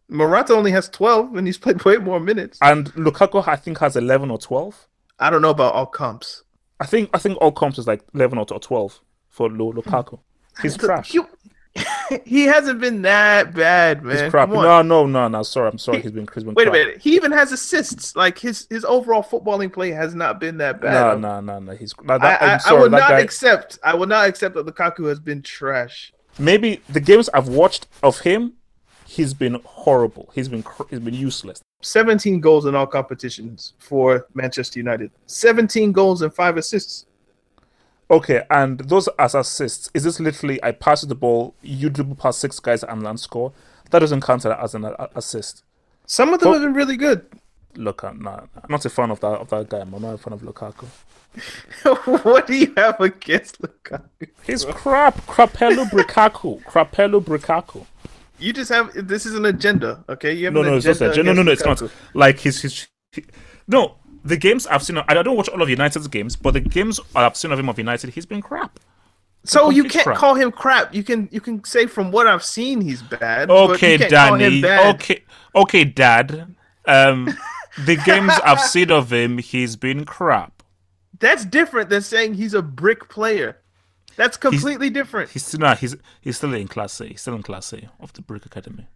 Morata 0.09 0.55
only 0.55 0.71
has 0.73 0.89
twelve, 0.89 1.35
and 1.37 1.47
he's 1.47 1.59
played 1.59 1.83
way 1.85 1.97
more 1.97 2.21
minutes. 2.21 2.59
And 2.63 2.93
Lukaku, 2.95 3.47
I 3.47 3.57
think, 3.57 3.79
has 3.79 3.97
11 3.97 4.31
or 4.31 4.39
12. 4.39 4.87
I 5.19 5.31
don't 5.31 5.43
know 5.43 5.51
about 5.51 5.75
all 5.75 5.87
comps. 5.87 6.45
I 6.81 6.87
think 6.87 7.11
I 7.13 7.19
think 7.19 7.39
all 7.41 7.53
comps 7.53 7.79
is 7.79 7.87
like 7.87 8.03
11 8.15 8.39
or 8.39 8.47
12 8.47 9.01
for 9.29 9.49
Lu- 9.49 9.73
Lukaku. 9.73 10.19
He's 10.63 10.77
trash. 10.77 11.13
You- 11.13 11.29
he 12.25 12.45
hasn't 12.45 12.81
been 12.81 13.03
that 13.03 13.55
bad, 13.55 14.03
man. 14.03 14.19
He's 14.25 14.31
crap. 14.31 14.49
No, 14.49 14.83
no, 14.83 15.07
no, 15.07 15.29
no. 15.29 15.43
Sorry, 15.43 15.69
I'm 15.71 15.79
sorry. 15.79 16.01
He's 16.01 16.11
been, 16.11 16.27
he's 16.35 16.43
been 16.43 16.55
Wait 16.55 16.67
a 16.67 16.73
minute. 16.73 16.99
He 17.01 17.15
even 17.15 17.31
has 17.31 17.53
assists. 17.53 18.17
Like 18.17 18.39
his 18.39 18.67
his 18.71 18.85
overall 18.85 19.23
footballing 19.23 19.73
play 19.73 19.91
has 19.91 20.15
not 20.15 20.41
been 20.41 20.57
that 20.59 20.81
bad. 20.81 21.21
no, 21.21 21.41
no, 21.41 21.41
no. 21.41 21.59
No. 21.61 21.77
He's 21.77 21.95
that, 22.07 22.15
I, 22.15 22.19
that, 22.19 22.43
I, 22.43 22.55
I'm 22.55 22.61
I 22.77 22.81
will 22.81 22.91
not 22.91 23.11
guy, 23.11 23.21
accept. 23.21 23.79
I 23.85 23.95
will 23.95 24.07
not 24.07 24.29
accept 24.29 24.55
that 24.57 24.67
Lukaku 24.67 25.09
has 25.09 25.21
been 25.21 25.43
trash. 25.43 26.13
maybe 26.39 26.81
the 26.89 27.01
games 27.01 27.29
I've 27.35 27.49
watched 27.49 27.87
of 28.03 28.21
him, 28.21 28.55
he's 29.19 29.35
been 29.35 29.61
horrible. 29.65 30.31
He's 30.33 30.49
been 30.49 30.63
cr- 30.63 30.85
he's 30.89 31.01
been 31.01 31.13
useless. 31.13 31.61
17 31.83 32.41
goals 32.41 32.67
in 32.67 32.75
all 32.77 32.87
competitions 32.87 33.75
for 33.79 34.27
Manchester 34.33 34.79
United. 34.79 35.11
17 35.27 35.91
goals 35.93 36.23
and 36.23 36.33
five 36.33 36.57
assists. 36.57 37.05
Okay, 38.11 38.45
and 38.49 38.79
those 38.79 39.09
as 39.19 39.35
assists, 39.35 39.91
is 39.93 40.05
this 40.05 40.21
literally 40.21 40.63
I 40.63 40.71
pass 40.71 41.03
the 41.03 41.15
ball, 41.15 41.55
you 41.63 41.91
dribble 41.91 42.15
past 42.15 42.41
six 42.41 42.61
guys 42.61 42.83
and 42.85 43.03
land 43.03 43.21
score? 43.21 43.53
That 43.91 43.99
doesn't 43.99 44.23
count 44.23 44.47
as 44.47 44.75
an 44.75 44.85
assist. 45.15 45.65
Some 46.07 46.33
of 46.33 46.41
them 46.41 46.51
Well- 46.51 46.61
have 46.61 46.69
been 46.69 46.75
really 46.75 46.97
good. 46.97 47.27
Look, 47.75 48.03
nah, 48.03 48.13
nah, 48.13 48.41
I'm 48.57 48.71
not 48.71 48.85
a 48.85 48.91
fan 48.91 49.11
of 49.11 49.21
that 49.21 49.39
of 49.43 49.51
that 49.51 49.69
guy. 49.69 49.81
I'm 49.81 49.91
not 49.91 50.15
a 50.15 50.19
fan 50.19 50.33
of 50.33 50.41
Lukaku. 50.41 50.87
what 52.25 52.47
do 52.47 52.55
you 52.55 52.73
have 52.77 53.01
against 53.01 53.61
Lukaku? 53.63 54.29
He's 54.43 54.65
crap. 54.65 55.17
Crapello 55.27 55.85
Brikaku. 55.91 56.63
Crapello 56.65 57.21
Brikaku. 57.23 57.85
You 58.39 58.53
just 58.53 58.71
have 58.71 58.91
this 59.09 59.27
is 59.27 59.35
an 59.35 59.45
agenda, 59.47 60.05
okay? 60.09 60.33
You 60.33 60.47
have 60.47 60.55
No, 60.55 60.63
no, 60.63 60.77
it's 60.77 60.87
not. 60.87 61.01
agenda. 61.01 61.23
No, 61.25 61.33
no, 61.33 61.43
no, 61.43 61.53
it's 61.53 61.65
not. 61.65 61.83
Like 62.15 62.39
his, 62.41 62.63
his, 62.63 62.87
he- 63.13 63.25
no. 63.67 63.97
The 64.25 64.37
games 64.37 64.67
I've 64.67 64.83
seen, 64.83 64.99
I 64.99 65.15
don't 65.23 65.37
watch 65.37 65.49
all 65.49 65.63
of 65.63 65.71
United's 65.71 66.07
games, 66.09 66.37
but 66.37 66.53
the 66.53 66.61
games 66.61 67.01
I've 67.15 67.37
seen 67.37 67.53
of 67.53 67.59
him 67.59 67.69
of 67.69 67.79
United, 67.79 68.11
he's 68.11 68.27
been 68.27 68.43
crap. 68.43 68.79
So 69.45 69.71
you 69.71 69.85
can't 69.85 70.05
crap. 70.05 70.19
call 70.19 70.35
him 70.35 70.51
crap. 70.53 70.95
You 70.95 71.03
can 71.03 71.29
you 71.33 71.41
can 71.41 71.65
say 71.65 71.87
from 71.87 72.11
what 72.11 72.27
I've 72.27 72.45
seen 72.45 72.81
he's 72.81 73.01
bad. 73.03 73.49
Okay, 73.49 73.93
you 73.93 73.99
can't 74.01 74.13
call 74.13 74.35
him 74.35 74.41
Danny. 74.41 74.61
bad. 74.63 74.95
Okay, 74.97 75.25
okay, 75.55 75.85
Dad. 75.85 76.55
Um, 76.87 77.35
the 77.87 77.97
games 77.97 78.33
I've 78.45 78.61
seen 78.61 78.91
of 78.91 79.13
him, 79.13 79.39
he's 79.39 79.77
been 79.77 80.05
crap. 80.05 80.63
That's 81.21 81.45
different 81.45 81.89
than 81.89 82.03
saying 82.03 82.35
he's 82.35 82.55
a 82.55 82.63
brick 82.63 83.09
player. 83.09 83.59
That's 84.19 84.37
completely 84.37 84.91
different. 84.91 85.31
He's 85.31 85.47
still 85.47 85.61
not. 85.61 85.79
He's 85.79 85.95
he's 86.21 86.37
still 86.37 86.53
in 86.53 86.67
class 86.67 87.01
A. 87.01 87.07
He's 87.07 87.21
still 87.21 87.37
in 87.37 87.43
class 87.45 87.73
A 87.73 87.89
of 88.01 88.13
the 88.15 88.21
Brick 88.21 88.45
Academy. 88.45 88.89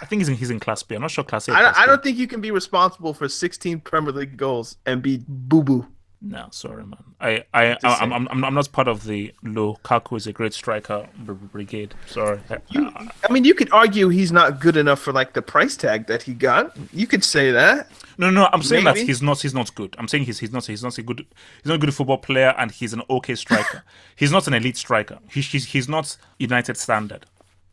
I 0.00 0.06
think 0.06 0.20
he's 0.20 0.28
in 0.30 0.36
he's 0.36 0.48
in 0.48 0.58
class 0.58 0.82
B. 0.82 0.94
I'm 0.94 1.02
not 1.02 1.10
sure 1.10 1.22
class 1.22 1.46
A. 1.48 1.52
I, 1.52 1.72
class 1.74 1.86
don't 1.86 2.02
think 2.02 2.16
you 2.16 2.26
can 2.26 2.40
be 2.40 2.50
responsible 2.50 3.12
for 3.12 3.28
16 3.28 3.80
Premier 3.80 4.10
League 4.10 4.38
goals 4.38 4.78
and 4.86 5.02
be 5.02 5.22
boo 5.28 5.62
boo. 5.62 5.86
No, 6.22 6.48
sorry, 6.50 6.84
man. 6.84 7.02
I 7.18 7.44
I 7.54 7.76
I'm, 7.82 8.12
I'm 8.12 8.28
I'm 8.28 8.44
I'm 8.44 8.54
not 8.54 8.70
part 8.72 8.88
of 8.88 9.04
the 9.04 9.32
Lukaku 9.42 10.18
is 10.18 10.26
a 10.26 10.32
great 10.34 10.52
striker 10.52 11.08
brigade. 11.18 11.94
Sorry. 12.06 12.40
I- 12.50 12.58
I- 12.78 13.10
I 13.26 13.32
mean, 13.32 13.44
you 13.44 13.54
could 13.54 13.72
argue 13.72 14.08
he's 14.10 14.30
not 14.30 14.60
good 14.60 14.76
enough 14.76 15.00
for 15.00 15.12
like 15.14 15.32
the 15.32 15.40
price 15.40 15.76
tag 15.78 16.06
that 16.08 16.22
he 16.24 16.34
got. 16.34 16.76
You 16.92 17.06
could 17.06 17.24
say 17.24 17.50
that. 17.52 17.90
No, 18.18 18.28
no, 18.28 18.50
I'm 18.52 18.62
saying 18.62 18.84
that 18.84 18.98
he's 18.98 19.22
not. 19.22 19.40
He's 19.40 19.54
not 19.54 19.74
good. 19.74 19.96
I'm 19.98 20.08
saying 20.08 20.24
he's 20.24 20.38
he's 20.40 20.52
not. 20.52 20.66
He's 20.66 20.82
not 20.82 20.98
a 20.98 21.02
good. 21.02 21.20
He's 21.62 21.66
not 21.66 21.76
a 21.76 21.78
good 21.78 21.94
football 21.94 22.18
player, 22.18 22.54
and 22.58 22.70
he's 22.70 22.92
an 22.92 23.00
okay 23.08 23.34
striker. 23.34 23.82
he's 24.16 24.30
not 24.30 24.46
an 24.46 24.52
elite 24.52 24.76
striker. 24.76 25.20
He's 25.30 25.46
he's, 25.50 25.64
he's 25.66 25.88
not 25.88 26.18
United 26.38 26.76
standard. 26.76 27.24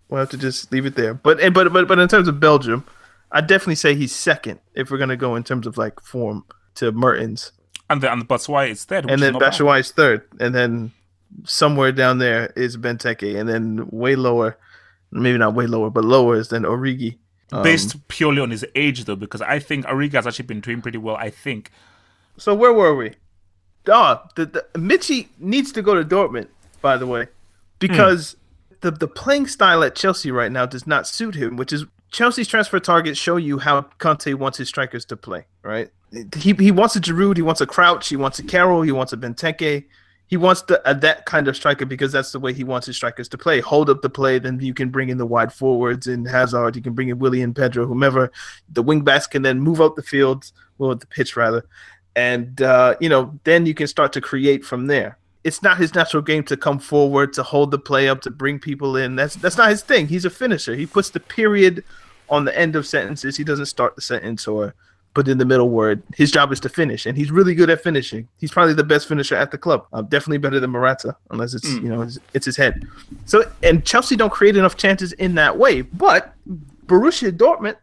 We'll 0.08 0.22
have 0.22 0.30
to 0.30 0.38
just 0.38 0.72
leave 0.72 0.86
it 0.86 0.96
there. 0.96 1.14
But 1.14 1.42
eh, 1.42 1.50
but 1.50 1.74
but 1.74 1.86
but 1.90 2.00
in 2.00 2.08
terms 2.08 2.30
of 2.30 2.40
Belgium, 2.40 2.86
I 3.30 3.42
definitely 3.42 3.76
say 3.76 3.94
he's 3.94 4.16
second 4.16 4.62
if 4.74 4.90
we're 4.90 5.00
gonna 5.00 5.18
go 5.18 5.36
in 5.36 5.44
terms 5.44 5.68
of 5.68 5.78
like 5.78 6.00
form 6.00 6.46
to 6.76 6.94
Mertens, 6.94 7.52
And 7.90 8.02
the, 8.02 8.12
and 8.12 8.30
why 8.48 8.66
it's 8.66 8.84
third. 8.84 9.10
and 9.10 9.22
then. 9.22 9.34
Batshuayi 9.36 9.80
is 9.80 9.92
third, 9.92 10.24
and 10.40 10.54
then 10.54 10.92
somewhere 11.46 11.92
down 11.92 12.18
there 12.18 12.52
is 12.56 12.78
Benteke, 12.78 13.40
and 13.40 13.48
then 13.48 13.88
way 13.92 14.16
lower, 14.16 14.58
maybe 15.12 15.38
not 15.38 15.54
way 15.54 15.68
lower, 15.68 15.90
but 15.90 16.04
lower 16.04 16.36
is 16.36 16.50
then 16.50 16.64
Origi. 16.64 17.18
Um, 17.52 17.64
based 17.64 18.08
purely 18.10 18.42
on 18.42 18.52
his 18.52 18.66
age, 18.76 19.06
though, 19.06 19.16
because 19.16 19.42
I 19.42 19.60
think 19.60 19.86
Origi 19.86 20.14
has 20.14 20.28
actually 20.28 20.48
been 20.48 20.60
doing 20.60 20.82
pretty 20.82 20.98
well. 20.98 21.16
I 21.16 21.30
think. 21.30 21.72
So 22.38 22.54
where 22.54 22.74
were 22.74 22.94
we? 22.94 23.14
Oh, 23.88 24.22
the, 24.36 24.46
the 24.46 24.66
Michy 24.76 25.30
needs 25.40 25.72
to 25.72 25.82
go 25.82 25.96
to 25.96 26.04
Dortmund, 26.04 26.50
by 26.82 26.98
the 26.98 27.08
way, 27.08 27.28
because 27.80 28.36
the 28.82 28.92
the 28.92 29.08
playing 29.08 29.48
style 29.48 29.82
at 29.82 29.96
Chelsea 29.96 30.30
right 30.30 30.52
now 30.52 30.66
does 30.66 30.86
not 30.86 31.08
suit 31.08 31.36
him. 31.36 31.56
Which 31.56 31.72
is 31.72 31.86
Chelsea's 32.12 32.48
transfer 32.48 32.80
targets 32.80 33.20
show 33.20 33.38
you 33.38 33.60
how 33.60 33.82
Conte 33.98 34.34
wants 34.34 34.58
his 34.58 34.68
strikers 34.68 35.06
to 35.06 35.18
play. 35.18 35.46
Right? 35.62 35.90
He 36.38 36.54
he 36.54 36.72
wants 36.72 36.96
a 36.96 37.02
Giroud, 37.02 37.36
he 37.36 37.42
wants 37.42 37.62
a 37.62 37.68
Crouch, 37.68 38.08
he 38.08 38.16
wants 38.16 38.40
a 38.40 38.44
Carroll, 38.44 38.82
he 38.82 38.94
wants 38.94 39.12
a 39.12 39.18
Benteke, 39.18 39.86
he 40.28 40.38
wants 40.38 40.62
to 40.64 40.88
uh, 40.88 40.94
that 40.94 41.26
kind 41.26 41.48
of 41.48 41.56
striker 41.56 41.86
because 41.86 42.12
that's 42.12 42.32
the 42.32 42.40
way 42.40 42.54
he 42.54 42.64
wants 42.64 42.88
his 42.88 42.96
strikers 42.96 43.28
to 43.30 43.38
play. 43.38 43.60
Hold 43.60 43.90
up 43.90 44.02
the 44.02 44.10
play, 44.10 44.40
then 44.40 44.60
you 44.60 44.74
can 44.74 44.90
bring 44.90 45.10
in 45.10 45.18
the 45.18 45.26
wide 45.26 45.52
forwards 45.52 46.08
and 46.08 46.28
Hazard. 46.28 46.76
You 46.76 46.82
can 46.82 46.94
bring 46.94 47.10
in 47.10 47.20
Willian 47.20 47.54
Pedro, 47.54 47.86
whomever. 47.86 48.32
The 48.70 48.84
wingbacks 48.84 49.30
can 49.30 49.42
then 49.42 49.60
move 49.60 49.82
up 49.82 49.96
the 49.96 50.04
field, 50.04 50.52
well, 50.78 50.96
the 50.96 51.08
pitch 51.08 51.36
rather, 51.36 51.66
and 52.16 52.62
uh, 52.62 52.96
you 53.02 53.10
know 53.10 53.38
then 53.44 53.66
you 53.66 53.74
can 53.74 53.88
start 53.88 54.14
to 54.14 54.22
create 54.22 54.64
from 54.64 54.88
there. 54.88 55.17
It's 55.44 55.64
not 55.64 55.78
his 55.78 55.96
natural 55.96 56.24
game 56.24 56.44
to 56.46 56.58
come 56.58 56.80
forward 56.80 57.34
to 57.34 57.44
hold 57.44 57.72
the 57.72 57.80
play 57.80 58.10
up 58.10 58.22
to 58.22 58.32
bring 58.32 58.60
people 58.60 58.98
in. 58.98 59.16
That's 59.16 59.36
that's 59.36 59.58
not 59.58 59.70
his 59.70 59.82
thing. 59.82 60.08
He's 60.08 60.26
a 60.26 60.30
finisher. 60.30 60.76
He 60.76 60.86
puts 60.86 61.10
the 61.10 61.20
period 61.20 61.84
on 62.30 62.46
the 62.46 62.58
end 62.58 62.76
of 62.76 62.86
sentences. 62.86 63.38
He 63.38 63.44
doesn't 63.44 63.68
start 63.68 63.96
the 63.96 64.02
sentence 64.02 64.48
or 64.48 64.74
put 65.18 65.28
in 65.28 65.40
the 65.40 65.46
middle 65.46 65.70
word. 65.70 66.04
His 66.16 66.32
job 66.32 66.52
is 66.52 66.60
to 66.60 66.70
finish, 66.70 67.08
and 67.08 67.18
he's 67.18 67.32
really 67.32 67.56
good 67.56 67.72
at 67.72 67.82
finishing. 67.82 68.28
He's 68.38 68.52
probably 68.52 68.76
the 68.76 68.84
best 68.84 69.08
finisher 69.08 69.36
at 69.36 69.50
the 69.50 69.58
club. 69.58 69.88
Uh, 69.92 70.04
definitely 70.04 70.38
better 70.38 70.60
than 70.60 70.70
Morata, 70.70 71.16
unless 71.32 71.54
it's 71.56 71.68
mm. 71.68 71.82
you 71.82 71.90
know 71.90 72.02
it's, 72.04 72.20
it's, 72.34 72.46
his 72.46 72.56
head. 72.56 72.88
So 73.26 73.44
and 73.64 73.84
Chelsea 73.84 74.16
don't 74.16 74.32
create 74.32 74.58
enough 74.58 74.78
chances 74.78 75.14
in 75.14 75.34
that 75.36 75.58
way, 75.58 75.82
but 75.82 76.36
Borussia 76.86 77.32
Dortmund, 77.32 77.78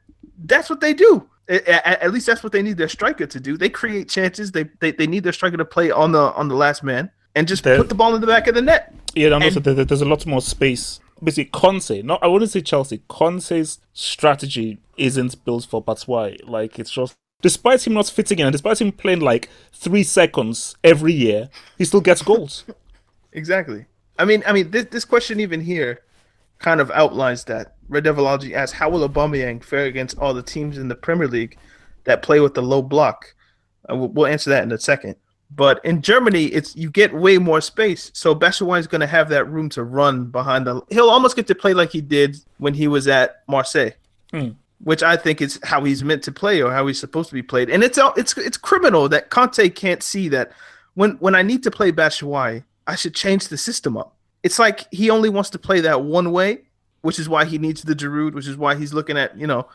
that's 0.44 0.70
what 0.70 0.80
they 0.80 0.94
do. 0.94 1.28
At, 1.48 1.68
at, 1.68 2.12
least 2.12 2.26
that's 2.26 2.42
what 2.42 2.52
they 2.52 2.62
need 2.62 2.78
their 2.78 2.88
striker 2.88 3.26
to 3.26 3.38
do. 3.38 3.58
They 3.58 3.68
create 3.68 4.08
chances. 4.08 4.52
They, 4.52 4.64
they 4.80 4.92
they 4.92 5.06
need 5.06 5.24
their 5.24 5.32
striker 5.32 5.56
to 5.56 5.64
play 5.64 5.90
on 5.90 6.12
the 6.12 6.32
on 6.34 6.48
the 6.48 6.54
last 6.54 6.82
man 6.82 7.10
and 7.34 7.48
just 7.48 7.64
put 7.64 7.88
the 7.88 7.94
ball 7.94 8.14
in 8.14 8.20
the 8.20 8.26
back 8.26 8.46
of 8.46 8.54
the 8.54 8.62
net. 8.62 8.94
Yeah, 9.14 9.34
and, 9.34 9.44
also 9.44 9.60
there's 9.60 10.00
a 10.00 10.04
lot 10.04 10.26
more 10.26 10.40
space 10.40 11.00
basically 11.22 11.50
Conte, 11.50 12.02
not 12.02 12.22
I 12.22 12.26
wouldn't 12.28 12.50
say 12.50 12.60
Chelsea. 12.60 13.02
Conte's 13.08 13.78
strategy 13.92 14.78
isn't 14.96 15.44
built 15.44 15.64
for 15.64 15.82
Batshuayi. 15.82 16.48
Like 16.48 16.78
it's 16.78 16.90
just 16.90 17.14
despite 17.42 17.86
him 17.86 17.94
not 17.94 18.08
fitting 18.08 18.38
in 18.38 18.46
and 18.46 18.52
despite 18.52 18.80
him 18.80 18.92
playing 18.92 19.20
like 19.20 19.48
three 19.72 20.02
seconds 20.02 20.76
every 20.84 21.12
year, 21.12 21.48
he 21.78 21.84
still 21.84 22.00
gets 22.00 22.22
goals. 22.22 22.64
exactly. 23.32 23.86
I 24.18 24.24
mean, 24.24 24.42
I 24.46 24.52
mean, 24.52 24.70
this 24.70 24.86
this 24.86 25.04
question 25.04 25.40
even 25.40 25.60
here 25.60 26.02
kind 26.58 26.80
of 26.80 26.90
outlines 26.92 27.44
that. 27.44 27.72
Red 27.88 28.04
Devilology 28.04 28.54
asks, 28.54 28.78
"How 28.78 28.88
will 28.88 29.06
Aubameyang 29.06 29.62
fare 29.62 29.84
against 29.84 30.18
all 30.18 30.32
the 30.32 30.42
teams 30.42 30.78
in 30.78 30.88
the 30.88 30.94
Premier 30.94 31.28
League 31.28 31.58
that 32.04 32.22
play 32.22 32.40
with 32.40 32.54
the 32.54 32.62
low 32.62 32.80
block?" 32.80 33.34
Uh, 33.90 33.96
we'll, 33.96 34.08
we'll 34.08 34.26
answer 34.26 34.48
that 34.50 34.62
in 34.62 34.72
a 34.72 34.78
second. 34.78 35.16
But 35.56 35.84
in 35.84 36.02
Germany, 36.02 36.46
it's 36.46 36.74
you 36.74 36.90
get 36.90 37.14
way 37.14 37.38
more 37.38 37.60
space. 37.60 38.10
So 38.14 38.34
Batshuayi 38.34 38.80
is 38.80 38.86
going 38.86 39.02
to 39.02 39.06
have 39.06 39.28
that 39.28 39.44
room 39.48 39.68
to 39.70 39.84
run 39.84 40.26
behind 40.26 40.66
the. 40.66 40.82
He'll 40.90 41.10
almost 41.10 41.36
get 41.36 41.46
to 41.46 41.54
play 41.54 41.74
like 41.74 41.90
he 41.90 42.00
did 42.00 42.36
when 42.58 42.74
he 42.74 42.88
was 42.88 43.06
at 43.06 43.42
Marseille. 43.46 43.92
Hmm 44.30 44.50
which 44.84 45.02
I 45.02 45.16
think 45.16 45.40
is 45.40 45.58
how 45.62 45.82
he's 45.82 46.04
meant 46.04 46.22
to 46.24 46.32
play 46.32 46.62
or 46.62 46.70
how 46.70 46.86
he's 46.86 47.00
supposed 47.00 47.30
to 47.30 47.34
be 47.34 47.42
played. 47.42 47.70
And 47.70 47.82
it's 47.82 47.98
it's 48.16 48.36
it's 48.36 48.56
criminal 48.56 49.08
that 49.08 49.30
Conte 49.30 49.68
can't 49.70 50.02
see 50.02 50.28
that 50.28 50.52
when 50.94 51.12
when 51.12 51.34
I 51.34 51.42
need 51.42 51.62
to 51.64 51.70
play 51.70 51.90
Batshuayi, 51.90 52.62
I 52.86 52.94
should 52.94 53.14
change 53.14 53.48
the 53.48 53.56
system 53.56 53.96
up. 53.96 54.14
It's 54.42 54.58
like 54.58 54.86
he 54.92 55.10
only 55.10 55.30
wants 55.30 55.50
to 55.50 55.58
play 55.58 55.80
that 55.80 56.02
one 56.02 56.32
way, 56.32 56.62
which 57.00 57.18
is 57.18 57.28
why 57.28 57.46
he 57.46 57.58
needs 57.58 57.82
the 57.82 57.94
Giroud, 57.94 58.34
which 58.34 58.46
is 58.46 58.56
why 58.56 58.74
he's 58.74 58.92
looking 58.92 59.16
at 59.16 59.36
you 59.38 59.46
know 59.46 59.66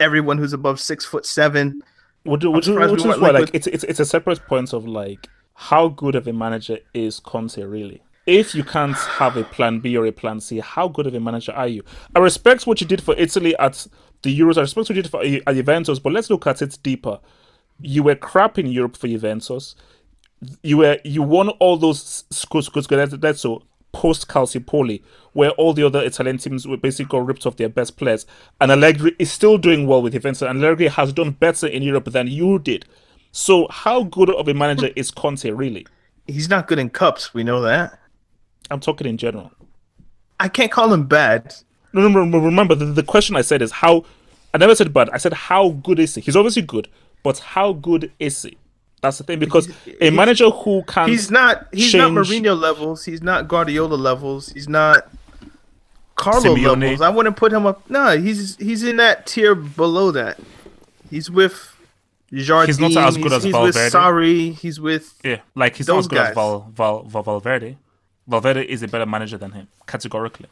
everyone 0.00 0.36
who's 0.36 0.52
above 0.52 0.80
six 0.80 1.04
foot 1.04 1.24
seven. 1.24 1.82
Which, 2.26 2.44
which, 2.44 2.68
which 2.68 3.04
is 3.04 3.18
why 3.18 3.30
like, 3.30 3.50
it's, 3.54 3.66
it's 3.66 3.84
it's 3.84 4.00
a 4.00 4.04
separate 4.04 4.44
point 4.46 4.72
of 4.72 4.86
like 4.86 5.28
how 5.54 5.88
good 5.88 6.14
of 6.14 6.26
a 6.26 6.32
manager 6.32 6.78
is 6.92 7.20
Conte 7.20 7.62
really 7.62 8.02
if 8.26 8.54
you 8.54 8.64
can't 8.64 8.96
have 8.96 9.36
a 9.36 9.44
plan 9.44 9.78
B 9.78 9.96
or 9.96 10.04
a 10.04 10.12
plan 10.12 10.40
C, 10.40 10.58
how 10.58 10.88
good 10.88 11.06
of 11.06 11.14
a 11.14 11.20
manager 11.20 11.52
are 11.52 11.68
you? 11.68 11.82
I 12.14 12.18
respect 12.18 12.66
what 12.66 12.80
you 12.80 12.86
did 12.86 13.02
for 13.02 13.14
Italy 13.14 13.56
at 13.58 13.86
the 14.22 14.38
Euros. 14.38 14.58
I 14.58 14.62
respect 14.62 14.88
what 14.88 14.96
you 14.96 15.02
did 15.02 15.10
for 15.10 15.20
uh, 15.20 15.38
at 15.46 15.54
Juventus, 15.54 16.00
but 16.00 16.12
let's 16.12 16.28
look 16.28 16.46
at 16.46 16.60
it 16.60 16.76
deeper. 16.82 17.20
You 17.80 18.02
were 18.02 18.16
crap 18.16 18.58
in 18.58 18.66
Europe 18.66 18.96
for 18.96 19.06
Juventus. 19.06 19.76
You 20.62 20.78
were 20.78 20.98
you 21.04 21.22
won 21.22 21.50
all 21.50 21.76
those 21.76 22.24
scores 22.30 22.68
that's 22.68 23.40
so 23.40 23.62
post 23.96 24.28
Calciopoli, 24.28 25.02
where 25.32 25.52
all 25.52 25.72
the 25.72 25.82
other 25.82 26.04
Italian 26.04 26.36
teams 26.36 26.68
were 26.68 26.76
basically 26.76 27.06
got 27.06 27.24
ripped 27.24 27.46
off 27.46 27.56
their 27.56 27.70
best 27.70 27.96
players. 27.96 28.26
And 28.60 28.70
Allegri 28.70 29.16
is 29.18 29.32
still 29.32 29.56
doing 29.56 29.86
well 29.86 30.02
with 30.02 30.12
Juventus, 30.12 30.42
and 30.42 30.62
Allegri 30.62 30.88
has 30.88 31.14
done 31.14 31.30
better 31.30 31.66
in 31.66 31.82
Europe 31.82 32.04
than 32.04 32.26
you 32.26 32.58
did. 32.58 32.84
So 33.32 33.66
how 33.70 34.02
good 34.02 34.28
of 34.28 34.48
a 34.48 34.54
manager 34.54 34.90
is 34.96 35.10
Conte 35.10 35.48
really? 35.48 35.86
He's 36.26 36.50
not 36.50 36.66
good 36.66 36.78
in 36.78 36.90
cups, 36.90 37.32
we 37.32 37.42
know 37.42 37.62
that. 37.62 37.98
I'm 38.70 38.80
talking 38.80 39.06
in 39.06 39.16
general. 39.16 39.50
I 40.38 40.48
can't 40.48 40.70
call 40.70 40.92
him 40.92 41.06
bad. 41.06 41.54
No, 41.94 42.06
no, 42.06 42.24
no 42.24 42.38
remember 42.38 42.74
the, 42.74 42.84
the 42.84 43.02
question 43.02 43.34
I 43.34 43.42
said 43.42 43.62
is 43.62 43.72
how. 43.72 44.04
I 44.52 44.58
never 44.58 44.74
said 44.74 44.92
bad. 44.92 45.08
I 45.10 45.16
said 45.16 45.32
how 45.32 45.70
good 45.70 45.98
is 45.98 46.14
he? 46.14 46.20
He's 46.20 46.36
obviously 46.36 46.62
good, 46.62 46.88
but 47.22 47.38
how 47.38 47.72
good 47.72 48.12
is 48.18 48.42
he? 48.42 48.58
That's 49.06 49.18
the 49.18 49.24
thing 49.24 49.38
because 49.38 49.66
he's, 49.84 49.94
a 50.00 50.10
manager 50.10 50.50
who 50.50 50.82
can 50.82 51.08
he's 51.08 51.30
not 51.30 51.68
he's 51.72 51.92
change... 51.92 52.12
not 52.12 52.24
Mourinho 52.24 52.60
levels. 52.60 53.04
He's 53.04 53.22
not 53.22 53.46
Guardiola 53.46 53.94
levels. 53.94 54.48
He's 54.48 54.68
not 54.68 55.08
Carlo 56.16 56.56
Simeone. 56.56 56.80
levels. 56.80 57.00
I 57.00 57.08
wouldn't 57.08 57.36
put 57.36 57.52
him 57.52 57.66
up. 57.66 57.88
No, 57.88 58.18
he's 58.18 58.56
he's 58.56 58.82
in 58.82 58.96
that 58.96 59.24
tier 59.26 59.54
below 59.54 60.10
that. 60.10 60.40
He's 61.08 61.30
with. 61.30 61.72
He's 62.30 62.48
not 62.48 62.68
as 62.68 62.78
good 63.16 63.26
he's, 63.26 63.32
as 63.32 63.44
he's 63.44 63.52
Valverde. 63.52 63.78
With 63.78 63.92
Sarri. 63.92 64.54
He's 64.56 64.80
with 64.80 65.14
yeah, 65.22 65.40
like 65.54 65.76
he's 65.76 65.86
not 65.86 65.98
as 65.98 66.08
good 66.08 66.16
guys. 66.16 66.30
as 66.30 66.34
Val, 66.34 66.68
Val, 66.74 67.02
Val, 67.04 67.22
Valverde. 67.22 67.78
Valverde 68.26 68.68
is 68.68 68.82
a 68.82 68.88
better 68.88 69.06
manager 69.06 69.38
than 69.38 69.52
him, 69.52 69.68
categorically. 69.86 70.48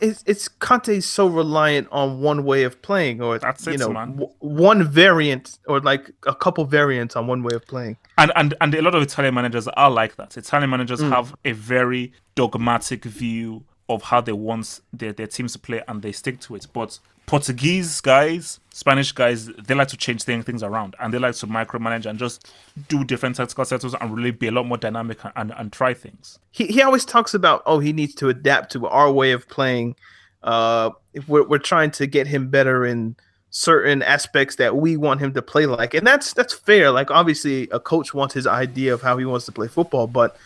It's, 0.00 0.22
it's 0.26 0.46
Conte's 0.46 1.06
so 1.06 1.26
reliant 1.26 1.88
on 1.90 2.20
one 2.20 2.44
way 2.44 2.62
of 2.62 2.80
playing, 2.82 3.20
or 3.20 3.38
That's 3.38 3.66
you 3.66 3.72
it, 3.72 3.80
know, 3.80 3.92
w- 3.92 4.30
one 4.38 4.84
variant, 4.84 5.58
or 5.66 5.80
like 5.80 6.12
a 6.24 6.34
couple 6.34 6.64
variants 6.66 7.16
on 7.16 7.26
one 7.26 7.42
way 7.42 7.54
of 7.54 7.66
playing. 7.66 7.96
And 8.16 8.30
and 8.36 8.54
and 8.60 8.74
a 8.74 8.82
lot 8.82 8.94
of 8.94 9.02
Italian 9.02 9.34
managers 9.34 9.66
are 9.66 9.90
like 9.90 10.16
that. 10.16 10.36
Italian 10.36 10.70
managers 10.70 11.00
mm. 11.00 11.08
have 11.10 11.34
a 11.44 11.52
very 11.52 12.12
dogmatic 12.36 13.04
view 13.04 13.64
of 13.88 14.02
how 14.02 14.20
they 14.20 14.32
want 14.32 14.80
their, 14.92 15.12
their 15.12 15.26
teams 15.26 15.52
to 15.54 15.58
play, 15.58 15.82
and 15.88 16.00
they 16.02 16.12
stick 16.12 16.38
to 16.40 16.54
it. 16.54 16.68
But 16.72 17.00
Portuguese 17.32 18.02
guys, 18.02 18.60
Spanish 18.74 19.10
guys, 19.10 19.46
they 19.46 19.72
like 19.72 19.88
to 19.88 19.96
change 19.96 20.22
things 20.22 20.62
around 20.62 20.94
and 21.00 21.14
they 21.14 21.18
like 21.18 21.34
to 21.34 21.46
micromanage 21.46 22.04
and 22.04 22.18
just 22.18 22.52
do 22.90 23.04
different 23.04 23.36
tactical 23.36 23.64
setups 23.64 23.96
and 23.98 24.14
really 24.14 24.32
be 24.32 24.48
a 24.48 24.50
lot 24.50 24.66
more 24.66 24.76
dynamic 24.76 25.18
and, 25.34 25.50
and 25.56 25.72
try 25.72 25.94
things. 25.94 26.38
He, 26.50 26.66
he 26.66 26.82
always 26.82 27.06
talks 27.06 27.32
about, 27.32 27.62
oh, 27.64 27.78
he 27.78 27.94
needs 27.94 28.14
to 28.16 28.28
adapt 28.28 28.70
to 28.72 28.86
our 28.86 29.10
way 29.10 29.32
of 29.32 29.48
playing. 29.48 29.96
Uh, 30.42 30.90
if 31.14 31.26
we're, 31.26 31.48
we're 31.48 31.56
trying 31.56 31.90
to 31.92 32.06
get 32.06 32.26
him 32.26 32.50
better 32.50 32.84
in 32.84 33.16
certain 33.48 34.02
aspects 34.02 34.56
that 34.56 34.76
we 34.76 34.98
want 34.98 35.20
him 35.20 35.32
to 35.32 35.40
play 35.40 35.64
like. 35.64 35.94
And 35.94 36.06
that's 36.06 36.34
that's 36.34 36.52
fair. 36.52 36.90
Like 36.90 37.10
obviously 37.10 37.66
a 37.70 37.80
coach 37.80 38.12
wants 38.12 38.34
his 38.34 38.46
idea 38.46 38.92
of 38.92 39.00
how 39.00 39.16
he 39.16 39.24
wants 39.24 39.46
to 39.46 39.52
play 39.52 39.68
football, 39.68 40.06
but 40.06 40.36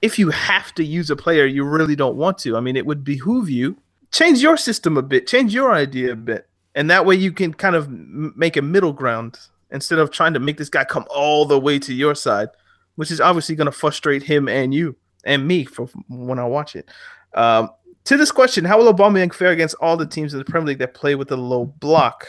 if 0.00 0.18
you 0.18 0.30
have 0.30 0.74
to 0.76 0.82
use 0.84 1.10
a 1.10 1.16
player 1.16 1.44
you 1.44 1.62
really 1.62 1.94
don't 1.94 2.16
want 2.16 2.38
to, 2.38 2.56
I 2.56 2.60
mean, 2.60 2.76
it 2.76 2.86
would 2.86 3.04
behoove 3.04 3.50
you 3.50 3.76
change 4.16 4.40
your 4.40 4.56
system 4.56 4.96
a 4.96 5.02
bit, 5.02 5.26
change 5.26 5.52
your 5.52 5.72
idea 5.72 6.12
a 6.12 6.16
bit, 6.16 6.48
and 6.74 6.90
that 6.90 7.04
way 7.04 7.14
you 7.14 7.30
can 7.30 7.52
kind 7.52 7.76
of 7.76 7.90
make 7.90 8.56
a 8.56 8.62
middle 8.62 8.92
ground 8.92 9.38
instead 9.70 9.98
of 9.98 10.10
trying 10.10 10.32
to 10.32 10.40
make 10.40 10.56
this 10.56 10.70
guy 10.70 10.84
come 10.84 11.04
all 11.14 11.44
the 11.44 11.60
way 11.60 11.78
to 11.78 11.92
your 11.92 12.14
side, 12.14 12.48
which 12.94 13.10
is 13.10 13.20
obviously 13.20 13.54
going 13.54 13.66
to 13.66 13.72
frustrate 13.72 14.22
him 14.22 14.48
and 14.48 14.72
you 14.72 14.96
and 15.24 15.46
me 15.46 15.64
for 15.64 15.86
when 16.08 16.38
I 16.38 16.44
watch 16.44 16.74
it. 16.74 16.88
Um, 17.34 17.68
to 18.04 18.16
this 18.16 18.32
question, 18.32 18.64
how 18.64 18.78
will 18.78 18.92
Aubameyang 18.92 19.34
fare 19.34 19.50
against 19.50 19.74
all 19.80 19.96
the 19.96 20.06
teams 20.06 20.32
in 20.32 20.38
the 20.38 20.44
Premier 20.44 20.68
League 20.68 20.78
that 20.78 20.94
play 20.94 21.14
with 21.14 21.30
a 21.30 21.36
low 21.36 21.66
block? 21.66 22.26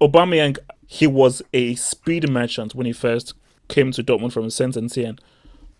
Aubameyang, 0.00 0.58
he 0.86 1.06
was 1.06 1.40
a 1.54 1.74
speed 1.76 2.28
merchant 2.28 2.74
when 2.74 2.84
he 2.84 2.92
first 2.92 3.34
came 3.68 3.92
to 3.92 4.02
Dortmund 4.02 4.32
from 4.32 4.50
Saint 4.50 4.76
Etienne, 4.76 5.18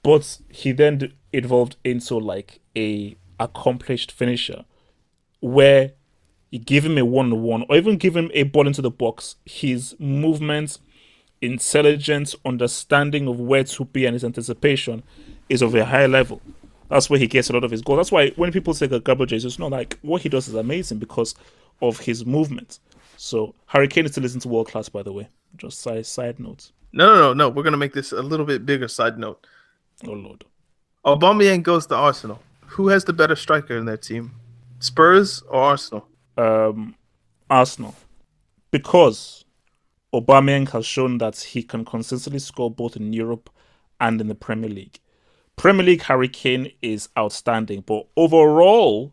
but 0.02 0.38
he 0.48 0.72
then 0.72 1.12
evolved 1.32 1.76
into 1.84 2.16
like 2.16 2.60
a 2.76 3.16
accomplished 3.38 4.12
finisher 4.12 4.64
where 5.40 5.92
you 6.50 6.58
give 6.58 6.84
him 6.84 6.98
a 6.98 7.04
one 7.04 7.32
on 7.32 7.42
one 7.42 7.64
or 7.68 7.76
even 7.76 7.96
give 7.96 8.16
him 8.16 8.30
a 8.34 8.44
ball 8.44 8.66
into 8.66 8.82
the 8.82 8.90
box, 8.90 9.36
his 9.44 9.94
movement, 9.98 10.78
intelligence, 11.40 12.34
understanding 12.44 13.28
of 13.28 13.40
where 13.40 13.64
to 13.64 13.84
be, 13.84 14.06
and 14.06 14.14
his 14.14 14.24
anticipation 14.24 15.02
is 15.48 15.62
of 15.62 15.74
a 15.74 15.84
high 15.84 16.06
level. 16.06 16.40
That's 16.88 17.08
where 17.08 17.20
he 17.20 17.28
gets 17.28 17.48
a 17.50 17.52
lot 17.52 17.64
of 17.64 17.70
his 17.70 17.82
goals. 17.82 17.98
That's 17.98 18.12
why 18.12 18.30
when 18.30 18.50
people 18.50 18.74
say 18.74 18.86
that 18.88 19.04
Gabriel 19.04 19.26
Jesus, 19.26 19.58
not 19.58 19.70
like 19.70 19.98
what 20.02 20.22
he 20.22 20.28
does 20.28 20.48
is 20.48 20.54
amazing 20.54 20.98
because 20.98 21.34
of 21.80 22.00
his 22.00 22.26
movement. 22.26 22.80
So 23.16 23.54
Harry 23.66 23.86
Kane 23.86 24.06
is 24.06 24.12
to 24.12 24.20
listen 24.20 24.40
to 24.40 24.48
world 24.48 24.68
class, 24.68 24.88
by 24.88 25.02
the 25.02 25.12
way. 25.12 25.28
Just 25.56 25.80
side 25.80 26.06
side 26.06 26.40
notes. 26.40 26.72
No, 26.92 27.06
no, 27.06 27.20
no, 27.20 27.32
no. 27.32 27.48
We're 27.48 27.62
gonna 27.62 27.76
make 27.76 27.92
this 27.92 28.12
a 28.12 28.22
little 28.22 28.46
bit 28.46 28.66
bigger 28.66 28.88
side 28.88 29.18
note. 29.18 29.46
Oh 30.06 30.12
lord. 30.12 30.44
Aubameyang 31.04 31.62
goes 31.62 31.86
to 31.86 31.94
Arsenal. 31.94 32.40
Who 32.66 32.88
has 32.88 33.04
the 33.04 33.12
better 33.12 33.36
striker 33.36 33.76
in 33.76 33.84
their 33.84 33.96
team? 33.96 34.32
Spurs 34.80 35.42
or 35.42 35.62
Arsenal? 35.62 36.08
Um, 36.36 36.96
Arsenal, 37.48 37.94
because 38.70 39.44
Aubameyang 40.14 40.68
has 40.70 40.84
shown 40.86 41.18
that 41.18 41.38
he 41.38 41.62
can 41.62 41.84
consistently 41.84 42.38
score 42.40 42.70
both 42.70 42.96
in 42.96 43.12
Europe 43.12 43.50
and 44.00 44.20
in 44.20 44.28
the 44.28 44.34
Premier 44.34 44.70
League. 44.70 44.98
Premier 45.56 45.84
League 45.84 46.02
Harry 46.02 46.28
Kane 46.28 46.72
is 46.82 47.08
outstanding, 47.18 47.82
but 47.82 48.06
overall, 48.16 49.12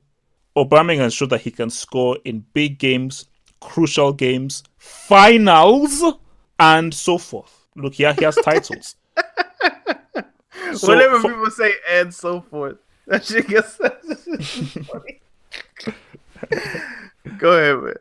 Aubameyang 0.56 0.98
has 1.00 1.14
shown 1.14 1.30
that 1.30 1.42
he 1.42 1.52
can 1.52 1.70
score 1.70 2.18
in 2.24 2.46
big 2.54 2.80
games, 2.80 3.26
crucial 3.60 4.14
games, 4.14 4.64
finals, 4.78 6.04
and 6.60 6.94
so 6.94 7.18
forth. 7.18 7.68
Look, 7.76 7.96
here 7.96 8.14
he 8.14 8.24
has 8.26 8.36
titles. 8.36 8.96
So, 10.74 10.90
Whenever 10.90 11.22
for- 11.22 11.30
people 11.30 11.50
say 11.50 11.72
and 11.90 12.14
so 12.14 12.42
forth, 12.42 12.78
that 13.08 13.24
shit 13.24 13.48
gets 13.48 13.76
funny. 14.88 15.22
Go 17.38 17.52
ahead, 17.52 17.84
man. 17.84 17.94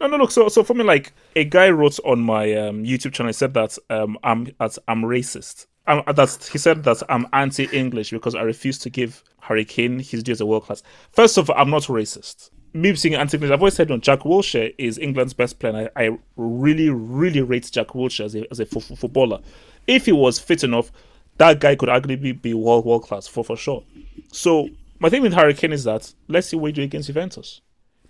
No, 0.00 0.06
no, 0.06 0.16
look. 0.16 0.30
So, 0.30 0.48
so 0.48 0.64
for 0.64 0.74
me, 0.74 0.82
like 0.82 1.12
a 1.36 1.44
guy 1.44 1.68
wrote 1.70 1.98
on 2.04 2.20
my 2.20 2.54
um, 2.54 2.84
YouTube 2.84 3.12
channel, 3.12 3.28
he 3.28 3.34
said 3.34 3.52
that 3.54 3.76
um, 3.90 4.18
I'm 4.24 4.46
that 4.58 4.78
I'm 4.88 5.02
racist. 5.02 5.66
Um, 5.86 6.02
that's 6.14 6.48
he 6.48 6.58
said 6.58 6.84
that 6.84 7.02
I'm 7.08 7.26
anti-English 7.32 8.10
because 8.10 8.34
I 8.34 8.42
refuse 8.42 8.78
to 8.78 8.90
give 8.90 9.22
Hurricane 9.40 9.98
his 9.98 10.22
due 10.22 10.32
as 10.32 10.40
a 10.40 10.46
world 10.46 10.64
class. 10.64 10.82
First 11.12 11.36
of 11.36 11.50
all, 11.50 11.56
I'm 11.58 11.70
not 11.70 11.82
racist. 11.82 12.50
Me 12.72 12.92
being 12.92 13.14
anti-English, 13.14 13.50
I've 13.50 13.60
always 13.60 13.74
said, 13.74 13.88
no, 13.88 13.98
Jack 13.98 14.20
Wilshere 14.20 14.72
is 14.78 14.96
England's 14.96 15.34
best 15.34 15.58
player. 15.58 15.90
I, 15.96 16.04
I 16.06 16.18
really, 16.36 16.88
really 16.88 17.42
rate 17.42 17.68
Jack 17.70 17.88
Wilshere 17.88 18.24
as 18.24 18.34
a 18.34 18.50
as 18.50 18.60
a 18.60 18.66
fo- 18.66 18.80
fo- 18.80 18.94
footballer. 18.94 19.40
If 19.86 20.06
he 20.06 20.12
was 20.12 20.38
fit 20.38 20.64
enough, 20.64 20.90
that 21.36 21.60
guy 21.60 21.74
could 21.74 21.88
arguably 21.90 22.40
be 22.40 22.54
world 22.54 22.86
world 22.86 23.02
class 23.02 23.26
for 23.26 23.44
for 23.44 23.56
sure. 23.56 23.84
So 24.32 24.70
my 25.00 25.08
thing 25.08 25.22
with 25.22 25.32
Hurricane 25.32 25.72
is 25.72 25.84
that 25.84 26.14
let's 26.28 26.48
see 26.48 26.56
what 26.56 26.68
you 26.68 26.72
do 26.74 26.82
against 26.82 27.08
Juventus. 27.08 27.60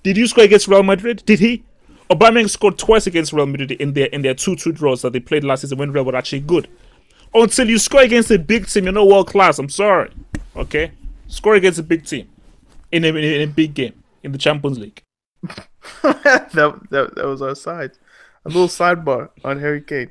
Did 0.03 0.17
you 0.17 0.27
score 0.27 0.45
against 0.45 0.69
Real 0.69 0.83
Madrid? 0.83 1.23
Did 1.25 1.39
he? 1.39 1.65
Aubameyang 2.11 2.51
scored 2.51 2.77
twice 2.77 3.07
against 3.07 3.33
Real 3.33 3.47
Madrid 3.47 3.71
in 3.73 3.93
their 3.93 4.07
in 4.07 4.23
their 4.23 4.35
two 4.35 4.57
two 4.57 4.73
draws 4.73 5.03
that 5.03 5.13
they 5.13 5.21
played 5.21 5.45
last 5.45 5.61
season 5.61 5.79
when 5.79 5.93
Real 5.93 6.05
were 6.05 6.17
actually 6.17 6.41
good. 6.41 6.69
Until 7.33 7.69
you 7.71 7.79
score 7.79 8.03
against 8.03 8.31
a 8.33 8.39
big 8.39 8.67
team, 8.67 8.85
you're 8.85 8.93
not 8.93 9.07
world 9.07 9.29
class. 9.29 9.59
I'm 9.61 9.69
sorry. 9.69 10.11
Okay, 10.57 10.91
score 11.29 11.55
against 11.55 11.79
a 11.79 11.85
big 11.85 12.05
team 12.05 12.29
in 12.91 13.05
a, 13.05 13.09
in 13.09 13.17
a, 13.17 13.43
in 13.43 13.49
a 13.49 13.53
big 13.53 13.75
game 13.75 13.95
in 14.25 14.33
the 14.33 14.39
Champions 14.39 14.81
League. 14.81 15.03
that, 16.03 16.51
that 16.91 17.15
that 17.15 17.25
was 17.25 17.41
our 17.41 17.55
side. 17.55 17.93
A 18.45 18.49
little 18.49 18.69
sidebar 18.69 19.31
on 19.45 19.61
Harry 19.61 19.81
Kane. 19.81 20.11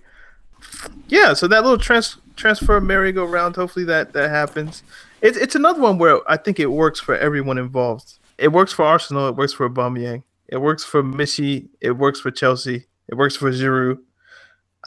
Yeah, 1.08 1.34
so 1.34 1.48
that 1.48 1.64
little 1.64 1.78
trans, 1.78 2.18
transfer 2.36 2.80
merry-go-round. 2.80 3.56
Hopefully 3.56 3.86
that 3.86 4.14
that 4.14 4.30
happens. 4.30 4.84
It's 5.22 5.38
it's 5.38 5.56
another 5.56 5.82
one 5.82 5.98
where 5.98 6.20
I 6.30 6.38
think 6.38 6.60
it 6.60 6.68
works 6.68 7.00
for 7.00 7.16
everyone 7.16 7.58
involved. 7.58 8.20
It 8.38 8.50
works 8.50 8.72
for 8.72 8.86
Arsenal. 8.86 9.28
It 9.28 9.36
works 9.36 9.54
for 9.54 9.70
Aubameyang. 9.70 10.24
It 10.48 10.58
works 10.58 10.84
for 10.84 11.04
Michy. 11.04 11.70
It 11.82 11.92
works 11.92 12.20
for 12.20 12.32
Chelsea. 12.32 12.86
It 13.08 13.16
works 13.16 13.36
for 13.36 13.52
Giroud. 13.52 14.00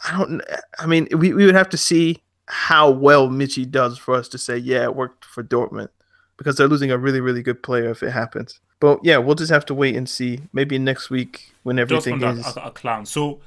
I 0.03 0.17
don't. 0.17 0.41
I 0.79 0.85
mean, 0.85 1.07
we, 1.11 1.33
we 1.33 1.45
would 1.45 1.55
have 1.55 1.69
to 1.69 1.77
see 1.77 2.23
how 2.47 2.89
well 2.89 3.29
Michy 3.29 3.69
does 3.69 3.97
for 3.97 4.15
us 4.15 4.27
to 4.29 4.37
say, 4.37 4.57
yeah, 4.57 4.83
it 4.83 4.95
worked 4.95 5.23
for 5.25 5.43
Dortmund 5.43 5.89
because 6.37 6.57
they're 6.57 6.67
losing 6.67 6.91
a 6.91 6.97
really, 6.97 7.21
really 7.21 7.43
good 7.43 7.63
player 7.63 7.89
if 7.89 8.03
it 8.03 8.11
happens. 8.11 8.59
But 8.79 8.99
yeah, 9.03 9.17
we'll 9.17 9.35
just 9.35 9.51
have 9.51 9.65
to 9.67 9.73
wait 9.73 9.95
and 9.95 10.09
see. 10.09 10.41
Maybe 10.51 10.77
next 10.77 11.09
week 11.09 11.53
when 11.63 11.79
everything 11.79 12.19
Dortmund 12.19 12.39
is. 12.39 12.57
are 12.57 12.71
clown. 12.71 13.05
So 13.05 13.39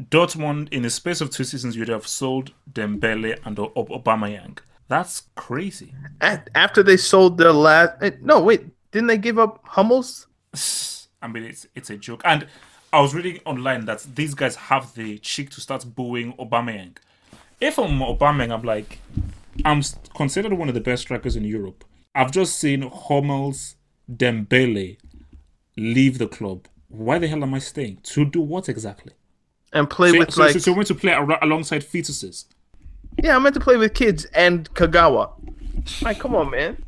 Dortmund, 0.00 0.72
in 0.72 0.82
the 0.82 0.90
space 0.90 1.20
of 1.20 1.30
two 1.30 1.44
seasons, 1.44 1.76
you'd 1.76 1.88
have 1.88 2.06
sold 2.06 2.52
Dembele 2.70 3.38
and 3.44 3.56
Aubameyang. 3.56 4.58
That's 4.92 5.22
crazy. 5.36 5.94
At, 6.20 6.50
after 6.54 6.82
they 6.82 6.98
sold 6.98 7.38
their 7.38 7.52
last. 7.52 7.92
eh, 8.02 8.10
No, 8.20 8.40
wait. 8.42 8.62
Didn't 8.90 9.06
they 9.08 9.16
give 9.16 9.38
up 9.38 9.60
Hummels? 9.64 10.26
I 11.22 11.28
mean, 11.32 11.44
it's 11.44 11.66
it's 11.74 11.88
a 11.88 11.96
joke. 11.96 12.20
And 12.26 12.46
I 12.92 13.00
was 13.00 13.14
reading 13.14 13.40
online 13.46 13.86
that 13.86 14.00
these 14.14 14.34
guys 14.34 14.54
have 14.70 14.84
the 14.94 15.16
cheek 15.30 15.48
to 15.54 15.60
start 15.62 15.82
booing 15.96 16.34
Aubameyang. 16.34 16.96
If 17.58 17.78
I'm 17.78 18.00
Aubameyang, 18.00 18.52
I'm 18.52 18.62
like, 18.74 18.98
I'm 19.64 19.80
considered 20.14 20.52
one 20.52 20.68
of 20.68 20.74
the 20.74 20.80
best 20.90 21.00
strikers 21.04 21.36
in 21.36 21.44
Europe. 21.44 21.84
I've 22.14 22.32
just 22.40 22.58
seen 22.58 22.82
Hummels, 22.82 23.76
Dembele 24.20 24.98
leave 25.78 26.18
the 26.18 26.28
club. 26.28 26.68
Why 26.88 27.18
the 27.18 27.28
hell 27.28 27.42
am 27.42 27.54
I 27.54 27.60
staying? 27.60 27.96
To 28.12 28.26
do 28.26 28.42
what 28.42 28.68
exactly? 28.68 29.14
And 29.72 29.88
play 29.88 30.10
So, 30.10 30.18
with 30.18 30.32
so, 30.34 30.42
like. 30.42 30.52
so, 30.52 30.58
so 30.58 30.70
you 30.70 30.76
want 30.76 30.88
to 30.88 30.94
play 30.94 31.12
alongside 31.40 31.82
fetuses? 31.82 32.44
Yeah, 33.22 33.36
I'm 33.36 33.42
meant 33.42 33.54
to 33.54 33.60
play 33.60 33.76
with 33.76 33.94
kids 33.94 34.24
and 34.26 34.72
Kagawa. 34.74 35.30
Like, 36.02 36.18
come 36.20 36.34
on, 36.34 36.50
man. 36.50 36.82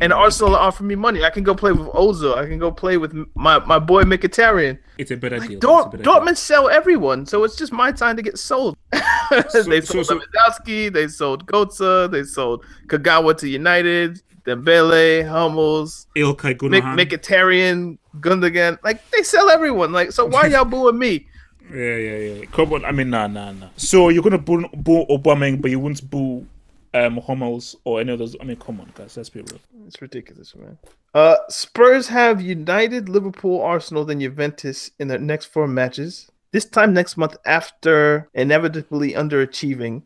And 0.00 0.12
Arsenal 0.12 0.54
offered 0.54 0.84
me 0.84 0.94
money. 0.94 1.24
I 1.24 1.30
can 1.30 1.42
go 1.42 1.54
play 1.54 1.72
with 1.72 1.88
Ozil. 1.88 2.36
I 2.36 2.46
can 2.46 2.58
go 2.58 2.70
play 2.70 2.98
with 2.98 3.12
my, 3.34 3.58
my 3.64 3.78
boy 3.80 4.04
Mkhitaryan. 4.04 4.78
It's 4.96 5.10
a 5.10 5.16
better 5.16 5.38
deal. 5.40 5.58
Dort- 5.58 5.86
It's 5.86 5.94
a 5.94 5.98
better 5.98 6.02
deal. 6.04 6.20
Dortmund 6.20 6.36
sell 6.36 6.68
everyone, 6.68 7.26
so 7.26 7.42
it's 7.42 7.56
just 7.56 7.72
my 7.72 7.90
time 7.90 8.16
to 8.16 8.22
get 8.22 8.38
sold. 8.38 8.76
they 8.92 9.80
sold 9.80 10.06
so- 10.06 10.18
Lewandowski, 10.20 10.92
they 10.92 11.08
sold 11.08 11.46
Gotze, 11.46 12.10
they 12.12 12.22
sold 12.22 12.64
Kagawa 12.86 13.36
to 13.38 13.48
United, 13.48 14.22
Dembele, 14.46 15.28
Hummels, 15.28 16.06
Ilkay 16.16 16.56
Mk- 16.56 16.58
Gundogan. 16.58 16.98
Mkhitaryan, 17.00 17.98
Gundogan. 18.20 18.78
Like 18.84 19.08
they 19.10 19.22
sell 19.22 19.50
everyone. 19.50 19.92
Like 19.92 20.12
so, 20.12 20.26
why 20.26 20.46
y'all 20.52 20.64
booing 20.64 20.98
me? 20.98 21.26
Yeah, 21.72 21.96
yeah, 21.96 22.16
yeah. 22.16 22.44
Come 22.46 22.72
on. 22.72 22.84
I 22.84 22.92
mean, 22.92 23.10
nah, 23.10 23.26
nah, 23.26 23.52
nah. 23.52 23.68
So 23.76 24.08
you're 24.08 24.22
gonna 24.22 24.38
boo, 24.38 24.68
boo 24.74 25.06
Aubameyang, 25.06 25.60
but 25.60 25.70
you 25.70 25.78
won't 25.78 26.08
boo 26.08 26.46
um 26.94 27.18
Hummels 27.18 27.76
or 27.84 28.00
any 28.00 28.12
of 28.12 28.18
those. 28.18 28.36
I 28.40 28.44
mean, 28.44 28.56
come 28.56 28.80
on, 28.80 28.90
guys. 28.94 29.16
Let's 29.16 29.28
be 29.28 29.40
real. 29.40 29.60
It's 29.86 30.00
ridiculous, 30.00 30.54
man. 30.54 30.78
Uh, 31.14 31.36
Spurs 31.48 32.08
have 32.08 32.40
United, 32.40 33.08
Liverpool, 33.08 33.60
Arsenal, 33.60 34.04
then 34.04 34.20
Juventus 34.20 34.90
in 34.98 35.08
their 35.08 35.18
next 35.18 35.46
four 35.46 35.66
matches. 35.66 36.30
This 36.52 36.64
time 36.64 36.94
next 36.94 37.16
month, 37.16 37.36
after 37.44 38.28
inevitably 38.34 39.12
underachieving, 39.12 40.02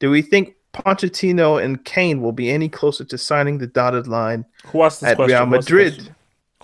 do 0.00 0.10
we 0.10 0.22
think 0.22 0.56
Pochettino 0.72 1.62
and 1.62 1.84
Kane 1.84 2.20
will 2.20 2.32
be 2.32 2.50
any 2.50 2.68
closer 2.68 3.04
to 3.04 3.16
signing 3.16 3.58
the 3.58 3.66
dotted 3.66 4.08
line 4.08 4.44
Who 4.66 4.82
asked 4.82 5.00
this 5.00 5.10
at 5.10 5.16
question? 5.16 5.36
Real 5.38 5.46
Who 5.46 5.56
asked 5.56 5.68
the 5.68 5.74
Madrid? 5.74 6.14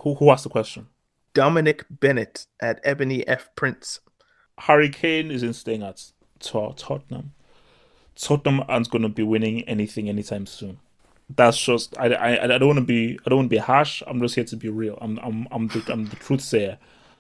Who 0.01 0.15
who 0.15 0.31
asked 0.31 0.45
the 0.45 0.51
question? 0.51 0.89
Dominic 1.33 1.85
Bennett 1.89 2.47
at 2.61 2.81
Ebony 2.83 3.27
F 3.29 3.49
Prince. 3.55 4.01
Harry 4.61 4.89
Kane 4.91 5.31
isn't 5.31 5.55
staying 5.55 5.83
at 5.83 6.05
Tot- 6.39 6.79
Tottenham. 6.79 7.33
Tottenham 8.15 8.65
aren't 8.69 8.91
going 8.91 9.03
to 9.03 9.09
be 9.09 9.23
winning 9.23 9.63
anything 9.63 10.09
anytime 10.09 10.47
soon. 10.47 10.79
That's 11.35 11.59
just 11.59 11.97
I, 11.99 12.09
I, 12.09 12.45
I 12.45 12.59
don't 12.59 12.69
want 12.69 12.79
to 12.81 12.85
be 12.85 13.19
I 13.25 13.31
don't 13.31 13.39
want 13.39 13.51
to 13.51 13.57
be 13.57 13.59
harsh. 13.59 14.03
I'm 14.07 14.21
just 14.21 14.35
here 14.35 14.45
to 14.45 14.57
be 14.57 14.69
real. 14.69 14.99
I'm 15.01 15.19
I'm 15.19 15.47
I'm 15.51 15.69
the, 15.69 15.85
I'm 15.91 16.07
the 16.07 16.17
truth 16.17 16.41
sayer. 16.41 16.79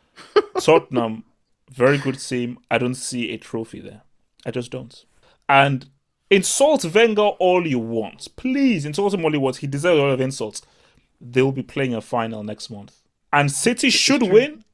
Tottenham, 0.60 1.24
very 1.70 1.96
good 1.96 2.18
team. 2.18 2.58
I 2.70 2.78
don't 2.78 2.96
see 2.96 3.30
a 3.30 3.38
trophy 3.38 3.80
there. 3.80 4.02
I 4.44 4.50
just 4.50 4.70
don't. 4.70 5.04
And 5.48 5.86
insult 6.28 6.84
Wenger 6.84 7.22
all 7.22 7.66
you 7.66 7.78
want, 7.78 8.28
please. 8.36 8.84
Insult 8.84 9.14
him 9.14 9.24
all 9.24 9.32
you 9.32 9.40
want. 9.40 9.56
He 9.56 9.66
deserves 9.66 9.98
a 9.98 10.02
lot 10.02 10.10
of 10.10 10.20
insults. 10.20 10.62
They'll 11.20 11.52
be 11.52 11.62
playing 11.62 11.94
a 11.94 12.00
final 12.00 12.42
next 12.42 12.68
month, 12.68 12.96
and 13.32 13.50
City 13.50 13.90
should 13.90 14.22
win. 14.22 14.64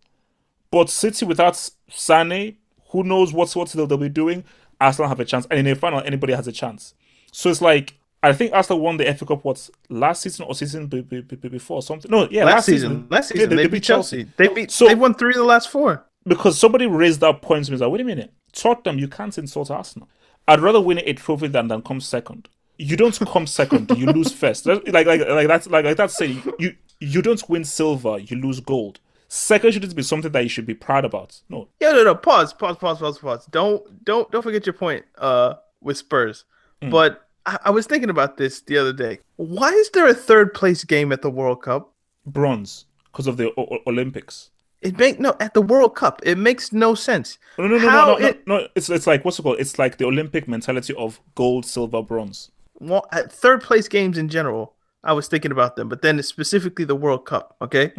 But 0.71 0.91
City 0.91 1.25
without 1.25 1.57
Sane, 1.91 2.57
who 2.91 3.03
knows 3.05 3.33
what's 3.33 3.55
what 3.57 3.69
they'll, 3.71 3.87
they'll 3.87 3.99
be 3.99 4.09
doing? 4.09 4.45
Arsenal 4.81 5.09
have 5.09 5.21
a 5.21 5.25
chance, 5.25 5.47
and 5.51 5.59
in 5.59 5.67
a 5.67 5.75
final, 5.75 6.01
anybody 6.01 6.33
has 6.35 6.47
a 6.47 6.53
chance. 6.53 6.95
So 7.33 7.49
it's 7.51 7.63
like 7.63 7.95
I 8.23 8.33
think 8.33 8.53
Arsenal 8.53 8.81
won 8.81 8.97
the 8.97 9.13
FA 9.15 9.25
Cup 9.27 9.45
what 9.45 9.71
last 9.89 10.23
season 10.23 10.47
or 10.47 10.55
season 10.55 10.87
be, 10.87 11.01
be, 11.01 11.21
be- 11.21 11.49
before 11.49 11.81
something. 11.83 12.11
No, 12.11 12.29
yeah, 12.31 12.45
last, 12.45 12.67
season, 12.67 13.07
last 13.11 13.31
Yeah, 13.31 13.43
season 13.43 13.57
they, 13.57 13.67
beat 13.69 13.83
Chelsea. 13.85 14.27
They 14.37 14.49
beat. 14.49 14.71
So- 14.71 14.89
they 14.89 14.95
won 14.95 15.15
three 15.15 15.31
of 15.31 15.37
the 15.37 15.45
last 15.45 15.69
four. 15.71 16.05
because 16.27 16.59
somebody 16.59 16.87
raised 16.87 17.21
that 17.21 17.41
point 17.43 17.67
to 17.67 17.73
me. 17.73 17.79
Like, 17.79 17.91
wait 17.91 18.01
a 18.01 18.05
minute, 18.05 18.33
Tottenham, 18.53 18.99
you 18.99 19.07
can't 19.09 19.37
insult 19.39 19.71
Arsenal. 19.71 20.09
I'd 20.49 20.61
rather 20.61 20.81
win 20.81 20.99
a 21.05 21.13
trophy 21.13 21.49
than 21.49 21.69
than 21.69 21.83
come 21.83 22.01
second. 22.01 22.49
You 22.79 22.97
don't 22.97 23.19
come 23.21 23.47
second, 23.47 23.91
you 23.97 24.07
lose 24.07 24.33
first. 24.33 24.67
Like 24.67 24.87
like 24.87 25.07
like 25.07 25.47
that's 25.49 25.67
like 25.69 25.85
like 25.85 25.97
that's 25.97 26.17
saying 26.17 26.43
you 26.59 26.75
you 27.01 27.23
don't 27.23 27.49
win 27.49 27.65
silver, 27.65 28.19
you 28.19 28.37
lose 28.41 28.61
gold. 28.61 28.99
Second 29.29 29.73
shouldn't 29.73 29.95
be 29.97 30.03
something 30.03 30.31
that 30.33 30.43
you 30.43 30.49
should 30.49 30.67
be 30.67 30.75
proud 30.75 31.05
about. 31.05 31.41
No, 31.49 31.69
Yeah, 31.81 31.93
no, 31.93 32.05
no. 32.05 32.15
Pause, 32.15 32.53
pause, 32.55 32.77
pause, 32.77 32.99
pause, 32.99 33.19
pause. 33.19 33.47
Don't, 33.47 34.05
don't, 34.05 34.31
don't 34.31 34.43
forget 34.43 34.65
your 34.67 34.73
point. 34.75 35.05
Uh, 35.19 35.55
with 35.83 35.97
Spurs, 35.99 36.45
but 36.91 37.29
I, 37.45 37.59
I 37.67 37.71
was 37.71 37.87
thinking 37.87 38.11
about 38.11 38.37
this 38.39 38.61
the 38.63 38.77
other 38.79 38.93
day. 38.93 39.21
Why 39.37 39.69
is 39.71 39.91
there 39.91 40.07
a 40.09 40.15
third 40.15 40.53
place 40.55 40.83
game 40.85 41.13
at 41.13 41.23
the 41.23 41.31
World 41.31 41.63
Cup? 41.63 41.93
bronze 42.25 42.87
because 43.13 43.27
of 43.29 43.37
the 43.37 43.53
o- 43.57 43.79
Olympics. 43.87 44.51
It 44.83 44.99
make 44.99 45.21
no 45.21 45.35
at 45.41 45.55
the 45.55 45.63
World 45.63 45.95
Cup. 45.95 46.21
It 46.25 46.37
makes 46.39 46.73
no 46.73 46.95
sense. 46.95 47.39
No, 47.59 47.67
no, 47.69 47.79
no, 47.79 47.89
How 47.89 48.07
no, 48.07 48.17
no, 48.19 48.27
it- 48.27 48.47
no, 48.47 48.59
no. 48.59 48.69
It's 48.75 48.91
it's 48.91 49.07
like 49.07 49.25
what's 49.25 49.39
it 49.39 49.43
called? 49.43 49.61
It's 49.61 49.79
like 49.79 49.99
the 49.99 50.07
Olympic 50.07 50.49
mentality 50.49 50.95
of 50.95 51.21
gold, 51.35 51.65
silver, 51.67 52.03
bronze. 52.03 52.51
Well, 52.81 53.07
at 53.13 53.31
third 53.33 53.63
place 53.63 53.87
games 53.89 54.19
in 54.19 54.29
general, 54.29 54.75
I 55.05 55.13
was 55.13 55.29
thinking 55.29 55.53
about 55.53 55.77
them, 55.77 55.89
but 55.89 56.03
then 56.03 56.21
specifically 56.23 56.85
the 56.85 56.97
World 56.97 57.27
Cup. 57.27 57.57
Okay, 57.63 57.93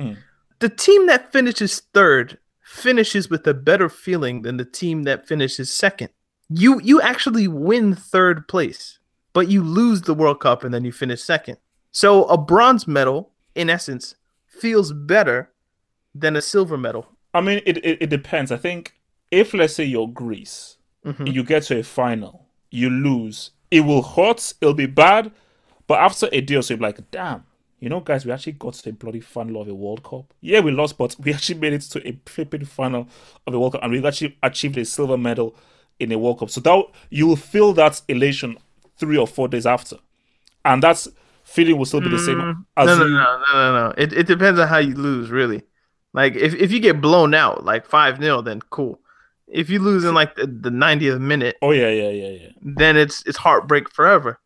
the 0.59 0.69
team 0.69 1.07
that 1.07 1.31
finishes 1.31 1.81
third 1.93 2.37
finishes 2.61 3.29
with 3.29 3.47
a 3.47 3.53
better 3.53 3.89
feeling 3.89 4.41
than 4.41 4.57
the 4.57 4.65
team 4.65 5.03
that 5.03 5.27
finishes 5.27 5.71
second. 5.71 6.09
You 6.49 6.79
you 6.81 7.01
actually 7.01 7.47
win 7.47 7.95
third 7.95 8.47
place, 8.47 8.99
but 9.33 9.49
you 9.49 9.63
lose 9.63 10.01
the 10.01 10.13
World 10.13 10.39
Cup 10.41 10.63
and 10.63 10.73
then 10.73 10.85
you 10.85 10.91
finish 10.91 11.23
second. 11.23 11.57
So 11.91 12.25
a 12.25 12.37
bronze 12.37 12.87
medal, 12.87 13.31
in 13.55 13.69
essence, 13.69 14.15
feels 14.45 14.93
better 14.93 15.51
than 16.13 16.35
a 16.35 16.41
silver 16.41 16.77
medal. 16.77 17.07
I 17.33 17.41
mean, 17.41 17.61
it, 17.65 17.77
it, 17.77 18.01
it 18.01 18.09
depends. 18.09 18.51
I 18.51 18.57
think 18.57 18.93
if 19.31 19.53
let's 19.53 19.73
say 19.75 19.83
you're 19.83 20.07
Greece, 20.07 20.77
mm-hmm. 21.05 21.27
you 21.27 21.43
get 21.43 21.63
to 21.63 21.79
a 21.79 21.83
final, 21.83 22.45
you 22.71 22.89
lose, 22.89 23.51
it 23.71 23.81
will 23.81 24.01
hurt, 24.01 24.53
it'll 24.61 24.73
be 24.73 24.85
bad, 24.85 25.31
but 25.87 25.99
after 25.99 26.29
a 26.31 26.41
day 26.41 26.55
or 26.55 26.61
so, 26.61 26.73
you'll 26.73 26.79
be 26.79 26.85
like, 26.85 27.11
damn, 27.11 27.43
you 27.79 27.89
know, 27.89 27.99
guys, 27.99 28.25
we 28.25 28.31
actually 28.31 28.53
got 28.53 28.73
to 28.73 28.89
a 28.89 28.93
bloody 28.93 29.19
final 29.19 29.61
of 29.61 29.67
a 29.67 29.73
World 29.75 30.03
Cup. 30.03 30.33
Yeah, 30.41 30.61
we 30.61 30.71
lost, 30.71 30.97
but 30.97 31.15
we 31.19 31.33
actually 31.33 31.59
made 31.59 31.73
it 31.73 31.81
to 31.81 32.07
a 32.07 32.17
flipping 32.25 32.65
final 32.65 33.07
of 33.45 33.53
a 33.53 33.59
World 33.59 33.73
Cup, 33.73 33.83
and 33.83 33.91
we've 33.91 34.05
actually 34.05 34.37
achieved 34.41 34.77
a 34.77 34.85
silver 34.85 35.17
medal 35.17 35.55
in 35.99 36.11
a 36.11 36.17
World 36.17 36.39
Cup. 36.39 36.49
So 36.49 36.61
that 36.61 36.83
you 37.09 37.27
will 37.27 37.35
feel 37.35 37.73
that 37.73 38.01
elation 38.07 38.57
three 38.99 39.17
or 39.17 39.27
four 39.27 39.47
days 39.47 39.65
after. 39.65 39.97
and 40.65 40.83
that's 40.83 41.07
feeling 41.43 41.77
will 41.77 41.85
still 41.85 42.01
be 42.01 42.09
the 42.09 42.19
same 42.19 42.41
as 42.75 42.89
Mm, 42.89 42.99
no, 42.99 43.07
no, 43.07 43.07
no, 43.07 43.43
no, 43.53 43.73
no, 43.73 43.87
no. 43.87 43.93
It 43.97 44.13
it 44.13 44.27
depends 44.27 44.59
on 44.59 44.67
how 44.67 44.79
you 44.79 44.95
lose, 44.95 45.29
really. 45.29 45.63
Like 46.13 46.35
if, 46.35 46.53
if 46.55 46.71
you 46.71 46.79
get 46.79 46.99
blown 47.01 47.33
out 47.33 47.63
like 47.63 47.85
five 47.85 48.17
0 48.17 48.41
then 48.41 48.61
cool. 48.69 48.99
If 49.47 49.69
you 49.69 49.79
lose 49.79 50.03
in 50.03 50.13
like 50.13 50.35
the, 50.35 50.45
the 50.47 50.69
90th 50.71 51.19
minute, 51.21 51.55
Oh 51.61 51.71
yeah, 51.71 51.89
yeah, 51.89 52.09
yeah, 52.09 52.29
yeah. 52.29 52.49
then 52.61 52.97
it's 52.97 53.23
it's 53.25 53.37
heartbreak 53.37 53.89
forever. 53.93 54.39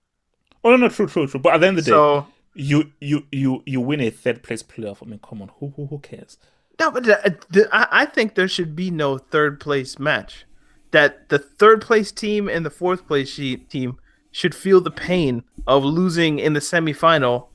Oh 0.63 0.69
no, 0.71 0.75
no, 0.77 0.89
true, 0.89 1.07
true, 1.07 1.27
true. 1.27 1.39
But 1.39 1.55
at 1.55 1.61
the 1.61 1.67
end 1.67 1.79
of 1.79 1.85
the 1.85 1.91
day, 1.91 1.95
So 1.95 2.27
you 2.53 2.91
you 2.99 3.25
you 3.31 3.63
you 3.65 3.79
win 3.81 4.01
a 4.01 4.09
third 4.09 4.43
place 4.43 4.63
playoff. 4.63 5.01
I 5.01 5.05
mean, 5.05 5.19
come 5.19 5.41
on, 5.41 5.51
who 5.59 5.73
who, 5.75 5.87
who 5.87 5.99
cares? 5.99 6.37
no, 6.79 6.89
but 6.89 7.03
the, 7.03 7.37
the, 7.51 7.69
I, 7.71 8.01
I 8.01 8.05
think 8.05 8.35
there 8.35 8.47
should 8.47 8.75
be 8.75 8.89
no 8.89 9.17
third 9.17 9.59
place 9.59 9.99
match. 9.99 10.45
That 10.91 11.29
the 11.29 11.37
third 11.39 11.81
place 11.81 12.11
team 12.11 12.49
and 12.49 12.65
the 12.65 12.69
fourth 12.69 13.07
place 13.07 13.29
she- 13.29 13.57
team 13.57 13.97
should 14.31 14.55
feel 14.55 14.81
the 14.81 14.91
pain 14.91 15.43
of 15.67 15.83
losing 15.83 16.39
in 16.39 16.53
the 16.53 16.59
semifinal, 16.59 17.47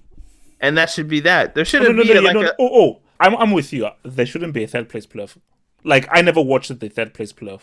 and 0.60 0.76
that 0.78 0.90
should 0.90 1.08
be 1.08 1.20
that. 1.20 1.54
There 1.54 1.64
shouldn't 1.64 1.96
no, 1.96 2.02
be 2.02 2.14
no, 2.14 2.20
like 2.20 2.34
no, 2.34 2.42
no. 2.42 2.48
a, 2.48 2.52
Oh, 2.58 2.70
oh, 2.72 3.00
I'm 3.20 3.34
I'm 3.36 3.50
with 3.52 3.72
you. 3.72 3.88
There 4.04 4.26
shouldn't 4.26 4.52
be 4.54 4.64
a 4.64 4.68
third 4.68 4.88
place 4.88 5.06
playoff. 5.06 5.36
Like 5.84 6.06
I 6.10 6.22
never 6.22 6.40
watched 6.40 6.78
the 6.78 6.88
third 6.88 7.12
place 7.14 7.32
playoff. 7.32 7.62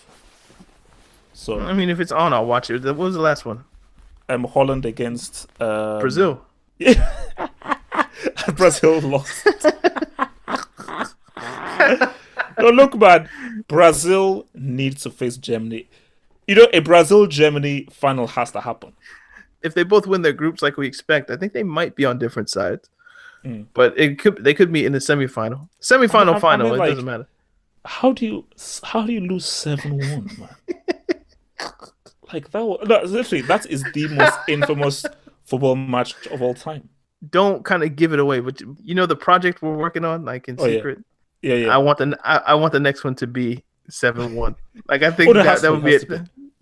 So 1.34 1.60
I 1.60 1.74
mean, 1.74 1.90
if 1.90 2.00
it's 2.00 2.12
on, 2.12 2.34
I'll 2.34 2.46
watch 2.46 2.70
it. 2.70 2.84
What 2.84 2.96
was 2.98 3.16
the 3.16 3.22
last 3.22 3.46
one? 3.46 3.66
um, 4.30 4.46
Holland 4.46 4.86
against 4.86 5.48
um, 5.62 6.00
Brazil. 6.00 6.42
Brazil 8.56 9.00
lost. 9.02 9.48
no, 12.60 12.70
look, 12.70 12.96
man. 12.98 13.30
Brazil 13.68 14.48
needs 14.54 15.04
to 15.04 15.10
face 15.10 15.38
Germany. 15.38 15.90
You 16.48 16.56
know, 16.56 16.68
a 16.74 16.80
Brazil 16.80 17.26
Germany 17.28 17.88
final 17.92 18.28
has 18.28 18.52
to 18.52 18.62
happen. 18.62 18.94
if 19.62 19.74
they 19.74 19.84
both 19.84 20.06
win 20.08 20.22
their 20.22 20.34
groups 20.34 20.62
like 20.62 20.76
we 20.78 20.86
expect, 20.88 21.32
I 21.32 21.38
think 21.38 21.54
they 21.54 21.64
might 21.64 21.96
be 21.96 22.04
on 22.06 22.20
different 22.20 22.50
sides. 22.50 22.90
Hmm. 23.44 23.64
But 23.74 23.98
it 23.98 24.20
could 24.20 24.44
they 24.44 24.54
could 24.54 24.72
be 24.72 24.86
in 24.86 24.92
the 24.94 25.00
semifinal, 25.00 25.68
semifinal, 25.82 26.30
I- 26.30 26.34
I- 26.34 26.36
I 26.36 26.40
final. 26.40 26.66
mean, 26.68 26.76
it 26.76 26.80
like- 26.80 26.90
doesn't 26.92 27.06
matter. 27.06 27.28
How 27.86 28.14
do 28.14 28.26
you 28.26 28.46
how 28.84 29.06
do 29.06 29.12
you 29.12 29.20
lose 29.20 29.46
seven 29.46 29.98
one, 29.98 30.30
man? 30.40 30.56
like 32.32 32.50
that. 32.52 32.64
Was, 32.64 32.88
no, 32.88 33.02
literally, 33.04 33.42
that 33.44 33.66
is 33.66 33.84
the 33.94 34.08
most 34.08 34.40
infamous 34.48 35.06
football 35.46 35.76
match 35.76 36.28
of 36.28 36.42
all 36.42 36.54
time. 36.54 36.90
Don't 37.30 37.64
kind 37.64 37.84
of 37.84 37.96
give 37.96 38.14
it 38.14 38.20
away. 38.20 38.40
But 38.40 38.62
you 38.84 38.96
know 38.96 39.06
the 39.06 39.16
project 39.16 39.62
we're 39.62 39.78
working 39.78 40.04
on, 40.06 40.26
like 40.26 40.48
in 40.48 40.56
Oh, 40.60 40.66
secret. 40.66 41.00
Yeah, 41.42 41.56
yeah. 41.56 41.74
I 41.74 41.78
want 41.78 41.98
the 42.00 42.18
I, 42.24 42.38
I 42.38 42.54
want 42.56 42.74
the 42.74 42.80
next 42.80 43.04
one 43.04 43.16
to 43.16 43.28
be 43.28 43.64
seven 43.90 44.36
one. 44.36 44.56
Like 44.88 45.04
I 45.04 45.12
think 45.12 45.30
Oh, 45.30 45.34
that, 45.34 45.62
that 45.62 45.72
would 45.72 45.84
be 45.84 45.96
it. 45.96 46.10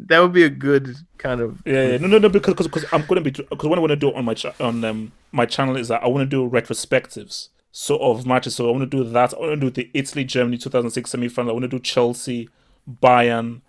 That 0.08 0.20
would 0.20 0.34
be 0.34 0.44
a 0.44 0.50
good 0.50 0.96
kind 1.20 1.42
of. 1.42 1.62
Yeah, 1.66 1.90
yeah, 1.90 1.98
no, 1.98 2.08
no, 2.08 2.18
no, 2.18 2.30
because 2.30 2.56
because 2.56 2.86
I'm 2.92 3.06
gonna 3.06 3.22
be 3.22 3.30
because 3.32 3.66
what 3.70 3.78
I 3.78 3.82
want 3.82 3.92
to 3.92 3.96
do 3.96 4.12
on 4.14 4.26
my 4.26 4.34
cha- 4.34 4.54
on 4.60 4.84
um 4.84 5.12
my 5.32 5.46
channel 5.46 5.78
is 5.78 5.88
that 5.90 6.04
I 6.04 6.08
want 6.08 6.30
to 6.30 6.36
do 6.36 6.50
retrospectives 6.50 7.50
sort 7.72 8.02
of 8.02 8.26
matches. 8.26 8.56
So 8.56 8.68
I 8.68 8.72
want 8.72 8.90
to 8.90 8.98
do 8.98 9.04
that. 9.12 9.34
I 9.34 9.40
want 9.40 9.62
to 9.62 9.70
do 9.70 9.70
the 9.70 9.90
Italy 9.94 10.24
Germany 10.26 10.58
2006 10.58 11.10
semi 11.10 11.28
final. 11.30 11.52
I 11.52 11.54
want 11.54 11.64
to 11.64 11.68
do 11.70 11.80
Chelsea, 11.80 12.50
Bayern, 13.02 13.62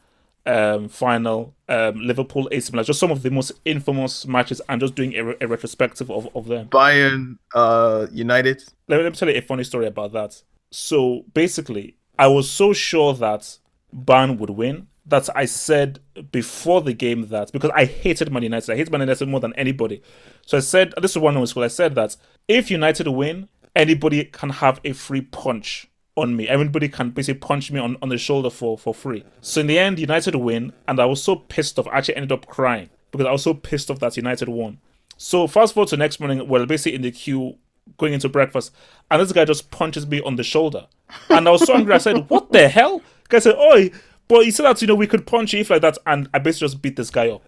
um 0.47 0.89
final, 0.89 1.55
um 1.69 2.01
Liverpool 2.01 2.49
AC 2.51 2.73
Milan. 2.73 2.85
Just 2.85 3.01
some 3.01 3.11
of 3.11 3.23
the 3.23 3.31
most 3.31 3.53
infamous 3.65 4.27
matches, 4.27 4.61
and 4.69 4.81
just 4.81 4.95
doing 4.95 5.15
a, 5.15 5.35
a 5.41 5.47
retrospective 5.47 6.11
of 6.11 6.29
of 6.35 6.47
them. 6.47 6.69
Bayern 6.69 7.39
uh, 7.55 8.07
United. 8.13 8.63
Let 8.89 8.99
me, 8.99 9.03
let 9.05 9.13
me 9.13 9.19
tell 9.19 9.29
you 9.29 9.37
a 9.37 9.43
funny 9.43 9.65
story 9.65 9.87
about 9.87 10.13
that. 10.13 10.43
So 10.71 11.25
basically, 11.35 11.97
I 12.19 12.27
was 12.29 12.51
so 12.51 12.73
sure 12.73 13.15
that 13.15 13.59
Bayern 13.95 14.39
would 14.39 14.51
win 14.51 14.89
that 15.07 15.29
I 15.35 15.47
said 15.47 15.99
before 16.31 16.81
the 16.81 16.93
game 16.93 17.29
that 17.29 17.53
because 17.53 17.71
I 17.75 17.85
hated 17.85 18.33
Man 18.33 18.43
United, 18.43 18.73
I 18.73 18.77
hate 18.77 18.91
Man 18.91 19.01
United 19.01 19.29
more 19.29 19.41
than 19.41 19.53
anybody. 19.55 20.03
So 20.47 20.57
I 20.57 20.61
said 20.61 20.95
this 21.01 21.13
is 21.13 21.19
one 21.19 21.37
of 21.37 21.41
the 21.41 21.47
school. 21.47 21.65
I 21.65 21.69
said 21.69 21.95
that 21.97 22.17
if 22.49 22.71
United 22.71 23.09
win, 23.09 23.49
anybody 23.75 24.25
can 24.25 24.51
have 24.51 24.81
a 24.85 24.93
free 24.93 25.23
punch 25.23 25.89
on 26.17 26.37
me. 26.37 26.49
Everybody 26.49 26.89
can 26.89 27.11
basically 27.11 27.41
punch 27.41 27.71
me 27.71 27.81
on, 27.81 27.97
on 28.03 28.09
the 28.09 28.19
shoulder 28.19 28.51
for, 28.51 28.77
for 28.77 28.95
free. 28.95 29.25
So 29.41 29.61
in 29.61 29.67
the 29.67 29.79
end, 29.79 29.99
United 29.99 30.35
win, 30.35 30.73
and 30.87 31.01
I 31.01 31.07
was 31.07 31.23
so 31.23 31.37
pissed 31.37 31.79
off. 31.79 31.87
I 31.89 31.99
actually 31.99 32.17
ended 32.17 32.33
up 32.33 32.47
crying 32.47 32.91
because 33.11 33.27
I 33.27 33.33
was 33.33 33.43
so 33.43 33.55
pissed 33.55 33.91
off 33.91 33.99
that 34.01 34.17
United 34.17 34.49
won. 34.49 34.79
So 35.17 35.47
fast 35.47 35.75
forward 35.75 35.89
to 35.91 35.97
next 35.97 36.21
morning, 36.21 36.47
well, 36.49 36.67
basically 36.67 36.95
in 36.95 37.03
the 37.03 37.11
queue 37.11 37.57
going 37.97 38.13
into 38.13 38.29
breakfast, 38.29 38.73
and 39.11 39.21
this 39.21 39.33
guy 39.33 39.45
just 39.45 39.71
punches 39.71 40.07
me 40.07 40.21
on 40.23 40.37
the 40.37 40.43
shoulder, 40.43 40.87
and 41.31 41.49
I 41.49 41.51
was 41.51 41.65
so 41.65 41.75
angry. 41.75 41.95
I 41.95 41.99
said, 41.99 42.17
"What 42.29 42.53
the 42.53 42.69
hell?" 42.69 43.03
Guy 43.29 43.39
said, 43.39 43.57
"Oi." 43.57 43.91
But 44.29 44.45
he 44.45 44.51
said 44.51 44.65
that 44.65 44.81
you 44.81 44.89
know 44.89 44.95
we 44.95 45.07
could 45.07 45.27
punch 45.27 45.53
you 45.53 45.61
if 45.61 45.71
like 45.71 45.83
that, 45.83 45.99
and 46.07 46.29
I 46.33 46.39
basically 46.39 46.69
just 46.69 46.83
beat 46.83 46.97
this 46.97 47.11
guy 47.11 47.29
up. 47.29 47.43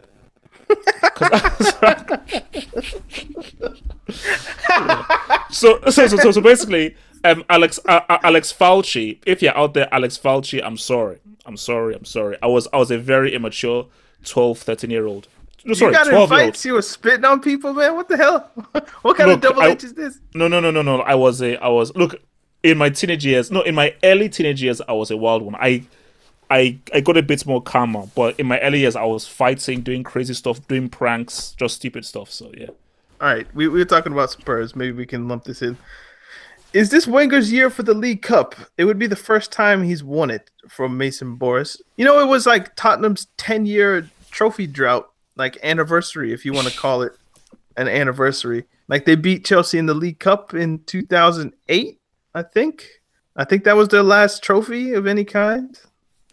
So, 5.55 5.81
so, 5.89 6.09
so, 6.09 6.33
so 6.33 6.41
basically, 6.41 6.97
um, 7.25 7.45
Alex, 7.49 7.81
uh, 7.87 8.01
uh, 8.09 8.19
Alex 8.23 8.53
Falchi, 8.53 9.19
if 9.27 9.43
you're 9.43 9.57
out 9.57 9.75
there, 9.75 9.89
Alex 9.93 10.19
Falchi, 10.19 10.63
I'm 10.63 10.77
sorry, 10.77 11.19
I'm 11.47 11.57
sorry, 11.57 11.95
I'm 11.95 12.05
sorry. 12.05 12.37
I 12.43 12.47
was, 12.47 12.69
I 12.73 12.77
was 12.77 12.91
a 12.91 12.99
very 12.99 13.35
immature 13.35 13.87
12, 14.25 14.59
13 14.59 14.91
year 14.91 15.07
old. 15.07 15.29
No, 15.65 15.73
sorry, 15.75 15.93
you 15.93 15.99
got 15.99 16.07
in 16.07 16.13
12 16.13 16.29
fights. 16.29 16.65
You 16.65 16.75
were 16.75 16.83
spitting 16.83 17.25
on 17.25 17.41
people, 17.41 17.73
man. 17.73 17.97
What 17.97 18.09
the 18.09 18.19
hell? 18.19 18.51
what 19.03 19.17
kind 19.17 19.31
Look, 19.31 19.37
of 19.37 19.41
double 19.41 19.63
I- 19.63 19.69
H 19.69 19.85
is 19.85 19.95
this? 19.95 20.21
No, 20.35 20.47
no, 20.47 20.61
no, 20.61 20.71
no, 20.71 20.83
no. 20.83 21.01
I 21.01 21.15
was 21.15 21.41
a, 21.41 21.57
I 21.57 21.69
was 21.69 21.95
look 21.97 22.17
in 22.63 22.77
my 22.77 22.91
teenage 22.91 23.25
years. 23.25 23.51
No, 23.51 23.63
in 23.63 23.75
my 23.75 23.95
early 24.03 24.29
teenage 24.29 24.63
years, 24.63 24.83
I 24.87 24.93
was 24.93 25.11
a 25.11 25.17
wild 25.17 25.43
one. 25.43 25.55
I, 25.55 25.85
I, 26.51 26.79
I 26.93 27.01
got 27.01 27.17
a 27.17 27.23
bit 27.23 27.47
more 27.47 27.63
calmer, 27.63 28.05
but 28.15 28.39
in 28.39 28.47
my 28.47 28.59
early 28.61 28.81
years, 28.81 28.95
I 28.95 29.05
was 29.05 29.27
fighting, 29.27 29.81
doing 29.81 30.03
crazy 30.03 30.35
stuff, 30.35 30.67
doing 30.69 30.91
pranks, 30.91 31.53
just 31.53 31.77
stupid 31.77 32.05
stuff. 32.05 32.31
So 32.31 32.53
yeah. 32.57 32.69
All 33.21 33.29
right, 33.29 33.47
we, 33.55 33.69
we 33.69 33.79
were 33.79 33.85
talking 33.87 34.13
about 34.13 34.31
Spurs. 34.31 34.77
Maybe 34.77 34.93
we 34.93 35.07
can 35.07 35.29
lump 35.29 35.45
this 35.45 35.63
in. 35.63 35.79
Is 36.75 36.91
this 36.91 37.07
Wenger's 37.07 37.53
year 37.53 37.71
for 37.71 37.85
the 37.85 37.95
League 37.95 38.21
Cup? 38.23 38.57
It 38.77 38.85
would 38.85 38.99
be 38.99 39.07
the 39.07 39.15
first 39.15 39.53
time 39.53 39.85
he's 39.85 40.03
won 40.03 40.29
it 40.29 40.51
from 40.69 40.99
Mason 40.99 41.37
Boris. 41.37 41.81
You 41.97 42.05
know, 42.05 42.19
it 42.19 42.27
was 42.27 42.47
like 42.47 42.75
Tottenham's 42.75 43.29
10 43.37 43.65
year 43.65 44.11
trophy 44.33 44.67
drought, 44.67 45.09
like 45.37 45.57
anniversary, 45.63 46.33
if 46.33 46.45
you 46.45 46.53
want 46.53 46.67
to 46.67 46.77
call 46.79 47.03
it 47.03 47.13
an 47.77 47.87
anniversary. 47.87 48.65
Like 48.89 49.05
they 49.05 49.15
beat 49.15 49.45
Chelsea 49.45 49.79
in 49.79 49.87
the 49.87 49.95
League 49.95 50.19
Cup 50.19 50.53
in 50.53 50.81
2008, 50.81 52.01
I 52.35 52.43
think. 52.43 52.89
I 53.37 53.45
think 53.45 53.63
that 53.65 53.77
was 53.77 53.89
their 53.89 54.03
last 54.03 54.43
trophy 54.43 54.95
of 54.95 55.07
any 55.07 55.25
kind. 55.25 55.79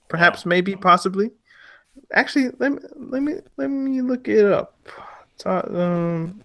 Perhaps, 0.08 0.46
maybe, 0.46 0.76
possibly. 0.76 1.30
Actually, 2.12 2.50
let 2.58 2.72
me 2.72 2.80
let 2.96 3.22
me 3.22 3.34
let 3.58 3.68
me 3.68 4.02
look 4.02 4.28
it 4.28 4.46
up. 4.46 4.76
Tottenham. 5.38 5.82
Um, 5.82 6.42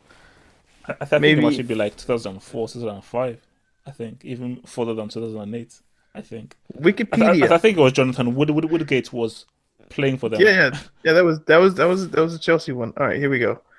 I, 0.86 0.94
I 1.00 1.04
think 1.06 1.22
Maybe- 1.22 1.40
it 1.40 1.42
might 1.42 1.66
be 1.66 1.74
like 1.74 1.96
2004, 1.96 2.68
2005. 2.68 3.40
I 3.86 3.92
think 3.92 4.24
even 4.24 4.62
further 4.62 4.94
than 4.94 5.08
2008. 5.08 5.80
I 6.14 6.22
think. 6.22 6.56
I, 6.74 6.82
th- 6.82 6.96
Wikipedia. 6.96 7.50
I, 7.50 7.58
think 7.58 7.76
it 7.76 7.80
was 7.80 7.92
Jonathan 7.92 8.34
Wood, 8.34 8.50
Wood 8.50 8.64
Woodgate 8.70 9.12
was 9.12 9.44
playing 9.90 10.18
for 10.18 10.28
them. 10.28 10.40
yeah, 10.40 10.50
yeah, 10.50 10.78
yeah. 11.04 11.12
That 11.12 11.24
was 11.24 11.40
that 11.40 11.58
was 11.58 11.74
that 11.74 11.84
was 11.84 12.08
that 12.10 12.20
was 12.20 12.34
a 12.34 12.38
Chelsea 12.38 12.72
one. 12.72 12.92
All 12.96 13.06
right, 13.06 13.18
here 13.18 13.30
we 13.30 13.38
go. 13.38 13.60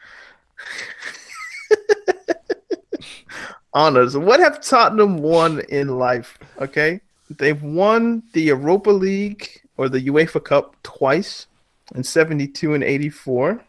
Honors. 3.74 4.16
What 4.16 4.39
have 4.39 4.62
Tottenham 4.62 5.18
won 5.18 5.62
in 5.70 5.97
life? 5.97 6.38
Okay, 6.60 7.01
they've 7.30 7.62
won 7.62 8.24
the 8.34 8.41
Europa 8.43 8.91
League 8.91 9.62
or 9.78 9.89
the 9.89 10.08
UEFA 10.08 10.43
Cup 10.43 10.76
twice 10.84 11.47
in 11.95 12.03
'72 12.03 12.74
and 12.74 12.84
'84. 12.84 13.64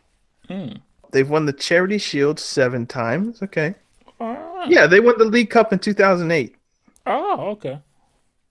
Hmm. 0.46 0.72
They've 1.10 1.28
won 1.28 1.46
the 1.46 1.54
Charity 1.54 1.96
Shield 1.98 2.38
seven 2.38 2.86
times. 2.86 3.42
Okay, 3.42 3.74
yeah, 4.66 4.86
they 4.86 5.00
won 5.00 5.16
the 5.18 5.24
League 5.24 5.50
Cup 5.50 5.72
in 5.72 5.78
2008. 5.78 6.56
oh, 7.06 7.40
okay. 7.50 7.78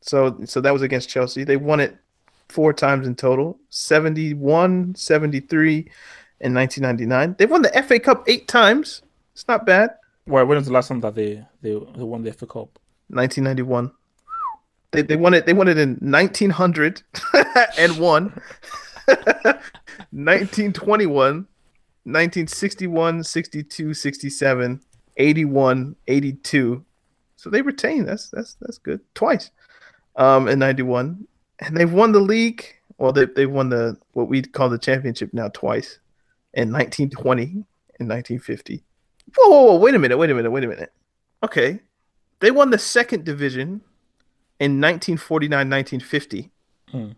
So 0.01 0.37
so 0.45 0.61
that 0.61 0.71
was 0.71 0.81
against 0.81 1.09
Chelsea. 1.09 1.43
They 1.43 1.57
won 1.57 1.79
it 1.79 1.97
four 2.47 2.73
times 2.73 3.07
in 3.07 3.15
total 3.15 3.59
71, 3.69 4.95
73, 4.95 5.79
and 6.41 6.55
1999. 6.55 7.35
They've 7.37 7.49
won 7.49 7.61
the 7.61 7.83
FA 7.87 7.99
Cup 7.99 8.23
eight 8.27 8.47
times. 8.47 9.01
It's 9.33 9.47
not 9.47 9.65
bad. 9.65 9.91
Well, 10.25 10.45
when 10.45 10.57
was 10.57 10.67
the 10.67 10.73
last 10.73 10.87
time 10.87 10.99
that 11.01 11.15
they 11.15 11.45
they, 11.61 11.71
they 11.71 12.03
won 12.03 12.23
the 12.23 12.33
FA 12.33 12.45
Cup? 12.45 12.79
1991. 13.09 13.91
They, 14.91 15.01
they 15.01 15.15
won 15.15 15.33
it. 15.33 15.45
They 15.45 15.53
won 15.53 15.67
it 15.67 15.77
in 15.77 15.97
1900 16.01 17.01
and 17.77 17.97
one. 17.97 18.41
1921, 19.07 21.11
1961, 22.03 23.23
62, 23.23 23.93
67, 23.93 24.81
81, 25.17 25.95
82. 26.07 26.83
So 27.35 27.49
they 27.49 27.61
retained. 27.61 28.07
That's 28.07 28.29
that's 28.29 28.55
that's 28.61 28.77
good. 28.77 29.01
Twice. 29.13 29.51
Um, 30.15 30.47
in 30.47 30.57
91, 30.57 31.27
and 31.59 31.77
they've 31.77 31.91
won 31.91 32.11
the 32.11 32.19
league. 32.19 32.65
Well, 32.97 33.11
they 33.11 33.25
they 33.25 33.45
won 33.45 33.69
the 33.69 33.97
what 34.13 34.27
we 34.27 34.41
call 34.41 34.69
the 34.69 34.79
championship 34.79 35.33
now 35.33 35.49
twice, 35.49 35.99
in 36.53 36.71
1920 36.71 37.43
and 37.99 38.09
1950. 38.09 38.83
Whoa, 39.35 39.49
whoa, 39.49 39.63
whoa! 39.63 39.77
Wait 39.77 39.93
a 39.93 39.99
minute! 39.99 40.17
Wait 40.17 40.31
a 40.31 40.33
minute! 40.33 40.49
Wait 40.49 40.63
a 40.63 40.67
minute! 40.67 40.91
Okay, 41.43 41.79
they 42.39 42.49
won 42.49 42.71
the 42.71 42.79
second 42.79 43.25
division 43.25 43.81
in 44.59 44.79
1949-1950. 44.79 46.49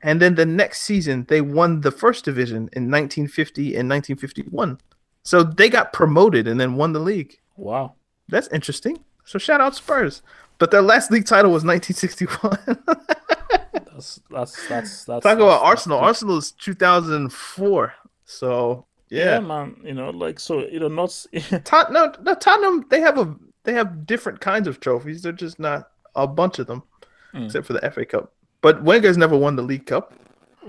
And 0.01 0.21
then 0.21 0.35
the 0.35 0.45
next 0.45 0.81
season 0.81 1.25
they 1.29 1.41
won 1.41 1.81
the 1.81 1.91
first 1.91 2.25
division 2.25 2.69
in 2.73 2.89
1950 2.89 3.75
and 3.75 3.89
1951. 3.89 4.79
So 5.23 5.43
they 5.43 5.69
got 5.69 5.93
promoted 5.93 6.47
and 6.47 6.59
then 6.59 6.75
won 6.75 6.93
the 6.93 6.99
league. 6.99 7.39
Wow. 7.59 7.93
That's 8.27 8.47
interesting. 8.49 9.03
So 9.25 9.37
shout 9.39 9.61
out 9.61 9.75
Spurs. 9.75 10.21
But 10.57 10.71
their 10.71 10.81
last 10.81 11.11
league 11.11 11.25
title 11.25 11.51
was 11.51 11.63
1961. 11.63 12.57
That's 13.91 14.21
that's 14.29 14.67
that's 14.69 15.03
that's 15.03 15.05
Talk 15.05 15.23
that's, 15.23 15.35
about 15.35 15.61
Arsenal. 15.61 15.99
Arsenal 15.99 16.37
is 16.37 16.51
2004. 16.51 17.93
So 18.25 18.85
Yeah. 19.09 19.25
yeah, 19.25 19.39
man. 19.39 19.75
You 19.83 19.93
know, 19.93 20.09
like 20.11 20.39
so. 20.39 20.65
You 20.67 20.79
know, 20.79 20.87
not. 20.87 21.25
Tot- 21.65 21.91
no, 21.91 22.13
no, 22.21 22.33
Tottenham. 22.35 22.85
They 22.89 23.01
have 23.01 23.17
a 23.17 23.35
they 23.63 23.73
have 23.73 24.05
different 24.05 24.39
kinds 24.39 24.67
of 24.67 24.79
trophies. 24.79 25.21
They're 25.21 25.31
just 25.33 25.59
not 25.59 25.89
a 26.15 26.27
bunch 26.27 26.59
of 26.59 26.67
them, 26.67 26.83
Hmm. 27.33 27.43
except 27.43 27.65
for 27.67 27.73
the 27.73 27.91
FA 27.91 28.05
Cup. 28.05 28.31
But 28.61 28.83
Wenger's 28.83 29.17
never 29.17 29.37
won 29.37 29.55
the 29.57 29.63
League 29.63 29.85
Cup. 29.85 30.13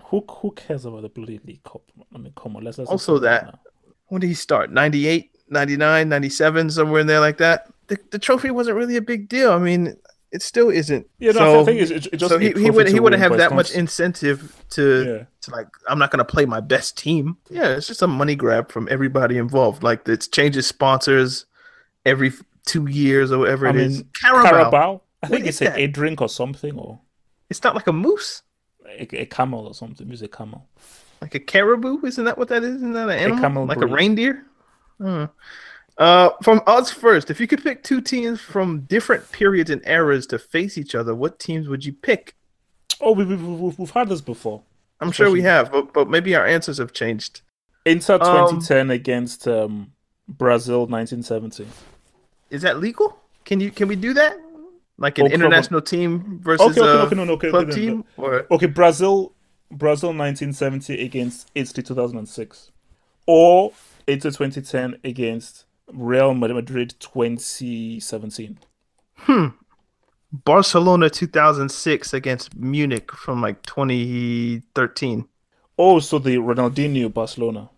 who 0.04 0.24
who 0.28 0.50
cares 0.52 0.84
about 0.84 1.02
the 1.02 1.08
bloody 1.08 1.40
league 1.44 1.62
cup? 1.62 1.82
I 2.14 2.18
mean, 2.18 2.32
come 2.36 2.56
on. 2.56 2.64
Let's. 2.64 2.78
let's 2.78 2.90
Also 2.90 3.18
that. 3.18 3.44
now. 3.44 3.60
When 4.08 4.20
did 4.20 4.26
he 4.28 4.34
start? 4.34 4.72
98, 4.72 5.30
99, 5.50 6.08
97, 6.08 6.70
somewhere 6.70 7.00
in 7.00 7.06
there 7.06 7.20
like 7.20 7.38
that. 7.38 7.68
The, 7.88 7.98
the 8.10 8.18
trophy 8.18 8.50
wasn't 8.50 8.76
really 8.76 8.96
a 8.96 9.02
big 9.02 9.28
deal. 9.28 9.52
I 9.52 9.58
mean, 9.58 9.96
it 10.32 10.42
still 10.42 10.70
isn't. 10.70 11.06
Yeah, 11.18 11.32
no, 11.32 11.38
so, 11.38 11.60
I 11.60 11.64
think 11.64 11.80
it's, 11.80 11.90
it's 11.90 12.06
it's 12.06 12.20
just 12.20 12.32
so 12.32 12.38
he, 12.38 12.52
he 12.52 12.70
would 12.70 12.88
he 12.88 13.00
wouldn't 13.00 13.20
have 13.20 13.36
that 13.38 13.52
much 13.52 13.72
incentive 13.72 14.64
to 14.70 15.04
Yeah. 15.04 15.24
to 15.42 15.50
like 15.50 15.66
I'm 15.88 15.98
not 15.98 16.10
gonna 16.12 16.24
play 16.24 16.46
my 16.46 16.60
best 16.60 16.96
team. 16.96 17.36
Yeah, 17.50 17.70
it's 17.70 17.88
just 17.88 18.02
a 18.02 18.06
money 18.06 18.36
grab 18.36 18.70
from 18.70 18.86
everybody 18.90 19.38
involved. 19.38 19.82
Like 19.82 20.06
it 20.08 20.28
changes 20.30 20.68
sponsors 20.68 21.46
every 22.06 22.32
two 22.64 22.86
years 22.86 23.32
or 23.32 23.38
whatever 23.38 23.66
I 23.66 23.70
it 23.70 23.76
is. 23.76 23.96
mean, 23.98 24.08
Carabao. 24.20 24.50
Carabao. 24.50 25.02
I 25.22 25.26
think 25.26 25.46
it's 25.46 25.60
a, 25.60 25.76
a 25.80 25.86
drink 25.88 26.20
or 26.22 26.28
something, 26.28 26.78
or 26.78 27.00
It's 27.50 27.62
not 27.64 27.74
like 27.74 27.88
a 27.88 27.92
moose, 27.92 28.42
a, 28.86 29.22
a 29.22 29.26
camel 29.26 29.66
or 29.66 29.74
something. 29.74 30.10
It's 30.12 30.22
a 30.22 30.28
camel. 30.28 30.68
like 31.20 31.34
a 31.34 31.40
caribou. 31.40 32.06
Isn't 32.06 32.24
that 32.24 32.38
what 32.38 32.48
that 32.48 32.62
is? 32.62 32.76
Isn't 32.76 32.92
that 32.92 33.08
an 33.10 33.18
animal? 33.32 33.66
like 33.66 33.82
a 33.82 33.86
reindeer. 33.86 34.46
Hmm. 35.00 35.24
Uh, 35.98 36.30
from 36.42 36.62
odds 36.66 36.90
first, 36.90 37.30
if 37.30 37.40
you 37.40 37.46
could 37.46 37.62
pick 37.62 37.82
two 37.82 38.00
teams 38.00 38.40
from 38.40 38.80
different 38.82 39.30
periods 39.32 39.70
and 39.70 39.86
eras 39.86 40.26
to 40.28 40.38
face 40.38 40.78
each 40.78 40.94
other, 40.94 41.14
what 41.14 41.38
teams 41.38 41.68
would 41.68 41.84
you 41.84 41.92
pick? 41.92 42.36
Oh, 43.00 43.12
we, 43.12 43.24
we, 43.24 43.36
we, 43.36 43.74
we've 43.76 43.90
had 43.90 44.08
this 44.08 44.20
before. 44.20 44.62
I'm 45.00 45.12
sure 45.12 45.30
we 45.30 45.42
have, 45.42 45.72
but, 45.72 45.92
but 45.92 46.08
maybe 46.08 46.34
our 46.34 46.46
answers 46.46 46.78
have 46.78 46.92
changed. 46.92 47.42
Inter 47.86 48.14
Um, 48.14 48.20
2010 48.60 48.90
against 48.90 49.48
um, 49.48 49.92
Brazil 50.28 50.86
1970. 50.86 51.66
Is 52.50 52.62
that 52.62 52.78
legal? 52.78 53.18
Can 53.44 53.60
you 53.60 53.70
can 53.70 53.88
we 53.88 53.96
do 53.96 54.12
that? 54.14 54.38
Like 54.98 55.18
an 55.18 55.26
Oh, 55.26 55.30
international 55.30 55.80
team 55.80 56.40
versus 56.42 56.76
Okay, 56.76 56.80
okay, 56.86 57.14
no, 57.16 57.24
no, 57.24 57.32
okay, 57.34 57.48
club 57.48 57.70
team, 57.70 58.04
or 58.18 58.46
Okay, 58.50 58.66
Brazil, 58.66 59.32
Brazil 59.70 60.10
1970 60.10 61.02
against 61.02 61.50
Italy 61.54 61.82
2006, 61.82 62.70
or 63.26 63.72
Inter 64.10 64.30
2010 64.30 64.98
against 65.04 65.64
Real 65.92 66.34
Madrid 66.34 66.94
2017. 66.98 68.58
Hmm. 69.14 69.46
Barcelona 70.32 71.10
2006 71.10 72.14
against 72.14 72.56
Munich 72.56 73.10
from 73.12 73.40
like 73.40 73.62
2013. 73.62 75.28
Oh, 75.78 75.98
so 75.98 76.18
the 76.18 76.36
Ronaldinho 76.36 77.12
Barcelona. 77.12 77.70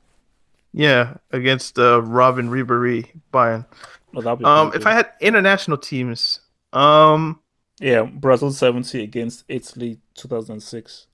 Yeah, 0.72 1.14
against 1.30 1.78
uh, 1.78 2.00
Robben 2.00 2.48
Ribery 2.48 3.08
Bayern. 3.32 3.66
Oh, 4.14 4.44
Um, 4.44 4.72
if. 4.74 4.86
I 4.86 4.92
had 4.92 5.10
international 5.20 5.78
teams, 5.78 6.40
um, 6.72 7.40
yeah, 7.80 8.02
Brazil 8.02 8.50
70 8.50 9.02
against 9.02 9.44
Italy 9.48 9.98
2006. 10.14 11.06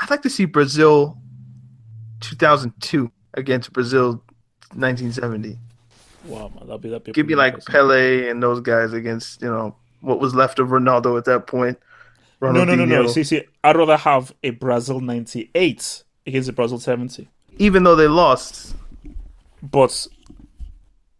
I'd 0.00 0.10
like 0.10 0.22
to 0.22 0.30
see 0.30 0.44
Brazil 0.44 1.18
2002 2.20 3.10
against 3.34 3.72
Brazil 3.72 4.23
1970. 4.76 5.58
Wow, 6.26 6.50
man, 6.54 6.66
that'd 6.68 7.04
be 7.04 7.12
Give 7.12 7.26
me 7.26 7.34
like. 7.34 7.64
Pele 7.64 8.28
and 8.28 8.42
those 8.42 8.60
guys 8.60 8.92
against 8.92 9.42
you 9.42 9.48
know 9.48 9.74
what 10.00 10.20
was 10.20 10.34
left 10.34 10.58
of 10.58 10.68
Ronaldo 10.68 11.16
at 11.18 11.24
that 11.26 11.46
point. 11.46 11.78
No, 12.40 12.52
no, 12.52 12.74
no, 12.74 12.84
no. 12.84 13.06
See, 13.06 13.24
see, 13.24 13.42
I'd 13.62 13.76
rather 13.76 13.96
have 13.96 14.34
a 14.42 14.50
Brazil 14.50 15.00
98 15.00 16.04
against 16.26 16.48
a 16.48 16.52
Brazil 16.52 16.78
70. 16.78 17.26
Even 17.56 17.84
though 17.84 17.96
they 17.96 18.06
lost, 18.08 18.74
But 19.62 20.06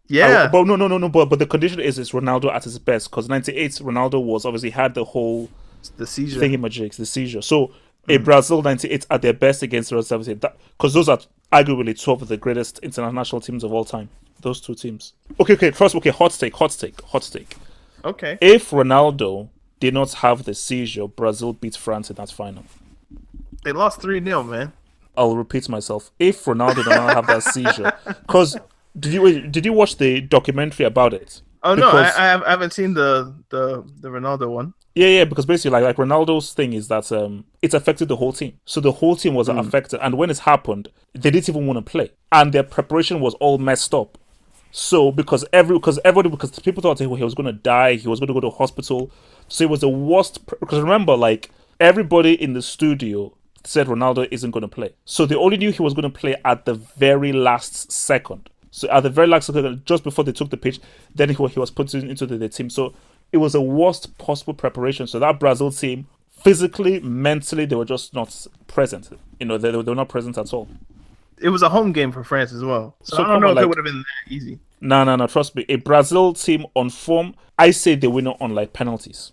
yeah, 0.09 0.45
I- 0.45 0.49
but 0.49 0.67
no, 0.67 0.77
no, 0.77 0.87
no, 0.87 0.99
no. 0.99 1.09
But 1.09 1.27
but 1.31 1.39
the 1.39 1.47
condition 1.47 1.81
is 1.81 1.99
it's 1.99 2.11
Ronaldo 2.13 2.53
at 2.53 2.65
his 2.65 2.79
best 2.79 3.11
because 3.11 3.29
'98 3.29 3.73
Ronaldo 3.83 4.23
was 4.23 4.45
obviously 4.45 4.71
had 4.71 4.95
the 4.95 5.05
whole 5.05 5.49
the 5.97 6.07
seizure. 6.07 6.41
thingy 6.41 6.61
magics, 6.61 6.97
the 6.99 7.07
seizure. 7.07 7.41
So 7.43 7.73
a 8.09 8.19
hmm. 8.19 8.25
Brazil 8.25 8.63
'98 8.63 9.07
at 9.11 9.23
their 9.23 9.33
best 9.33 9.63
against 9.63 9.91
Brazil 9.91 10.25
'70 10.25 10.49
because 10.77 10.95
those 10.95 11.09
are 11.09 11.19
arguably 11.53 11.99
two 11.99 12.13
of 12.13 12.27
the 12.29 12.37
greatest 12.37 12.79
international 12.81 13.41
teams 13.41 13.65
of 13.65 13.73
all 13.73 13.85
time. 13.85 14.09
Those 14.41 14.61
two 14.61 14.75
teams. 14.75 15.15
Okay, 15.41 15.55
okay. 15.55 15.71
First, 15.71 15.95
okay. 15.97 16.11
Hot 16.11 16.33
take, 16.33 16.55
hot 16.57 16.71
take, 16.73 17.01
hot 17.03 17.23
take. 17.33 17.57
Okay, 18.05 18.37
If 18.43 18.71
Ronaldo 18.71 19.49
did 19.81 19.95
not 19.95 20.13
have 20.15 20.45
the 20.45 20.55
seizure, 20.55 21.09
Brazil 21.09 21.55
beat 21.55 21.75
France 21.77 22.11
in 22.11 22.17
that 22.17 22.31
final. 22.31 22.65
they 23.65 23.73
lost 23.73 24.03
three 24.03 24.23
0 24.23 24.43
man. 24.43 24.73
I'll 25.17 25.37
repeat 25.37 25.69
myself. 25.69 26.11
If 26.19 26.45
Ronaldo 26.45 26.77
did 26.77 26.87
not 26.87 27.15
have 27.15 27.27
that 27.29 27.43
seizure, 27.43 27.93
because 28.05 28.59
did 28.99 29.13
you 29.15 29.41
did 29.49 29.65
you 29.65 29.73
watch 29.73 29.97
the 29.97 30.21
documentary 30.21 30.85
about 30.85 31.15
it? 31.15 31.41
Oh 31.65 31.75
no, 31.75 31.89
I, 31.89 32.03
I, 32.03 32.27
have, 32.27 32.43
I 32.43 32.51
haven't 32.51 32.75
seen 32.75 32.93
the 32.95 33.35
the 33.49 33.83
the 34.01 34.09
Ronaldo 34.09 34.51
one. 34.51 34.75
Yeah, 34.95 35.09
yeah, 35.09 35.25
because 35.25 35.45
basically, 35.45 35.73
like, 35.73 35.83
like 35.83 35.97
Ronaldo's 35.97 36.53
thing 36.53 36.73
is 36.73 36.87
that 36.87 37.11
um, 37.11 37.47
it's 37.63 37.75
affected 37.75 38.07
the 38.07 38.17
whole 38.17 38.33
team. 38.33 38.61
So 38.65 38.81
the 38.81 38.93
whole 38.93 39.17
team 39.17 39.35
was 39.35 39.49
affected, 39.49 39.99
and 40.01 40.17
when 40.17 40.31
it 40.31 40.39
happened, 40.39 40.89
they 41.15 41.31
didn't 41.31 41.49
even 41.49 41.67
want 41.67 41.79
to 41.79 41.91
play, 41.91 42.13
and 42.31 42.53
their 42.53 42.63
preparation 42.63 43.19
was 43.19 43.35
all 43.35 43.59
messed 43.59 43.93
up. 43.93 44.19
So 44.71 45.11
because 45.11 45.45
every 45.53 45.77
because 45.77 45.99
everybody 46.05 46.29
because 46.29 46.51
people 46.61 46.83
thought 46.83 46.99
he, 46.99 47.07
was 47.07 47.35
going 47.35 47.47
to 47.47 47.53
die, 47.53 47.95
he 47.95 48.09
was 48.09 48.21
going 48.21 48.29
to 48.29 48.35
go 48.35 48.41
to 48.41 48.51
hospital. 48.51 49.11
So 49.49 49.65
it 49.65 49.71
was 49.71 49.81
the 49.81 49.89
worst. 49.89 50.45
Because 50.47 50.81
remember, 50.81 51.17
like 51.17 51.51
everybody 51.81 52.41
in 52.41 52.53
the 52.53 52.63
studio 52.63 53.37
said 53.65 53.87
Ronaldo 53.87 54.29
isn't 54.31 54.51
going 54.51 54.63
to 54.63 54.69
play. 54.69 54.95
So 55.05 55.27
they 55.27 55.37
only 55.37 55.57
knew 55.57 55.71
he 55.71 55.83
was 55.83 55.95
going 55.95 56.11
to 56.11 56.19
play 56.19 56.37
at 56.45 56.65
the 56.65 56.75
very 56.75 57.33
last 57.33 57.91
second. 57.91 58.51
So 58.75 58.89
at 58.91 59.05
the 59.05 59.09
very 59.09 59.29
last 59.29 59.47
second, 59.47 59.87
just 59.87 60.03
before 60.03 60.25
they 60.25 60.33
took 60.33 60.51
the 60.51 60.57
pitch, 60.57 60.81
then 61.15 61.29
he, 61.29 61.35
he 61.35 61.61
was 61.61 61.71
put 61.71 61.95
in- 61.95 62.11
into 62.11 62.27
the, 62.27 62.37
the 62.37 62.49
team. 62.49 62.69
So 62.69 62.93
it 63.31 63.37
was 63.37 63.53
the 63.53 63.61
worst 63.61 64.19
possible 64.19 64.53
preparation. 64.53 65.07
So 65.07 65.21
that 65.21 65.39
Brazil 65.39 65.71
team, 65.71 66.09
physically, 66.43 66.99
mentally, 66.99 67.67
they 67.67 67.77
were 67.77 67.85
just 67.85 68.15
not 68.15 68.49
present. 68.67 69.17
You 69.39 69.47
know, 69.47 69.59
they, 69.59 69.71
they 69.71 69.77
were 69.77 69.95
not 69.95 70.09
present 70.09 70.37
at 70.39 70.53
all. 70.53 70.67
It 71.41 71.51
was 71.51 71.63
a 71.63 71.69
home 71.69 71.93
game 71.93 72.11
for 72.11 72.25
France 72.25 72.53
as 72.53 72.65
well, 72.65 72.97
so, 73.05 73.19
So 73.19 73.23
I 73.23 73.29
don't 73.29 73.43
know 73.43 73.51
on, 73.51 73.59
if 73.59 73.63
it 73.63 73.69
would 73.69 73.79
have 73.79 73.85
been 73.85 73.99
that 74.27 74.33
easy. 74.35 74.59
No, 74.81 75.05
no, 75.05 75.15
no. 75.15 75.29
Trust 75.29 75.55
me. 75.55 75.65
A 75.69 75.77
Brazil 75.77 76.33
team 76.35 76.67
on 76.75 76.91
form, 76.91 77.37
I 77.57 77.71
say 77.71 77.95
they 77.95 78.09
win 78.09 78.27
on 78.27 78.57
like 78.57 78.73
penalties. 78.73 79.31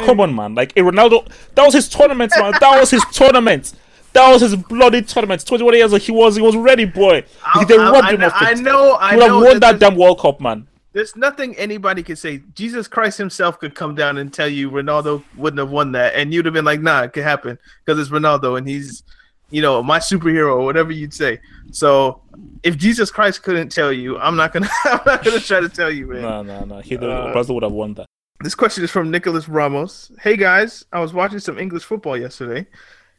Come 0.00 0.18
on, 0.18 0.34
man. 0.34 0.56
Like 0.56 0.72
a 0.72 0.80
Ronaldo, 0.80 1.30
that 1.54 1.64
was 1.64 1.74
his 1.74 1.88
tournament, 1.88 2.32
man. 2.36 2.52
That 2.58 2.80
was 2.80 2.90
his 2.90 3.04
tournament. 3.12 3.74
That 4.12 4.30
was 4.30 4.42
his 4.42 4.54
bloody 4.56 5.02
tournament. 5.02 5.44
Twenty-one 5.46 5.74
years 5.74 5.92
old, 5.92 6.02
he 6.02 6.12
was. 6.12 6.36
He 6.36 6.42
was 6.42 6.56
ready, 6.56 6.84
boy. 6.84 7.24
I- 7.54 7.64
they 7.64 7.78
I- 7.78 7.90
robbed 7.90 8.06
I 8.08 8.12
him 8.12 8.20
know- 8.20 8.26
of. 8.26 8.32
I 8.36 8.54
know- 8.54 8.92
I 8.94 9.10
He 9.10 9.16
would 9.16 9.26
have 9.30 9.42
won 9.42 9.60
that 9.60 9.78
damn 9.78 9.96
World 9.96 10.20
Cup, 10.20 10.40
man. 10.40 10.66
There's 10.92 11.16
nothing 11.16 11.56
anybody 11.56 12.02
could 12.02 12.18
say. 12.18 12.42
Jesus 12.54 12.86
Christ 12.86 13.16
himself 13.16 13.58
could 13.58 13.74
come 13.74 13.94
down 13.94 14.18
and 14.18 14.30
tell 14.30 14.48
you 14.48 14.70
Ronaldo 14.70 15.22
wouldn't 15.38 15.58
have 15.58 15.70
won 15.70 15.92
that, 15.92 16.14
and 16.14 16.34
you'd 16.34 16.44
have 16.44 16.52
been 16.52 16.66
like, 16.66 16.82
"Nah, 16.82 17.02
it 17.04 17.14
could 17.14 17.22
happen 17.24 17.58
because 17.84 17.98
it's 17.98 18.10
Ronaldo 18.10 18.58
and 18.58 18.68
he's, 18.68 19.02
you 19.50 19.62
know, 19.62 19.82
my 19.82 19.98
superhero 19.98 20.48
or 20.56 20.64
whatever 20.66 20.92
you'd 20.92 21.14
say." 21.14 21.40
So, 21.70 22.20
if 22.62 22.76
Jesus 22.76 23.10
Christ 23.10 23.42
couldn't 23.42 23.70
tell 23.72 23.90
you, 23.90 24.18
I'm 24.18 24.36
not 24.36 24.52
gonna, 24.52 24.68
I'm 24.84 25.00
not 25.06 25.24
gonna 25.24 25.40
try 25.40 25.60
to 25.60 25.70
tell 25.70 25.90
you, 25.90 26.08
man. 26.08 26.20
No, 26.22 26.42
no, 26.42 26.64
no. 26.66 26.78
He, 26.80 26.98
Uh, 26.98 27.32
Brazil 27.32 27.54
would 27.54 27.62
have 27.64 27.72
won 27.72 27.94
that. 27.94 28.04
This 28.42 28.54
question 28.54 28.84
is 28.84 28.90
from 28.90 29.10
Nicholas 29.10 29.48
Ramos. 29.48 30.12
Hey 30.20 30.36
guys, 30.36 30.84
I 30.92 31.00
was 31.00 31.14
watching 31.14 31.38
some 31.38 31.58
English 31.58 31.84
football 31.84 32.18
yesterday 32.18 32.66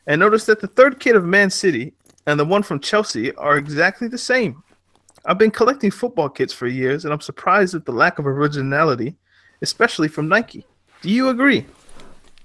and 0.08 0.20
noticed 0.20 0.48
that 0.48 0.60
the 0.60 0.68
third 0.68 1.00
kit 1.00 1.16
of 1.16 1.26
Man 1.26 1.50
City 1.50 1.94
and 2.26 2.40
the 2.40 2.46
one 2.46 2.64
from 2.64 2.80
Chelsea 2.80 3.34
are 3.36 3.58
exactly 3.58 4.08
the 4.08 4.18
same. 4.18 4.64
I've 5.26 5.38
been 5.38 5.52
collecting 5.52 5.92
football 5.92 6.30
kits 6.30 6.54
for 6.54 6.68
years 6.68 7.06
and 7.06 7.14
I'm 7.14 7.22
surprised 7.22 7.76
at 7.76 7.86
the 7.86 7.92
lack 7.92 8.20
of 8.20 8.28
originality, 8.28 9.16
especially 9.62 10.08
from 10.08 10.28
Nike. 10.28 10.66
Do 11.02 11.10
you 11.10 11.30
agree? 11.30 11.66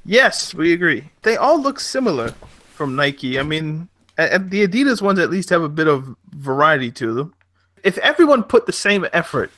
Yes, 0.04 0.54
we 0.54 0.72
agree. 0.72 1.10
They 1.22 1.36
all 1.36 1.60
look 1.60 1.80
similar 1.80 2.30
from 2.74 2.94
Nike. 2.96 3.38
I 3.38 3.42
mean, 3.42 3.88
the 4.16 4.66
Adidas 4.66 5.02
ones 5.02 5.18
at 5.18 5.30
least 5.30 5.50
have 5.50 5.62
a 5.62 5.68
bit 5.68 5.88
of 5.88 6.16
variety 6.30 6.90
to 6.92 7.12
them. 7.12 7.34
If 7.84 7.98
everyone 7.98 8.42
put 8.44 8.66
the 8.66 8.72
same 8.72 9.06
effort 9.12 9.50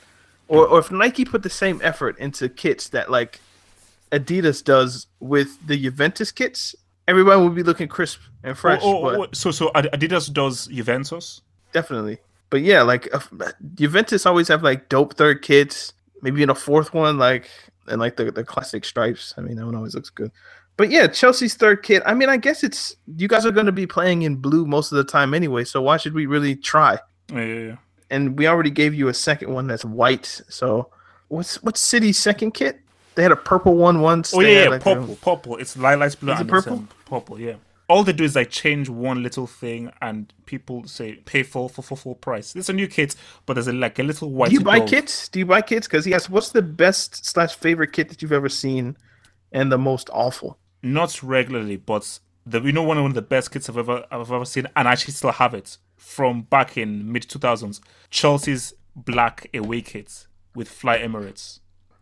or, 0.47 0.67
or 0.67 0.79
if 0.79 0.91
Nike 0.91 1.25
put 1.25 1.43
the 1.43 1.49
same 1.49 1.79
effort 1.83 2.17
into 2.17 2.49
kits 2.49 2.89
that 2.89 3.09
like 3.09 3.39
Adidas 4.11 4.63
does 4.63 5.07
with 5.19 5.65
the 5.65 5.77
Juventus 5.77 6.31
kits, 6.31 6.75
everybody 7.11 7.39
will 7.39 7.49
be 7.49 7.63
looking 7.63 7.87
crisp 7.87 8.21
and 8.43 8.57
fresh. 8.57 8.81
Oh, 8.83 9.05
oh, 9.05 9.23
oh, 9.23 9.27
so, 9.33 9.51
so 9.51 9.69
Adidas 9.75 10.31
does 10.31 10.67
Juventus. 10.67 11.41
definitely, 11.73 12.17
but 12.49 12.61
yeah, 12.61 12.81
like 12.81 13.13
uh, 13.13 13.19
Juventus 13.75 14.25
always 14.25 14.47
have 14.47 14.63
like 14.63 14.89
dope 14.89 15.13
third 15.15 15.41
kits, 15.41 15.93
maybe 16.21 16.41
in 16.41 16.49
a 16.49 16.55
fourth 16.55 16.93
one, 16.93 17.17
like 17.17 17.49
and 17.87 17.99
like 17.99 18.15
the 18.17 18.31
the 18.31 18.43
classic 18.43 18.85
stripes. 18.85 19.33
I 19.37 19.41
mean, 19.41 19.57
that 19.57 19.65
one 19.65 19.75
always 19.75 19.93
looks 19.93 20.09
good. 20.09 20.31
But 20.77 20.89
yeah, 20.89 21.07
Chelsea's 21.07 21.53
third 21.53 21.83
kit. 21.83 22.01
I 22.05 22.13
mean, 22.13 22.29
I 22.29 22.37
guess 22.37 22.63
it's 22.63 22.95
you 23.17 23.27
guys 23.27 23.45
are 23.45 23.51
going 23.51 23.67
to 23.67 23.71
be 23.71 23.85
playing 23.85 24.23
in 24.23 24.37
blue 24.37 24.65
most 24.65 24.91
of 24.91 24.97
the 24.97 25.03
time 25.03 25.33
anyway, 25.33 25.63
so 25.63 25.81
why 25.81 25.97
should 25.97 26.13
we 26.13 26.25
really 26.25 26.55
try? 26.55 26.97
Yeah, 27.31 27.43
yeah, 27.43 27.59
yeah. 27.67 27.75
and 28.09 28.37
we 28.37 28.47
already 28.47 28.71
gave 28.71 28.93
you 28.93 29.07
a 29.07 29.13
second 29.13 29.53
one 29.53 29.67
that's 29.67 29.85
white. 29.85 30.41
So 30.49 30.89
what's 31.27 31.61
what's 31.63 31.79
City's 31.79 32.17
second 32.17 32.51
kit? 32.51 32.80
They 33.15 33.23
had 33.23 33.31
a 33.31 33.35
purple 33.35 33.75
one 33.75 34.01
once. 34.01 34.33
Oh 34.33 34.41
They 34.41 34.53
yeah, 34.53 34.59
had, 34.59 34.63
yeah 34.65 34.69
like, 34.71 34.81
purple, 34.83 35.13
a- 35.13 35.15
purple. 35.17 35.57
It's 35.57 35.75
lilac 35.77 36.19
blue 36.19 36.31
Is 36.33 36.39
it 36.39 36.41
and 36.41 36.49
purple? 36.49 36.73
Um, 36.73 36.89
purple. 37.05 37.39
Yeah. 37.39 37.55
All 37.89 38.03
they 38.05 38.13
do 38.13 38.23
is 38.23 38.37
like 38.37 38.49
change 38.49 38.87
one 38.87 39.21
little 39.21 39.47
thing, 39.47 39.91
and 40.01 40.33
people 40.45 40.87
say 40.87 41.15
pay 41.25 41.43
full 41.43 41.67
for 41.67 41.81
full 41.81 41.97
full 41.97 42.15
price. 42.15 42.55
It's 42.55 42.69
a 42.69 42.73
new 42.73 42.87
kit, 42.87 43.15
but 43.45 43.55
there's 43.55 43.67
a, 43.67 43.73
like 43.73 43.99
a 43.99 44.03
little 44.03 44.31
white. 44.31 44.49
Do 44.49 44.53
you 44.55 44.61
buy 44.61 44.77
gold. 44.79 44.89
kits? 44.89 45.27
Do 45.27 45.39
you 45.39 45.45
buy 45.45 45.61
kits? 45.61 45.87
Because 45.87 46.05
he 46.05 46.13
asked, 46.13 46.29
"What's 46.29 46.51
the 46.51 46.61
best 46.61 47.25
slash 47.25 47.53
favorite 47.53 47.91
kit 47.91 48.07
that 48.07 48.21
you've 48.21 48.31
ever 48.31 48.47
seen, 48.47 48.95
and 49.51 49.69
the 49.71 49.77
most 49.77 50.09
awful?" 50.13 50.57
Not 50.81 51.21
regularly, 51.21 51.75
but 51.75 52.19
the 52.45 52.61
you 52.61 52.71
know 52.71 52.81
one 52.83 52.97
of 52.97 53.13
the 53.13 53.21
best 53.21 53.51
kits 53.51 53.67
I've 53.67 53.77
ever 53.77 54.05
I've 54.09 54.31
ever 54.31 54.45
seen, 54.45 54.67
and 54.77 54.87
I 54.87 54.93
actually 54.93 55.13
still 55.13 55.33
have 55.33 55.53
it 55.53 55.77
from 55.97 56.43
back 56.43 56.77
in 56.77 57.11
mid 57.11 57.23
two 57.23 57.39
thousands. 57.39 57.81
Chelsea's 58.09 58.73
black 58.95 59.47
away 59.53 59.81
kit 59.81 60.27
with 60.55 60.69
Fly 60.69 60.97
Emirates. 60.99 61.59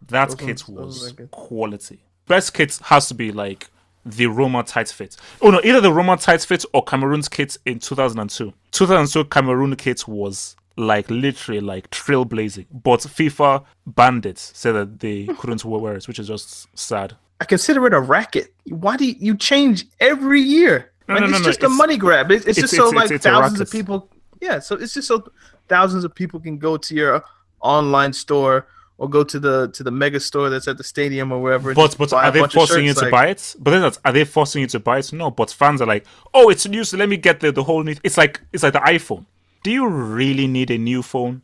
That 0.07 0.37
kit 0.37 0.67
was 0.67 1.13
quality. 1.31 1.99
Best 2.27 2.53
kit 2.53 2.79
has 2.85 3.07
to 3.07 3.13
be 3.13 3.31
like 3.31 3.69
the 4.05 4.27
Roma 4.27 4.63
tight 4.63 4.89
fit. 4.89 5.17
Oh 5.41 5.49
no, 5.51 5.61
either 5.63 5.81
the 5.81 5.91
Roma 5.93 6.17
tight 6.17 6.41
fit 6.41 6.63
or 6.73 6.83
Cameroon's 6.83 7.27
kit 7.27 7.57
in 7.65 7.79
2002. 7.79 8.53
2002 8.71 9.25
Cameroon 9.25 9.75
kit 9.75 10.07
was 10.07 10.55
like 10.77 11.09
literally 11.09 11.59
like 11.59 11.89
trailblazing, 11.91 12.65
but 12.71 13.01
FIFA 13.01 13.65
banned 13.85 14.25
it, 14.25 14.37
said 14.39 14.71
that 14.73 14.99
they 14.99 15.25
couldn't 15.37 15.63
wear 15.65 15.95
it, 15.95 16.07
which 16.07 16.19
is 16.19 16.27
just 16.27 16.67
sad. 16.77 17.15
I 17.41 17.45
consider 17.45 17.85
it 17.87 17.93
a 17.93 17.99
racket. 17.99 18.53
Why 18.67 18.95
do 18.97 19.05
you, 19.05 19.15
you 19.19 19.37
change 19.37 19.85
every 19.99 20.41
year? 20.41 20.91
No, 21.07 21.15
like 21.15 21.21
no, 21.21 21.25
it's 21.27 21.31
no, 21.33 21.39
no, 21.39 21.45
just 21.45 21.61
a 21.61 21.65
it's- 21.65 21.77
money 21.77 21.97
grab. 21.97 22.31
It's, 22.31 22.45
it's, 22.45 22.57
it's- 22.57 22.71
just 22.71 22.75
so 22.75 22.87
it's- 22.87 22.95
like 22.95 23.05
it's- 23.05 23.15
it's 23.17 23.25
thousands 23.25 23.59
of 23.61 23.71
people. 23.71 24.09
Yeah, 24.41 24.59
so 24.59 24.75
it's 24.75 24.93
just 24.93 25.07
so 25.09 25.25
thousands 25.67 26.03
of 26.05 26.15
people 26.15 26.39
can 26.39 26.57
go 26.57 26.77
to 26.77 26.95
your 26.95 27.23
online 27.61 28.13
store 28.13 28.67
or 28.99 29.09
go 29.09 29.23
to 29.23 29.39
the 29.39 29.69
to 29.69 29.83
the 29.83 29.89
mega 29.91 30.19
store 30.19 30.51
that's 30.51 30.67
at 30.67 30.77
the 30.77 30.83
stadium 30.83 31.31
or 31.31 31.41
wherever. 31.41 31.73
But 31.73 31.97
but 31.97 32.13
are 32.13 32.31
they 32.31 32.45
forcing 32.47 32.85
you 32.85 32.93
to 32.93 33.01
like- 33.01 33.11
buy 33.11 33.27
it? 33.29 33.55
But 33.57 33.71
then 33.71 33.81
that's, 33.81 33.99
are 34.05 34.11
they 34.11 34.25
forcing 34.25 34.61
you 34.61 34.67
to 34.67 34.79
buy 34.79 34.99
it? 34.99 35.11
No. 35.11 35.31
But 35.31 35.49
fans 35.51 35.81
are 35.81 35.87
like, 35.87 36.05
oh, 36.33 36.49
it's 36.49 36.67
new, 36.67 36.83
so 36.83 36.97
let 36.97 37.09
me 37.09 37.17
get 37.17 37.39
the 37.39 37.51
the 37.51 37.63
whole 37.63 37.81
new. 37.83 37.95
It's 38.03 38.17
like 38.17 38.41
it's 38.53 38.61
like 38.61 38.73
the 38.73 38.79
iPhone. 38.79 39.25
Do 39.63 39.71
you 39.71 39.87
really 39.87 40.45
need 40.45 40.69
a 40.69 40.77
new 40.77 41.01
phone? 41.01 41.41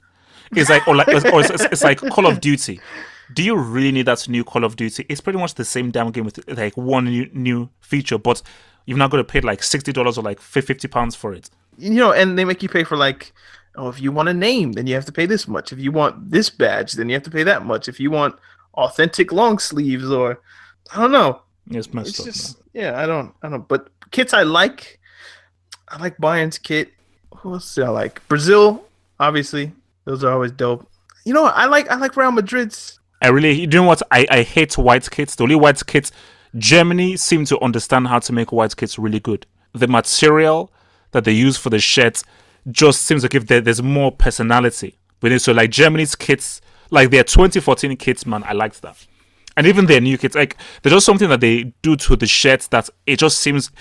It's 0.52 0.70
like 0.70 0.88
or 0.88 0.96
like 0.96 1.08
or 1.08 1.16
it's, 1.42 1.50
it's, 1.50 1.66
it's 1.66 1.84
like 1.84 2.00
Call 2.00 2.28
of 2.28 2.40
Duty. 2.40 2.80
Do 3.34 3.42
you 3.42 3.58
really 3.58 3.92
need 3.92 4.06
that 4.06 4.30
new 4.30 4.44
Call 4.44 4.64
of 4.64 4.76
Duty? 4.76 5.06
It's 5.10 5.20
pretty 5.20 5.40
much 5.40 5.56
the 5.56 5.66
same 5.66 5.90
damn 5.90 6.12
game 6.12 6.26
with 6.26 6.48
like 6.48 6.78
one 6.78 7.06
new, 7.06 7.28
new 7.34 7.70
feature, 7.82 8.20
but 8.20 8.44
you've 8.86 9.00
not 9.00 9.10
got 9.10 9.18
to 9.18 9.24
pay 9.24 9.42
like 9.42 9.64
sixty 9.64 9.92
dollars 9.92 10.18
or 10.18 10.22
like 10.24 10.40
fifty 10.40 10.88
pounds 10.88 11.16
for 11.16 11.34
it. 11.34 11.50
you 11.78 11.90
know, 11.92 12.12
and 12.14 12.38
they 12.38 12.46
make 12.46 12.62
you 12.62 12.70
pay 12.70 12.84
for 12.84 12.96
like, 12.96 13.34
oh, 13.78 13.90
if 13.90 14.02
you 14.02 14.12
want 14.12 14.30
a 14.30 14.34
name, 14.34 14.74
then 14.74 14.88
you 14.88 14.96
have 14.96 15.06
to 15.06 15.12
pay 15.12 15.26
this 15.26 15.48
much. 15.48 15.72
If 15.72 15.80
you 15.80 15.92
want 15.92 16.32
this 16.32 16.50
badge, 16.50 16.94
then 16.94 17.10
you 17.10 17.16
have 17.16 17.24
to 17.24 17.32
pay 17.32 17.44
that 17.44 17.66
much. 17.66 17.88
If 17.88 18.00
you 18.00 18.12
want 18.12 18.36
authentic 18.76 19.32
long 19.32 19.60
sleeves, 19.60 20.10
or 20.10 20.40
I 20.94 21.00
don't 21.02 21.12
know, 21.12 21.42
It's 21.70 21.94
messed 21.94 22.10
it's 22.10 22.20
up. 22.20 22.26
just 22.26 22.58
yeah, 22.74 23.00
I 23.02 23.06
don't, 23.06 23.34
I 23.42 23.50
don't. 23.50 23.68
But 23.68 23.88
kits 24.12 24.34
I 24.34 24.44
like, 24.44 25.00
I 25.88 25.98
like 25.98 26.18
Bayern's 26.18 26.58
kit. 26.58 26.92
Who 27.38 27.54
else 27.54 27.76
do 27.76 27.84
I 27.84 27.90
like? 27.90 28.28
Brazil, 28.28 28.86
obviously, 29.20 29.72
those 30.06 30.24
are 30.24 30.34
always 30.34 30.52
dope. 30.52 30.88
You 31.26 31.34
know, 31.34 31.44
what? 31.44 31.56
I 31.56 31.66
like 31.66 31.90
I 31.90 31.96
like 31.96 32.16
Real 32.18 32.32
Madrid's. 32.32 33.00
I 33.22 33.30
really, 33.30 33.54
you 33.54 33.68
know 33.68 33.84
what? 33.84 34.02
I, 34.12 34.28
I 34.30 34.42
hate 34.44 34.78
white 34.78 35.10
kits. 35.10 35.36
The 35.36 35.44
only 35.44 35.56
white 35.56 35.84
kits, 35.88 36.12
Germany 36.58 37.18
seem 37.18 37.46
to 37.46 37.60
understand 37.62 38.08
how 38.08 38.20
to 38.20 38.34
make 38.34 38.52
white 38.52 38.76
kits 38.76 39.00
really 39.00 39.20
good. 39.20 39.46
The 39.74 39.88
material 39.88 40.72
that 41.12 41.24
they 41.24 41.32
use 41.32 41.58
for 41.58 41.70
the 41.70 41.80
shirts 41.80 42.24
just 42.72 43.02
seems 43.04 43.24
like 43.24 43.36
if 43.36 43.48
there, 43.48 43.62
there's 43.62 43.82
more 43.82 44.12
personality 44.12 44.98
with 45.22 45.32
it. 45.32 45.40
So 45.40 45.52
like 45.52 45.72
Germany's 45.72 46.16
kits, 46.16 46.62
like 46.90 47.12
their 47.12 47.24
2014 47.24 47.96
kits, 47.98 48.26
man, 48.26 48.44
I 48.44 48.54
liked 48.54 48.82
that. 48.82 49.06
And 49.58 49.68
even 49.68 49.86
their 49.86 50.02
new 50.02 50.18
kits, 50.18 50.36
like 50.36 50.58
there's 50.82 50.94
just 50.94 51.06
something 51.06 51.30
that 51.30 51.40
they 51.40 51.74
do 51.82 51.96
to 51.96 52.16
the 52.16 52.28
shirts 52.28 52.68
that 52.68 52.90
it 53.06 53.20
just 53.20 53.40
seems 53.40 53.72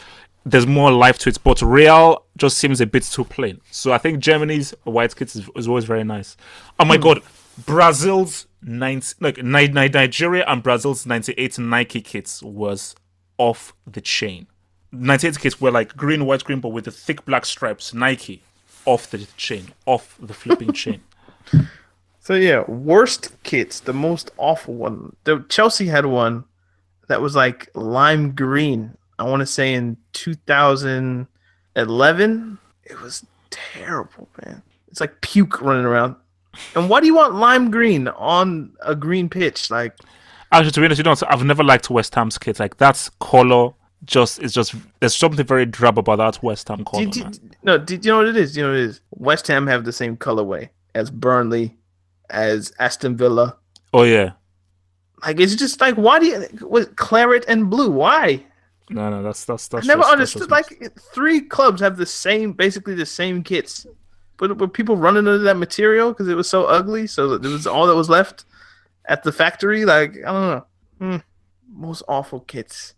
there's 0.46 0.66
more 0.66 0.92
life 0.92 1.18
to 1.20 1.30
it. 1.30 1.38
But 1.42 1.62
Real 1.62 2.24
just 2.36 2.58
seems 2.58 2.80
a 2.80 2.86
bit 2.86 3.04
too 3.04 3.24
plain. 3.24 3.60
So 3.70 3.92
I 3.92 3.98
think 3.98 4.20
Germany's 4.20 4.74
white 4.84 5.16
kits 5.16 5.36
is, 5.36 5.48
is 5.56 5.66
always 5.66 5.84
very 5.84 6.04
nice. 6.04 6.36
Oh 6.78 6.84
my 6.84 6.96
hmm. 6.96 7.02
god, 7.02 7.22
Brazil's 7.66 8.46
90, 8.62 9.16
like 9.20 9.42
Ni- 9.42 9.68
Ni- 9.68 9.88
Nigeria 9.88 10.44
and 10.46 10.62
Brazil's 10.62 11.06
98 11.06 11.58
Nike 11.58 12.00
kits 12.00 12.42
was 12.42 12.94
off 13.38 13.74
the 13.86 14.00
chain. 14.00 14.46
98 14.92 15.38
kits 15.40 15.60
were 15.60 15.70
like 15.70 15.96
green, 15.96 16.24
white, 16.24 16.44
green, 16.44 16.60
but 16.60 16.68
with 16.68 16.84
the 16.84 16.90
thick 16.90 17.24
black 17.24 17.44
stripes. 17.44 17.92
Nike 17.92 18.42
off 18.84 19.10
the 19.10 19.26
chain, 19.36 19.72
off 19.86 20.16
the 20.20 20.34
flipping 20.34 20.72
chain. 20.82 21.00
So 22.20 22.34
yeah, 22.34 22.64
worst 22.68 23.30
kits, 23.42 23.80
the 23.80 23.92
most 23.92 24.30
awful 24.38 24.74
one. 24.74 25.16
The 25.24 25.44
Chelsea 25.48 25.86
had 25.86 26.06
one 26.06 26.44
that 27.08 27.20
was 27.20 27.36
like 27.36 27.68
lime 27.74 28.34
green. 28.34 28.96
I 29.18 29.24
want 29.24 29.40
to 29.40 29.46
say 29.46 29.74
in 29.74 29.96
2011. 30.12 32.58
It 32.84 33.00
was 33.00 33.26
terrible, 33.50 34.28
man. 34.44 34.62
It's 34.88 35.00
like 35.00 35.20
puke 35.20 35.60
running 35.60 35.84
around. 35.84 36.16
And 36.74 36.88
why 36.88 37.00
do 37.00 37.06
you 37.06 37.14
want 37.14 37.34
lime 37.34 37.70
green 37.70 38.08
on 38.08 38.72
a 38.80 38.94
green 38.94 39.28
pitch? 39.28 39.70
Like, 39.70 39.96
Actually, 40.52 40.70
to 40.72 40.80
be 40.80 40.86
honest, 40.86 40.98
you 40.98 41.04
know, 41.04 41.14
I've 41.28 41.44
never 41.44 41.64
liked 41.64 41.90
West 41.90 42.14
Ham's 42.14 42.38
kits. 42.38 42.60
Like 42.60 42.76
that's 42.76 43.10
color, 43.20 43.72
just 44.04 44.40
it's 44.42 44.52
just 44.54 44.74
there's 45.00 45.14
something 45.14 45.44
very 45.46 45.66
drab 45.66 45.98
about 45.98 46.16
that 46.16 46.42
West 46.42 46.68
Ham 46.68 46.84
color. 46.84 47.06
did, 47.06 47.32
did, 47.32 47.56
no, 47.62 47.78
did 47.78 48.04
you 48.04 48.12
know 48.12 48.18
what 48.18 48.26
it 48.28 48.36
is? 48.36 48.56
You 48.56 48.62
know 48.64 48.70
what 48.70 48.78
it 48.78 48.84
is? 48.84 49.00
West 49.10 49.46
Ham 49.48 49.66
have 49.66 49.84
the 49.84 49.92
same 49.92 50.16
colorway 50.16 50.68
as 50.94 51.10
Burnley, 51.10 51.76
as 52.30 52.72
Aston 52.78 53.16
Villa. 53.16 53.56
Oh 53.92 54.02
yeah, 54.02 54.32
Like, 55.24 55.38
it's 55.40 55.54
just 55.54 55.80
like, 55.80 55.94
why 55.94 56.18
do 56.18 56.26
you 56.26 56.46
with 56.62 56.96
claret 56.96 57.44
and 57.48 57.70
blue? 57.70 57.90
Why? 57.90 58.44
no, 58.90 59.08
no, 59.10 59.22
that's 59.22 59.44
that's 59.44 59.68
that's. 59.68 59.86
I 59.86 59.88
never 59.88 60.02
just- 60.02 60.12
understood. 60.12 60.48
just 60.48 60.50
Like 60.50 60.92
three 61.14 61.40
clubs 61.40 61.80
have 61.80 61.96
the 61.96 62.06
same, 62.06 62.52
basically 62.52 62.94
the 62.94 63.06
same 63.06 63.42
kits, 63.42 63.86
but 64.36 64.58
were 64.58 64.68
people 64.68 64.96
running 64.96 65.26
under 65.28 65.38
that 65.38 65.56
material 65.56 66.10
because 66.10 66.28
it 66.28 66.34
was 66.34 66.48
so 66.48 66.64
ugly? 66.66 67.06
So 67.06 67.28
that 67.38 67.44
it 67.48 67.52
was 67.52 67.66
all 67.66 67.86
that 67.86 67.94
was 67.94 68.10
left 68.10 68.44
at 69.06 69.22
the 69.22 69.32
factory. 69.32 69.84
Like 69.84 70.16
I 70.26 70.32
don't 70.32 70.50
know. 70.50 70.66
Hmm. 70.98 71.16
Most 71.72 72.02
awful 72.08 72.40
kits. 72.40 72.94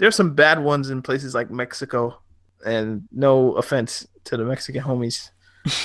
There's 0.00 0.16
some 0.16 0.34
bad 0.34 0.58
ones 0.58 0.90
in 0.90 1.02
places 1.02 1.34
like 1.34 1.50
Mexico, 1.50 2.20
and 2.64 3.06
no 3.12 3.52
offense 3.52 4.06
to 4.24 4.36
the 4.36 4.44
Mexican 4.44 4.82
homies. 4.82 5.30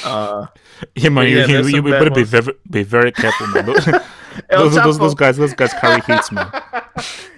Uh, 0.03 0.47
Yeah, 0.95 1.09
man, 1.09 1.28
you, 1.28 1.39
Yeah, 1.39 1.45
you, 1.45 1.68
you, 1.68 1.76
you 1.76 1.82
better 1.84 2.09
be 2.09 2.24
very, 2.24 2.53
be 2.70 2.84
very 2.84 3.11
careful, 3.11 3.47
man. 3.47 3.66
Those, 4.49 4.76
those, 4.76 4.76
those, 4.76 4.97
those 4.99 5.16
guys, 5.16 5.38
those 5.38 5.53
guys 5.53 5.74
carry 5.76 6.01
heat, 6.07 6.30
man. 6.30 6.51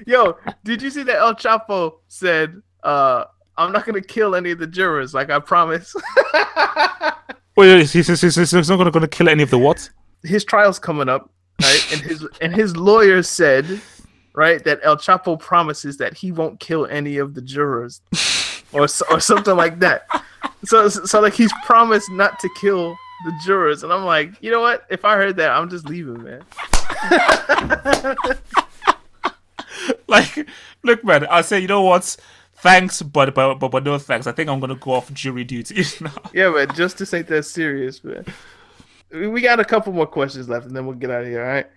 Yo, 0.07 0.35
did 0.63 0.81
you 0.81 0.89
see 0.89 1.03
that 1.03 1.17
El 1.17 1.35
Chapo 1.35 1.97
said, 2.07 2.59
uh, 2.81 3.25
"I'm 3.55 3.71
not 3.71 3.85
gonna 3.85 4.01
kill 4.01 4.33
any 4.33 4.49
of 4.49 4.57
the 4.57 4.65
jurors, 4.65 5.13
like 5.13 5.29
I 5.29 5.37
promise." 5.39 5.95
Wait, 7.55 7.85
he's, 7.85 8.07
he's, 8.07 8.21
he's, 8.21 8.35
he's 8.35 8.69
not 8.69 8.77
gonna, 8.77 8.89
gonna 8.89 9.07
kill 9.07 9.29
any 9.29 9.43
of 9.43 9.51
the 9.51 9.59
what? 9.59 9.91
his 10.23 10.43
trial's 10.43 10.79
coming 10.79 11.09
up, 11.09 11.29
right? 11.61 11.93
And 11.93 12.01
his 12.01 12.27
and 12.41 12.55
his 12.55 12.75
lawyer 12.75 13.23
said, 13.23 13.81
right, 14.37 14.63
that 14.63 14.79
El 14.83 14.95
Chapo 14.97 15.39
promises 15.39 15.97
that 15.97 16.13
he 16.15 16.31
won't 16.31 16.59
kill 16.59 16.85
any 16.85 17.17
of 17.17 17.33
the 17.33 17.41
jurors, 17.41 18.01
or 18.71 18.83
or 19.11 19.19
something 19.19 19.55
like 19.55 19.79
that. 19.79 20.07
So 20.63 20.87
so 20.87 21.19
like 21.19 21.33
he's 21.33 21.51
promised 21.65 22.09
not 22.11 22.39
to 22.39 22.49
kill 22.59 22.95
the 23.25 23.33
jurors, 23.45 23.83
and 23.83 23.91
I'm 23.91 24.05
like, 24.05 24.31
you 24.41 24.51
know 24.51 24.61
what? 24.61 24.85
If 24.89 25.03
I 25.03 25.15
heard 25.15 25.35
that, 25.37 25.51
I'm 25.51 25.69
just 25.69 25.89
leaving, 25.89 26.23
man. 26.23 26.43
Like, 30.07 30.47
look, 30.83 31.03
man, 31.03 31.27
I'll 31.29 31.43
say, 31.43 31.59
you 31.59 31.67
know 31.67 31.81
what? 31.81 32.15
Thanks, 32.55 33.01
but 33.01 33.35
but 33.35 33.55
but, 33.55 33.69
but 33.69 33.83
no 33.83 33.97
thanks. 33.99 34.25
I 34.25 34.31
think 34.31 34.49
I'm 34.49 34.59
gonna 34.59 34.75
go 34.75 34.91
off 34.91 35.13
jury 35.13 35.43
duty 35.43 35.83
now. 36.01 36.11
Yeah, 36.33 36.49
man. 36.49 36.73
Justice 36.73 37.13
ain't 37.13 37.27
that 37.27 37.43
serious, 37.43 38.03
man. 38.03 38.25
We 39.11 39.27
we 39.27 39.41
got 39.41 39.59
a 39.59 39.65
couple 39.65 39.93
more 39.93 40.07
questions 40.07 40.49
left, 40.49 40.65
and 40.65 40.75
then 40.75 40.85
we'll 40.85 40.95
get 40.95 41.11
out 41.11 41.21
of 41.21 41.27
here. 41.27 41.43
All 41.43 41.47
right. 41.47 41.67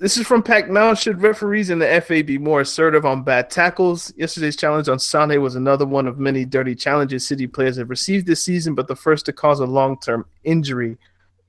This 0.00 0.16
is 0.16 0.28
from 0.28 0.44
Pac 0.44 0.70
Now. 0.70 0.94
Should 0.94 1.22
referees 1.22 1.70
in 1.70 1.80
the 1.80 2.00
FA 2.00 2.22
be 2.22 2.38
more 2.38 2.60
assertive 2.60 3.04
on 3.04 3.24
bad 3.24 3.50
tackles? 3.50 4.12
Yesterday's 4.16 4.54
challenge 4.54 4.88
on 4.88 5.00
Sane 5.00 5.42
was 5.42 5.56
another 5.56 5.84
one 5.84 6.06
of 6.06 6.20
many 6.20 6.44
dirty 6.44 6.76
challenges 6.76 7.26
City 7.26 7.48
players 7.48 7.78
have 7.78 7.90
received 7.90 8.24
this 8.24 8.40
season, 8.40 8.76
but 8.76 8.86
the 8.86 8.94
first 8.94 9.26
to 9.26 9.32
cause 9.32 9.58
a 9.58 9.66
long 9.66 9.98
term 9.98 10.24
injury. 10.44 10.98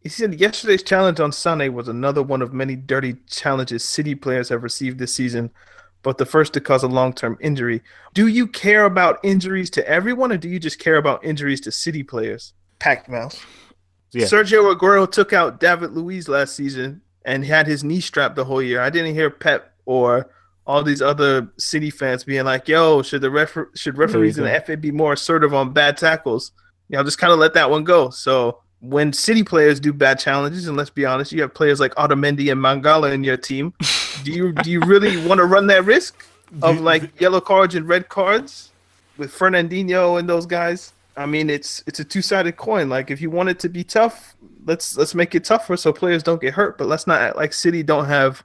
He 0.01 0.09
said 0.09 0.39
yesterday's 0.39 0.81
challenge 0.81 1.19
on 1.19 1.31
Sane 1.31 1.71
was 1.75 1.89
another 1.89 2.23
one 2.23 2.41
of 2.41 2.51
many 2.51 2.75
dirty 2.75 3.17
challenges 3.29 3.83
City 3.83 4.15
players 4.15 4.49
have 4.49 4.63
received 4.63 4.97
this 4.97 5.13
season, 5.13 5.51
but 6.01 6.17
the 6.17 6.25
first 6.25 6.53
to 6.53 6.59
cause 6.59 6.81
a 6.81 6.87
long 6.87 7.13
term 7.13 7.37
injury. 7.41 7.83
Do 8.15 8.25
you 8.25 8.47
care 8.47 8.85
about 8.85 9.19
injuries 9.21 9.69
to 9.71 9.87
everyone, 9.87 10.31
or 10.31 10.37
do 10.37 10.49
you 10.49 10.59
just 10.59 10.79
care 10.79 10.95
about 10.95 11.23
injuries 11.23 11.61
to 11.61 11.71
City 11.71 12.01
players? 12.01 12.53
Pac 12.79 13.07
Mouse. 13.09 13.39
Yeah. 14.11 14.25
Sergio 14.25 14.75
Aguero 14.75 15.09
took 15.11 15.33
out 15.33 15.59
David 15.59 15.91
Luiz 15.91 16.27
last 16.27 16.55
season 16.55 17.03
and 17.29 17.45
had 17.45 17.67
his 17.67 17.83
knee 17.83 18.01
strapped 18.01 18.35
the 18.35 18.43
whole 18.43 18.61
year. 18.61 18.81
I 18.81 18.89
didn't 18.89 19.13
hear 19.13 19.29
Pep 19.29 19.71
or 19.85 20.31
all 20.65 20.81
these 20.81 21.01
other 21.01 21.47
City 21.57 21.91
fans 21.91 22.23
being 22.23 22.43
like, 22.43 22.67
"Yo, 22.67 23.03
should 23.03 23.21
the 23.21 23.29
refer- 23.29 23.69
should 23.75 23.99
referees 23.99 24.39
in 24.39 24.45
the 24.45 24.49
FA 24.49 24.75
be 24.75 24.91
more 24.91 25.13
assertive 25.13 25.53
on 25.53 25.71
bad 25.71 25.95
tackles?" 25.95 26.51
You 26.89 26.97
know, 26.97 27.03
just 27.03 27.19
kind 27.19 27.31
of 27.31 27.37
let 27.37 27.53
that 27.53 27.69
one 27.69 27.83
go. 27.83 28.09
So 28.09 28.61
when 28.79 29.13
City 29.13 29.43
players 29.43 29.79
do 29.79 29.93
bad 29.93 30.17
challenges, 30.17 30.67
and 30.67 30.75
let's 30.75 30.89
be 30.89 31.05
honest, 31.05 31.31
you 31.31 31.41
have 31.43 31.53
players 31.53 31.79
like 31.79 31.93
Otamendi 31.95 32.51
and 32.51 32.59
Mangala 32.59 33.13
in 33.13 33.23
your 33.23 33.37
team. 33.37 33.73
do 34.23 34.31
you 34.31 34.51
do 34.51 34.71
you 34.71 34.79
really 34.81 35.15
want 35.27 35.37
to 35.37 35.45
run 35.45 35.67
that 35.67 35.85
risk 35.85 36.25
of 36.63 36.81
like 36.81 37.21
yellow 37.21 37.41
cards 37.41 37.75
and 37.75 37.87
red 37.87 38.09
cards 38.09 38.71
with 39.17 39.31
Fernandinho 39.31 40.17
and 40.19 40.27
those 40.27 40.47
guys? 40.47 40.93
I 41.15 41.27
mean, 41.27 41.51
it's 41.51 41.83
it's 41.85 41.99
a 41.99 42.03
two 42.03 42.23
sided 42.23 42.57
coin. 42.57 42.89
Like 42.89 43.11
if 43.11 43.21
you 43.21 43.29
want 43.29 43.49
it 43.49 43.59
to 43.59 43.69
be 43.69 43.83
tough, 43.83 44.35
let's 44.69 44.95
let's 44.95 45.15
make 45.15 45.35
it 45.35 45.43
tougher 45.43 45.75
so 45.75 45.91
players 45.91 46.23
don't 46.23 46.39
get 46.39 46.53
hurt. 46.53 46.77
But 46.77 46.87
let's 46.87 47.07
not 47.07 47.19
act 47.19 47.35
like 47.35 47.51
City 47.51 47.83
don't 47.83 48.05
have 48.05 48.43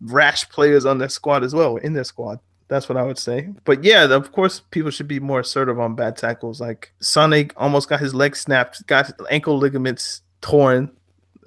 rash 0.00 0.48
players 0.48 0.86
on 0.86 0.98
their 0.98 1.08
squad 1.10 1.44
as 1.44 1.54
well 1.54 1.76
in 1.76 1.92
their 1.92 2.04
squad. 2.04 2.38
That's 2.68 2.88
what 2.88 2.96
I 2.96 3.02
would 3.02 3.18
say. 3.18 3.48
But 3.64 3.82
yeah, 3.82 4.04
of 4.04 4.30
course, 4.30 4.60
people 4.70 4.92
should 4.92 5.08
be 5.08 5.18
more 5.18 5.40
assertive 5.40 5.80
on 5.80 5.96
bad 5.96 6.16
tackles. 6.16 6.60
Like 6.60 6.92
Sonic 7.00 7.52
almost 7.56 7.88
got 7.88 7.98
his 7.98 8.14
leg 8.14 8.36
snapped, 8.36 8.86
got 8.86 9.10
ankle 9.28 9.58
ligaments 9.58 10.22
torn 10.40 10.90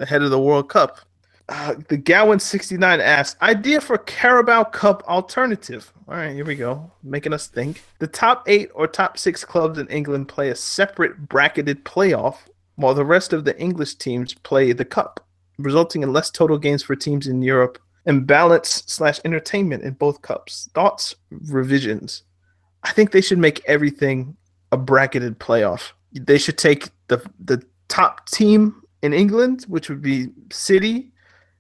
ahead 0.01 0.21
of 0.21 0.31
the 0.31 0.39
World 0.39 0.69
Cup. 0.69 0.99
Uh, 1.49 1.75
the 1.87 1.97
Gowan 1.97 2.39
69 2.39 3.01
asks, 3.01 3.41
idea 3.41 3.79
for 3.79 3.97
Carabao 3.97 4.65
Cup 4.65 5.03
alternative. 5.07 5.91
All 6.07 6.15
right, 6.15 6.33
here 6.33 6.45
we 6.45 6.55
go. 6.55 6.91
Making 7.03 7.33
us 7.33 7.47
think. 7.47 7.83
The 7.99 8.07
top 8.07 8.43
eight 8.47 8.69
or 8.73 8.87
top 8.87 9.17
six 9.17 9.45
clubs 9.45 9.79
in 9.79 9.87
England 9.87 10.27
play 10.27 10.49
a 10.49 10.55
separate 10.55 11.29
bracketed 11.29 11.85
playoff, 11.85 12.37
while 12.75 12.93
the 12.93 13.05
rest 13.05 13.33
of 13.33 13.45
the 13.45 13.59
English 13.59 13.95
teams 13.95 14.33
play 14.33 14.71
the 14.73 14.85
cup, 14.85 15.25
resulting 15.57 16.03
in 16.03 16.13
less 16.13 16.29
total 16.29 16.57
games 16.57 16.83
for 16.83 16.95
teams 16.95 17.27
in 17.27 17.41
Europe 17.41 17.77
and 18.05 18.27
balance 18.27 18.83
slash 18.87 19.19
entertainment 19.23 19.83
in 19.83 19.93
both 19.93 20.21
cups. 20.21 20.69
Thoughts, 20.73 21.15
revisions. 21.31 22.23
I 22.83 22.91
think 22.91 23.11
they 23.11 23.21
should 23.21 23.37
make 23.37 23.63
everything 23.65 24.35
a 24.71 24.77
bracketed 24.77 25.39
playoff. 25.39 25.91
They 26.13 26.37
should 26.37 26.57
take 26.57 26.89
the 27.07 27.23
the 27.43 27.63
top 27.87 28.27
team 28.29 28.81
in 29.01 29.13
England, 29.13 29.65
which 29.67 29.89
would 29.89 30.01
be 30.01 30.29
City, 30.51 31.11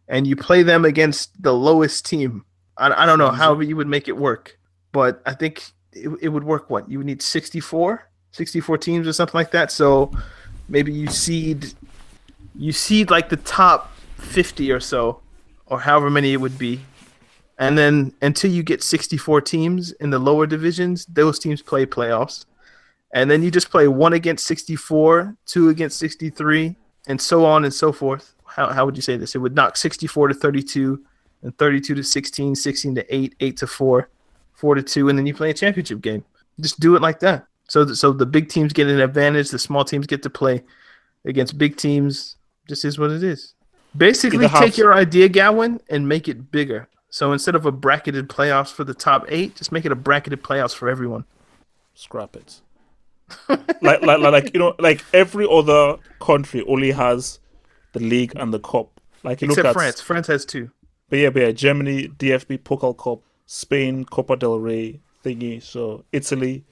and 0.07 0.27
you 0.27 0.35
play 0.35 0.63
them 0.63 0.85
against 0.85 1.41
the 1.41 1.53
lowest 1.53 2.05
team. 2.05 2.43
I, 2.77 3.03
I 3.03 3.05
don't 3.05 3.19
know 3.19 3.31
how 3.31 3.59
you 3.59 3.75
would 3.75 3.87
make 3.87 4.07
it 4.07 4.17
work, 4.17 4.57
but 4.91 5.21
I 5.25 5.33
think 5.33 5.63
it, 5.93 6.09
it 6.21 6.29
would 6.29 6.43
work. 6.43 6.69
What 6.69 6.89
you 6.89 6.97
would 6.97 7.07
need 7.07 7.21
64, 7.21 8.09
64 8.31 8.77
teams 8.79 9.07
or 9.07 9.13
something 9.13 9.37
like 9.37 9.51
that. 9.51 9.71
So 9.71 10.11
maybe 10.73 10.91
you 10.91 11.07
seed 11.07 11.71
you 12.55 12.71
seed 12.71 13.11
like 13.11 13.29
the 13.29 13.37
top 13.37 13.95
50 14.17 14.71
or 14.71 14.79
so 14.79 15.21
or 15.67 15.79
however 15.79 16.09
many 16.09 16.33
it 16.33 16.37
would 16.37 16.57
be. 16.57 16.81
And 17.59 17.77
then 17.77 18.13
until 18.21 18.51
you 18.51 18.63
get 18.63 18.81
64 18.83 19.41
teams 19.41 19.91
in 19.93 20.09
the 20.09 20.19
lower 20.19 20.47
divisions, 20.47 21.05
those 21.05 21.37
teams 21.37 21.61
play 21.61 21.85
playoffs. 21.85 22.45
And 23.13 23.29
then 23.29 23.43
you 23.43 23.51
just 23.51 23.69
play 23.69 23.87
one 23.87 24.13
against 24.13 24.47
64, 24.47 25.35
two 25.45 25.69
against 25.69 25.99
63, 25.99 26.75
and 27.07 27.21
so 27.21 27.45
on 27.45 27.63
and 27.63 27.73
so 27.73 27.91
forth. 27.91 28.33
How, 28.45 28.73
how 28.73 28.85
would 28.85 28.95
you 28.95 29.03
say 29.03 29.15
this? 29.15 29.35
It 29.35 29.37
would 29.39 29.55
knock 29.55 29.77
64 29.77 30.29
to 30.29 30.33
32, 30.33 31.03
and 31.43 31.57
32 31.59 31.95
to 31.95 32.03
16, 32.03 32.55
16 32.55 32.95
to 32.95 33.15
8, 33.15 33.35
8 33.39 33.57
to 33.57 33.67
4, 33.67 34.09
4 34.53 34.75
to 34.75 34.81
2, 34.81 35.09
and 35.09 35.17
then 35.17 35.27
you 35.27 35.35
play 35.35 35.51
a 35.51 35.53
championship 35.53 36.01
game. 36.01 36.25
Just 36.59 36.79
do 36.79 36.95
it 36.95 37.01
like 37.03 37.19
that. 37.19 37.45
So, 37.73 37.91
so 37.95 38.13
the 38.13 38.27
big 38.27 38.49
teams 38.49 38.71
get 38.71 38.85
an 38.85 38.99
advantage, 38.99 39.49
the 39.49 39.57
small 39.57 39.83
teams 39.83 40.05
get 40.05 40.21
to 40.21 40.29
play 40.29 40.61
against 41.25 41.57
big 41.57 41.75
teams. 41.75 42.35
This 42.67 42.85
is 42.85 42.99
what 42.99 43.09
it 43.09 43.23
is. 43.23 43.55
Basically, 43.97 44.47
take 44.47 44.77
your 44.77 44.93
idea, 44.93 45.27
Gowan, 45.27 45.81
and 45.89 46.07
make 46.07 46.27
it 46.27 46.51
bigger. 46.51 46.87
So 47.09 47.31
instead 47.33 47.55
of 47.55 47.65
a 47.65 47.71
bracketed 47.71 48.29
playoffs 48.29 48.71
for 48.71 48.83
the 48.83 48.93
top 48.93 49.25
eight, 49.27 49.55
just 49.55 49.71
make 49.71 49.85
it 49.85 49.91
a 49.91 49.95
bracketed 49.95 50.43
playoffs 50.43 50.75
for 50.75 50.87
everyone. 50.87 51.25
Scrap 51.95 52.35
it. 52.35 52.61
like, 53.81 54.03
like, 54.03 54.19
like, 54.19 54.53
you 54.53 54.59
know, 54.59 54.75
like 54.77 55.03
every 55.11 55.47
other 55.49 55.97
country 56.19 56.63
only 56.67 56.91
has 56.91 57.39
the 57.93 58.01
league 58.01 58.33
and 58.35 58.53
the 58.53 58.59
cup. 58.59 59.01
Like, 59.23 59.41
except 59.41 59.65
at, 59.65 59.73
France. 59.73 59.99
France 59.99 60.27
has 60.27 60.45
two. 60.45 60.69
But 61.09 61.17
yeah, 61.17 61.31
but 61.31 61.41
yeah, 61.41 61.51
Germany, 61.51 62.09
DFB 62.09 62.59
Pokal 62.59 62.95
Cup, 62.95 63.21
Spain, 63.47 64.05
Copa 64.05 64.35
del 64.35 64.59
Rey 64.59 64.99
thingy. 65.25 65.59
So 65.63 66.05
Italy, 66.11 66.65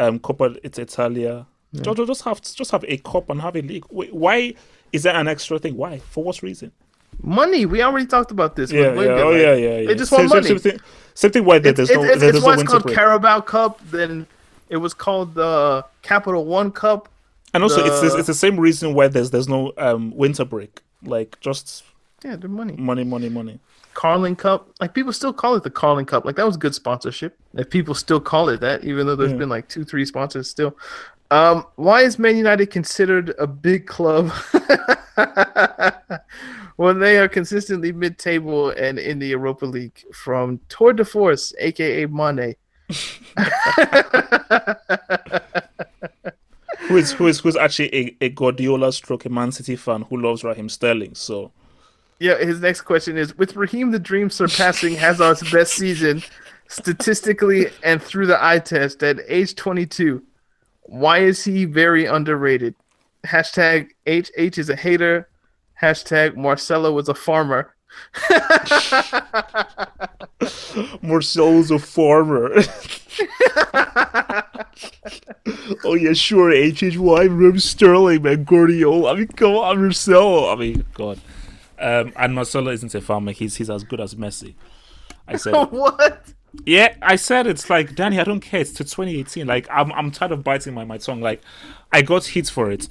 um, 0.00 0.20
it's 0.62 0.78
Italia. 0.78 1.46
Yeah. 1.72 1.82
Just, 1.82 2.06
just 2.06 2.22
have 2.22 2.42
just 2.42 2.70
have 2.72 2.84
a 2.88 2.96
cup 2.98 3.30
and 3.30 3.40
have 3.40 3.56
a 3.56 3.62
league. 3.62 3.84
Why 3.88 4.54
is 4.92 5.04
that 5.04 5.14
an 5.16 5.28
extra 5.28 5.58
thing? 5.58 5.76
Why? 5.76 5.98
For 5.98 6.24
what 6.24 6.42
reason? 6.42 6.72
Money. 7.22 7.66
We 7.66 7.82
already 7.82 8.06
talked 8.06 8.30
about 8.30 8.56
this. 8.56 8.72
Yeah, 8.72 8.92
yeah. 8.92 9.22
Oh, 9.22 9.30
yeah, 9.30 9.54
yeah, 9.54 9.78
yeah. 9.78 9.86
They 9.88 9.94
just 9.94 10.10
want 10.10 10.28
money. 10.28 10.48
Same, 10.48 10.58
same, 10.58 10.72
thing, 10.72 10.80
same 11.14 11.30
thing. 11.30 11.44
Why 11.44 11.58
there's 11.58 11.78
it's, 11.78 11.92
no, 11.92 12.02
it's, 12.02 12.20
there's 12.20 12.36
it's 12.36 12.44
no 12.44 12.52
it's 12.52 12.62
called 12.64 12.82
break. 12.84 12.96
Carabao 12.96 13.40
Cup. 13.42 13.80
Then 13.90 14.26
it 14.68 14.78
was 14.78 14.94
called 14.94 15.34
the 15.34 15.84
Capital 16.02 16.44
One 16.44 16.72
Cup. 16.72 17.08
And 17.52 17.62
also, 17.62 17.82
the... 17.82 17.92
it's 18.04 18.14
it's 18.14 18.26
the 18.26 18.34
same 18.34 18.58
reason 18.58 18.94
why 18.94 19.08
there's 19.08 19.30
there's 19.30 19.48
no 19.48 19.72
um, 19.76 20.16
winter 20.16 20.44
break. 20.44 20.82
Like 21.04 21.38
just 21.40 21.84
yeah, 22.24 22.36
the 22.36 22.48
money, 22.48 22.74
money, 22.76 23.04
money, 23.04 23.28
money. 23.28 23.60
Carling 23.94 24.36
Cup, 24.36 24.70
like 24.80 24.94
people 24.94 25.12
still 25.12 25.32
call 25.32 25.54
it 25.54 25.62
the 25.62 25.70
Carling 25.70 26.06
Cup. 26.06 26.24
Like 26.24 26.36
that 26.36 26.46
was 26.46 26.56
good 26.56 26.74
sponsorship. 26.74 27.38
If 27.54 27.70
people 27.70 27.94
still 27.94 28.20
call 28.20 28.48
it 28.48 28.60
that, 28.60 28.84
even 28.84 29.06
though 29.06 29.16
there's 29.16 29.32
yeah. 29.32 29.38
been 29.38 29.48
like 29.48 29.68
two, 29.68 29.84
three 29.84 30.04
sponsors 30.04 30.48
still. 30.48 30.76
Um, 31.30 31.64
why 31.76 32.02
is 32.02 32.18
Man 32.18 32.36
United 32.36 32.70
considered 32.70 33.34
a 33.38 33.46
big 33.46 33.86
club 33.86 34.30
when 36.76 36.98
they 36.98 37.18
are 37.18 37.28
consistently 37.28 37.92
mid-table 37.92 38.70
and 38.70 38.98
in 38.98 39.20
the 39.20 39.28
Europa 39.28 39.64
League? 39.64 40.04
From 40.12 40.60
Tour 40.68 40.92
de 40.92 41.04
Force, 41.04 41.54
aka 41.58 42.06
Mane. 42.06 42.56
who 46.88 46.96
is 46.96 47.12
who 47.12 47.28
is 47.28 47.38
who's 47.38 47.56
actually 47.56 47.94
a, 47.94 48.16
a 48.22 48.28
Guardiola 48.30 48.92
stroke 48.92 49.24
a 49.24 49.28
Man 49.28 49.52
City 49.52 49.76
fan 49.76 50.02
who 50.02 50.20
loves 50.20 50.42
Raheem 50.42 50.68
Sterling? 50.68 51.14
So 51.14 51.52
yeah, 52.20 52.38
his 52.38 52.60
next 52.60 52.82
question 52.82 53.16
is 53.16 53.36
with 53.36 53.56
Raheem 53.56 53.90
the 53.90 53.98
Dream 53.98 54.30
surpassing 54.30 54.94
Hazard's 54.94 55.50
best 55.50 55.74
season 55.74 56.22
statistically 56.68 57.66
and 57.82 58.00
through 58.00 58.26
the 58.26 58.42
eye 58.42 58.60
test 58.60 59.02
at 59.02 59.18
age 59.26 59.56
22 59.56 60.22
why 60.90 61.18
is 61.18 61.44
he 61.44 61.66
very 61.66 62.06
underrated? 62.06 62.74
Hashtag 63.24 63.90
HH 64.06 64.58
is 64.58 64.68
a 64.68 64.74
hater. 64.74 65.28
Hashtag 65.80 66.36
Marcelo 66.36 66.90
was 66.92 67.08
a 67.08 67.14
farmer. 67.14 67.76
Marcelo's 71.00 71.70
a 71.70 71.78
farmer. 71.78 72.52
oh 75.84 75.94
yeah, 75.94 76.12
sure. 76.12 76.50
HHY, 76.50 77.28
Rem 77.28 77.60
Sterling, 77.60 78.22
man, 78.22 78.42
Guardiola. 78.42 79.12
I 79.12 79.16
mean, 79.16 79.28
come 79.28 79.54
on, 79.54 79.80
Marcelo. 79.80 80.52
I 80.52 80.56
mean, 80.56 80.84
God. 80.94 81.20
Um, 81.80 82.12
and 82.16 82.34
Marcelo 82.34 82.70
isn't 82.70 82.94
a 82.94 83.00
farmer. 83.00 83.32
He's 83.32 83.56
he's 83.56 83.70
as 83.70 83.84
good 83.84 84.00
as 84.00 84.14
Messi. 84.14 84.54
I 85.26 85.36
said 85.36 85.54
what? 85.70 86.34
Yeah, 86.66 86.94
I 87.00 87.16
said 87.16 87.46
it's 87.46 87.70
like 87.70 87.94
Danny. 87.94 88.20
I 88.20 88.24
don't 88.24 88.40
care. 88.40 88.60
It's 88.60 88.72
to 88.72 88.84
2018. 88.84 89.46
Like 89.46 89.66
I'm, 89.70 89.92
I'm 89.92 90.10
tired 90.10 90.32
of 90.32 90.44
biting 90.44 90.74
my, 90.74 90.84
my 90.84 90.98
tongue. 90.98 91.20
Like 91.20 91.42
I 91.92 92.02
got 92.02 92.26
hit 92.26 92.48
for 92.48 92.70
it. 92.70 92.88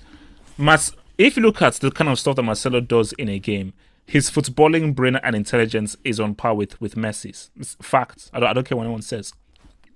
Mas, 0.58 0.94
if 1.18 1.38
you 1.38 1.44
look 1.44 1.62
at 1.62 1.76
the 1.76 1.92
kind 1.92 2.10
of 2.10 2.20
stuff 2.20 2.36
that 2.38 2.44
Marcelo 2.44 2.80
does 2.80 3.14
in 3.14 3.30
a 3.30 3.40
game, 3.40 3.74
his 4.06 4.32
footballing 4.32 4.96
brain 4.96 5.18
and 5.18 5.36
intelligence 5.36 5.96
is 6.04 6.20
on 6.20 6.36
par 6.36 6.56
with 6.56 6.80
with 6.82 6.96
Messi's. 6.96 7.52
It's 7.56 7.76
fact. 7.82 8.32
I 8.34 8.40
don't, 8.40 8.50
I 8.50 8.54
don't 8.54 8.68
care 8.68 8.78
what 8.78 8.84
anyone 8.84 9.02
says. 9.02 9.34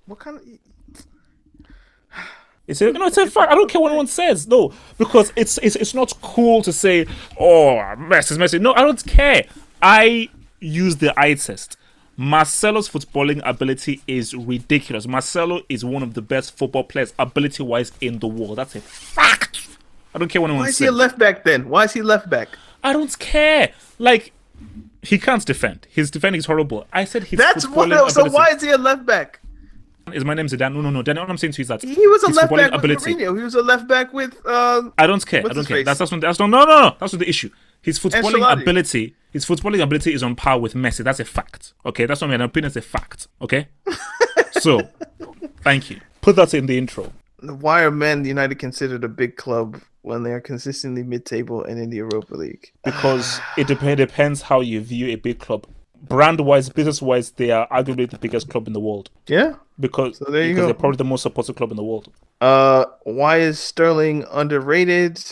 What 0.05 0.19
kind 0.19 0.37
of? 0.37 0.43
It's 2.65 2.81
a, 2.81 2.91
no, 2.91 3.07
it's 3.07 3.17
a 3.17 3.29
fact. 3.29 3.51
I 3.51 3.55
don't 3.55 3.69
care 3.69 3.81
what 3.81 3.89
anyone 3.89 4.07
says. 4.07 4.47
No, 4.47 4.71
because 4.97 5.33
it's 5.35 5.57
it's 5.57 5.75
it's 5.75 5.93
not 5.93 6.13
cool 6.21 6.61
to 6.61 6.71
say, 6.71 7.05
"Oh, 7.37 7.75
Messi's 7.97 8.37
Messi." 8.37 8.59
No, 8.61 8.73
I 8.73 8.81
don't 8.81 9.05
care. 9.05 9.45
I 9.81 10.29
use 10.59 10.95
the 10.97 11.13
eye 11.19 11.33
test. 11.33 11.75
Marcelo's 12.15 12.87
footballing 12.87 13.41
ability 13.43 14.01
is 14.07 14.33
ridiculous. 14.33 15.07
Marcelo 15.07 15.61
is 15.67 15.83
one 15.83 16.03
of 16.03 16.13
the 16.13 16.21
best 16.21 16.55
football 16.55 16.83
players, 16.83 17.13
ability 17.19 17.63
wise, 17.63 17.91
in 17.99 18.19
the 18.19 18.27
world. 18.27 18.57
That's 18.59 18.75
a 18.75 18.81
fact. 18.81 19.67
I 20.15 20.19
don't 20.19 20.29
care 20.29 20.41
what 20.41 20.51
anyone 20.51 20.67
says. 20.67 20.73
Why 20.73 20.73
is 20.73 20.77
he 20.79 20.85
a 20.85 20.91
left 20.91 21.17
back 21.17 21.43
then? 21.43 21.69
Why 21.69 21.83
is 21.85 21.93
he 21.93 22.01
left 22.01 22.29
back? 22.29 22.49
I 22.83 22.93
don't 22.93 23.17
care. 23.17 23.73
Like, 23.97 24.31
he 25.01 25.17
can't 25.17 25.43
defend. 25.45 25.87
His 25.89 26.11
defending 26.11 26.37
is 26.39 26.45
horrible. 26.45 26.85
I 26.93 27.05
said 27.05 27.25
his 27.25 27.39
That's 27.39 27.67
what. 27.67 27.89
So 28.11 28.21
ability. 28.21 28.29
why 28.35 28.47
is 28.49 28.61
he 28.61 28.69
a 28.69 28.77
left 28.77 29.05
back? 29.05 29.39
Is 30.11 30.25
my 30.25 30.33
name 30.33 30.47
Zidane? 30.47 30.73
No, 30.73 30.81
no, 30.81 30.89
no. 30.89 31.01
Then 31.01 31.17
what 31.17 31.29
I'm 31.29 31.37
saying 31.37 31.53
to 31.53 31.59
you 31.59 31.61
is 31.63 31.67
that 31.69 31.81
he 31.81 32.07
was 32.07 32.23
a 32.23 32.27
left 32.27 32.49
back 32.49 32.51
with 32.51 32.73
ability. 32.73 33.15
Mourinho. 33.15 33.37
He 33.37 33.43
was 33.43 33.55
a 33.55 33.61
left 33.61 33.87
back 33.87 34.13
with. 34.13 34.35
Uh, 34.45 34.89
I 34.97 35.07
don't 35.07 35.25
care. 35.25 35.43
I 35.49 35.53
don't 35.53 35.65
care. 35.65 35.83
That's 35.83 35.99
that's 35.99 36.11
not, 36.11 36.21
that's 36.21 36.39
not 36.39 36.49
no 36.49 36.65
no 36.65 36.65
no. 36.65 36.95
That's 36.99 37.13
not 37.13 37.19
the 37.19 37.29
issue. 37.29 37.49
His 37.81 37.99
footballing 37.99 38.61
ability, 38.61 39.15
his 39.31 39.45
footballing 39.45 39.81
ability 39.81 40.13
is 40.13 40.23
on 40.23 40.35
par 40.35 40.59
with 40.59 40.73
Messi. 40.73 41.03
That's 41.03 41.19
a 41.19 41.25
fact. 41.25 41.73
Okay, 41.85 42.05
that's 42.05 42.21
not 42.21 42.29
my 42.29 42.35
opinion. 42.35 42.67
It's 42.67 42.77
a 42.77 42.81
fact. 42.81 43.27
Okay. 43.41 43.67
so, 44.51 44.81
thank 45.61 45.89
you. 45.89 45.99
Put 46.21 46.37
that 46.37 46.53
in 46.53 46.65
the 46.65 46.77
intro. 46.77 47.11
Why 47.41 47.83
are 47.83 47.91
Men 47.91 48.23
United 48.23 48.55
considered 48.55 49.03
a 49.03 49.09
big 49.09 49.35
club 49.35 49.81
when 50.01 50.23
they 50.23 50.31
are 50.31 50.39
consistently 50.39 51.03
mid-table 51.03 51.65
and 51.65 51.77
in 51.77 51.89
the 51.89 51.97
Europa 51.97 52.35
League? 52.35 52.71
Because 52.85 53.41
it 53.57 53.67
dep- 53.67 53.97
depends 53.97 54.43
how 54.43 54.61
you 54.61 54.79
view 54.79 55.07
a 55.07 55.15
big 55.15 55.39
club. 55.39 55.67
Brand-wise, 56.03 56.69
business-wise, 56.69 57.31
they 57.31 57.51
are 57.51 57.67
arguably 57.69 58.09
the 58.09 58.17
biggest 58.17 58.49
club 58.49 58.67
in 58.67 58.73
the 58.73 58.79
world. 58.79 59.09
Yeah. 59.27 59.55
Because, 59.79 60.17
so 60.17 60.25
because 60.25 60.65
they're 60.65 60.73
probably 60.73 60.97
the 60.97 61.03
most 61.05 61.23
supported 61.23 61.55
club 61.55 61.71
in 61.71 61.77
the 61.77 61.83
world. 61.83 62.11
Uh, 62.41 62.85
why 63.03 63.37
is 63.37 63.57
Sterling 63.57 64.25
underrated? 64.29 65.23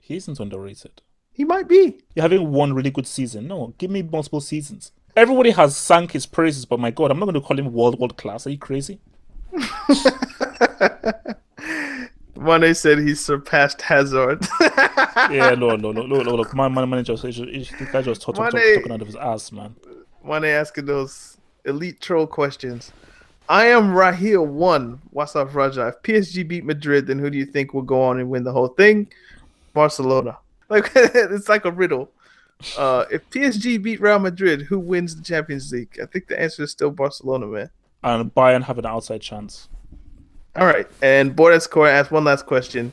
He 0.00 0.16
isn't 0.16 0.38
underrated. 0.40 1.00
He 1.32 1.44
might 1.44 1.68
be. 1.68 2.00
You're 2.14 2.22
having 2.22 2.50
one 2.50 2.72
really 2.72 2.90
good 2.90 3.06
season. 3.06 3.46
No, 3.46 3.74
give 3.78 3.90
me 3.90 4.02
multiple 4.02 4.40
seasons. 4.40 4.90
Everybody 5.16 5.50
has 5.50 5.76
sung 5.76 6.08
his 6.08 6.26
praises, 6.26 6.64
but 6.64 6.80
my 6.80 6.90
God, 6.90 7.10
I'm 7.10 7.18
not 7.18 7.26
going 7.26 7.34
to 7.34 7.40
call 7.40 7.58
him 7.58 7.72
world 7.72 7.98
world 7.98 8.16
class. 8.16 8.46
Are 8.46 8.50
you 8.50 8.58
crazy? 8.58 9.00
Mane 12.36 12.74
said 12.74 12.98
he 12.98 13.14
surpassed 13.14 13.82
Hazard. 13.82 14.46
yeah, 14.60 15.54
no, 15.58 15.76
no, 15.76 15.92
no, 15.92 16.02
no, 16.06 16.22
no. 16.22 16.34
Look, 16.34 16.54
my, 16.54 16.68
my 16.68 16.84
manager, 16.84 17.16
this 17.16 17.30
guy 17.92 18.02
just 18.02 18.22
talk, 18.22 18.34
talk, 18.34 18.50
talk, 18.50 18.60
talking 18.60 18.92
out 18.92 19.00
of 19.00 19.06
his 19.06 19.16
ass, 19.16 19.52
man. 19.52 19.74
Mane 20.26 20.44
asking 20.44 20.86
those 20.86 21.38
elite 21.64 22.00
troll 22.00 22.26
questions. 22.26 22.92
I 23.48 23.66
am 23.66 23.94
Raheel 23.94 24.44
one. 24.44 25.00
What's 25.10 25.36
up, 25.36 25.54
Raja? 25.54 25.88
If 25.88 26.02
PSG 26.02 26.46
beat 26.46 26.64
Madrid, 26.64 27.06
then 27.06 27.18
who 27.18 27.30
do 27.30 27.38
you 27.38 27.46
think 27.46 27.72
will 27.72 27.82
go 27.82 28.02
on 28.02 28.18
and 28.18 28.28
win 28.28 28.42
the 28.42 28.52
whole 28.52 28.68
thing? 28.68 29.08
Barcelona. 29.72 30.38
Like 30.68 30.90
it's 30.96 31.48
like 31.48 31.64
a 31.64 31.70
riddle. 31.70 32.10
Uh, 32.76 33.04
if 33.08 33.30
PSG 33.30 33.80
beat 33.80 34.00
Real 34.00 34.18
Madrid, 34.18 34.62
who 34.62 34.80
wins 34.80 35.14
the 35.14 35.22
Champions 35.22 35.70
League? 35.70 35.96
I 36.02 36.06
think 36.06 36.26
the 36.26 36.40
answer 36.40 36.64
is 36.64 36.72
still 36.72 36.90
Barcelona, 36.90 37.46
man. 37.46 37.70
And 38.02 38.34
Bayern 38.34 38.64
have 38.64 38.78
an 38.78 38.84
outside 38.84 39.20
chance. 39.20 39.68
All 40.56 40.66
right. 40.66 40.88
And 41.02 41.36
Bordeaux 41.36 41.84
asked 41.84 42.10
one 42.10 42.24
last 42.24 42.46
question. 42.46 42.92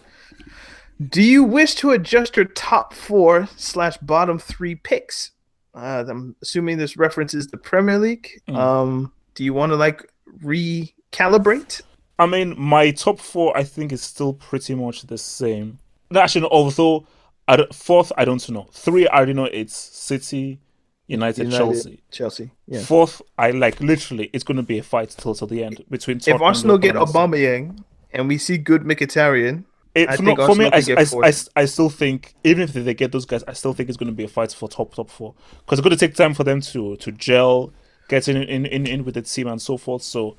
Do 1.10 1.24
you 1.24 1.44
wish 1.44 1.74
to 1.76 1.90
adjust 1.90 2.36
your 2.36 2.46
top 2.46 2.94
four 2.94 3.48
slash 3.56 3.98
bottom 3.98 4.38
three 4.38 4.76
picks? 4.76 5.32
Uh, 5.74 6.04
I'm 6.08 6.36
assuming 6.42 6.78
this 6.78 6.98
references 6.98 7.48
the 7.48 7.58
Premier 7.58 7.98
League. 7.98 8.42
Mm. 8.48 8.56
Um, 8.56 9.14
do 9.36 9.44
you 9.44 9.54
want 9.54 9.72
to 9.72 9.76
like 9.76 10.12
recalibrate? 10.44 11.82
I 12.20 12.28
mean, 12.28 12.56
my 12.60 12.92
top 12.92 13.20
four, 13.20 13.58
I 13.58 13.64
think, 13.64 13.92
is 13.92 14.02
still 14.02 14.34
pretty 14.34 14.76
much 14.76 15.02
the 15.04 15.18
same. 15.18 15.80
Actually, 16.16 16.48
although 16.52 17.08
I 17.48 17.66
fourth, 17.74 18.12
I 18.18 18.26
don't 18.26 18.48
know. 18.50 18.68
Three, 18.72 19.08
I 19.08 19.18
already 19.18 19.34
know 19.34 19.46
it's 19.46 19.76
City, 19.76 20.60
United, 21.08 21.46
United 21.46 21.58
Chelsea. 21.58 22.04
Chelsea. 22.12 22.52
Yeah. 22.68 22.82
Fourth, 22.82 23.22
I 23.38 23.52
like 23.52 23.80
literally, 23.82 24.30
it's 24.32 24.44
going 24.44 24.58
to 24.58 24.64
be 24.64 24.78
a 24.78 24.84
fight 24.84 25.10
till 25.10 25.36
till 25.36 25.48
the 25.48 25.64
end 25.64 25.84
between. 25.90 26.20
Tottenham 26.20 26.36
if 26.38 26.42
Arsenal 26.42 26.78
get 26.78 26.96
Aubameyang 26.96 27.84
and 28.12 28.28
we 28.28 28.38
see 28.38 28.58
good 28.58 28.84
Mkhitaryan, 28.84 29.66
it, 29.96 30.10
I 30.10 30.16
think 30.16 30.40
for 30.40 30.56
me, 30.56 30.66
I, 30.66 30.82
I, 30.98 31.06
I, 31.24 31.34
I, 31.56 31.66
still 31.66 31.90
think 31.90 32.34
even 32.44 32.64
if 32.64 32.74
they 32.74 32.94
get 32.96 33.12
those 33.12 33.26
guys, 33.26 33.44
I 33.48 33.54
still 33.54 33.74
think 33.74 33.90
it's 33.90 33.98
going 33.98 34.08
to 34.08 34.16
be 34.16 34.24
a 34.24 34.28
fight 34.28 34.52
for 34.52 34.68
top 34.68 34.96
top 34.96 35.10
four 35.10 35.36
because 35.60 35.80
it's 35.80 35.84
going 35.84 35.96
to 35.96 36.08
take 36.08 36.16
time 36.16 36.34
for 36.34 36.44
them 36.44 36.62
to 36.62 36.96
to 36.96 37.12
gel, 37.12 37.72
get 38.08 38.28
in 38.28 38.38
in, 38.38 38.66
in, 38.66 38.88
in 38.88 39.06
with 39.06 39.14
the 39.14 39.22
team 39.22 39.48
and 39.48 39.62
so 39.62 39.78
forth. 39.78 40.02
So, 40.02 40.36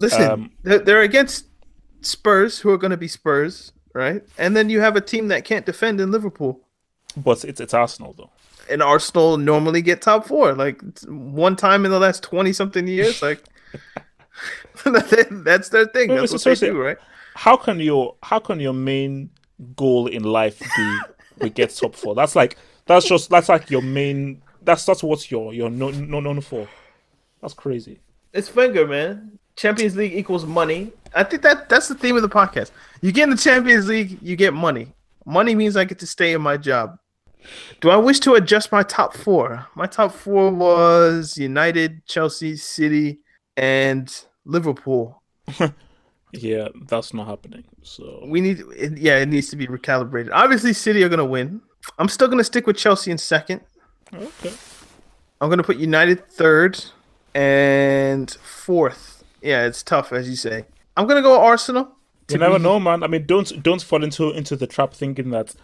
listen, 0.00 0.30
um, 0.30 0.50
they're, 0.64 0.80
they're 0.80 1.02
against 1.02 1.46
Spurs, 2.00 2.58
who 2.58 2.70
are 2.70 2.78
going 2.78 2.90
to 2.90 2.96
be 2.96 3.06
Spurs, 3.06 3.72
right? 3.92 4.22
And 4.36 4.56
then 4.56 4.68
you 4.68 4.80
have 4.80 4.96
a 4.96 5.00
team 5.00 5.28
that 5.28 5.44
can't 5.44 5.64
defend 5.64 6.00
in 6.00 6.10
Liverpool. 6.10 6.60
But 7.16 7.44
it's 7.44 7.60
it's 7.60 7.74
Arsenal 7.74 8.14
though. 8.18 8.30
And 8.68 8.82
Arsenal 8.82 9.38
normally 9.38 9.80
get 9.80 10.02
top 10.02 10.26
four, 10.26 10.54
like 10.54 10.82
one 11.06 11.54
time 11.54 11.84
in 11.84 11.92
the 11.92 12.00
last 12.00 12.24
twenty 12.24 12.52
something 12.52 12.88
years. 12.88 13.22
Like 13.22 13.44
that's 14.84 15.68
their 15.68 15.86
thing. 15.86 16.08
That's 16.08 16.32
what 16.32 16.42
they 16.42 16.54
do, 16.54 16.80
right? 16.80 16.98
How 17.38 17.56
can 17.56 17.78
your 17.78 18.16
how 18.24 18.40
can 18.40 18.58
your 18.58 18.72
main 18.72 19.30
goal 19.76 20.08
in 20.08 20.24
life 20.24 20.58
be 20.58 20.98
we 21.40 21.50
get 21.50 21.70
top 21.70 21.94
four? 21.94 22.16
That's 22.16 22.34
like 22.34 22.58
that's 22.86 23.06
just 23.06 23.30
that's 23.30 23.48
like 23.48 23.70
your 23.70 23.80
main 23.80 24.42
that's 24.62 24.84
that's 24.84 25.04
what 25.04 25.30
you're 25.30 25.52
you're 25.52 25.70
known, 25.70 26.10
known 26.10 26.40
for. 26.40 26.66
That's 27.40 27.54
crazy. 27.54 28.00
It's 28.32 28.48
finger, 28.48 28.88
man. 28.88 29.38
Champions 29.54 29.94
League 29.94 30.14
equals 30.14 30.46
money. 30.46 30.92
I 31.14 31.22
think 31.22 31.42
that 31.42 31.68
that's 31.68 31.86
the 31.86 31.94
theme 31.94 32.16
of 32.16 32.22
the 32.22 32.28
podcast. 32.28 32.72
You 33.02 33.12
get 33.12 33.24
in 33.24 33.30
the 33.30 33.36
Champions 33.36 33.86
League, 33.86 34.18
you 34.20 34.34
get 34.34 34.52
money. 34.52 34.92
Money 35.24 35.54
means 35.54 35.76
I 35.76 35.84
get 35.84 36.00
to 36.00 36.08
stay 36.08 36.32
in 36.32 36.42
my 36.42 36.56
job. 36.56 36.98
Do 37.80 37.90
I 37.90 37.96
wish 37.96 38.18
to 38.20 38.34
adjust 38.34 38.72
my 38.72 38.82
top 38.82 39.14
four? 39.14 39.64
My 39.76 39.86
top 39.86 40.12
four 40.12 40.50
was 40.50 41.38
United, 41.38 42.04
Chelsea, 42.04 42.56
City, 42.56 43.20
and 43.56 44.12
Liverpool. 44.44 45.22
Yeah, 46.32 46.68
that's 46.86 47.14
not 47.14 47.26
happening. 47.26 47.64
So 47.82 48.22
we 48.26 48.40
need, 48.40 48.60
it, 48.76 48.98
yeah, 48.98 49.18
it 49.18 49.28
needs 49.28 49.48
to 49.50 49.56
be 49.56 49.66
recalibrated. 49.66 50.30
Obviously, 50.32 50.72
City 50.72 51.02
are 51.02 51.08
gonna 51.08 51.24
win. 51.24 51.60
I'm 51.98 52.08
still 52.08 52.28
gonna 52.28 52.44
stick 52.44 52.66
with 52.66 52.76
Chelsea 52.76 53.10
in 53.10 53.18
second. 53.18 53.60
Okay. 54.12 54.52
I'm 55.40 55.48
gonna 55.48 55.62
put 55.62 55.76
United 55.78 56.28
third 56.28 56.84
and 57.34 58.30
fourth. 58.30 59.24
Yeah, 59.40 59.66
it's 59.66 59.82
tough 59.82 60.12
as 60.12 60.28
you 60.28 60.36
say. 60.36 60.64
I'm 60.96 61.06
gonna 61.06 61.22
go 61.22 61.40
Arsenal. 61.40 61.92
You 62.30 62.36
never 62.38 62.58
know, 62.58 62.78
man. 62.78 63.02
I 63.02 63.06
mean, 63.06 63.24
don't 63.24 63.62
don't 63.62 63.82
fall 63.82 64.04
into 64.04 64.30
into 64.32 64.54
the 64.54 64.66
trap 64.66 64.92
thinking 64.92 65.30
that 65.30 65.54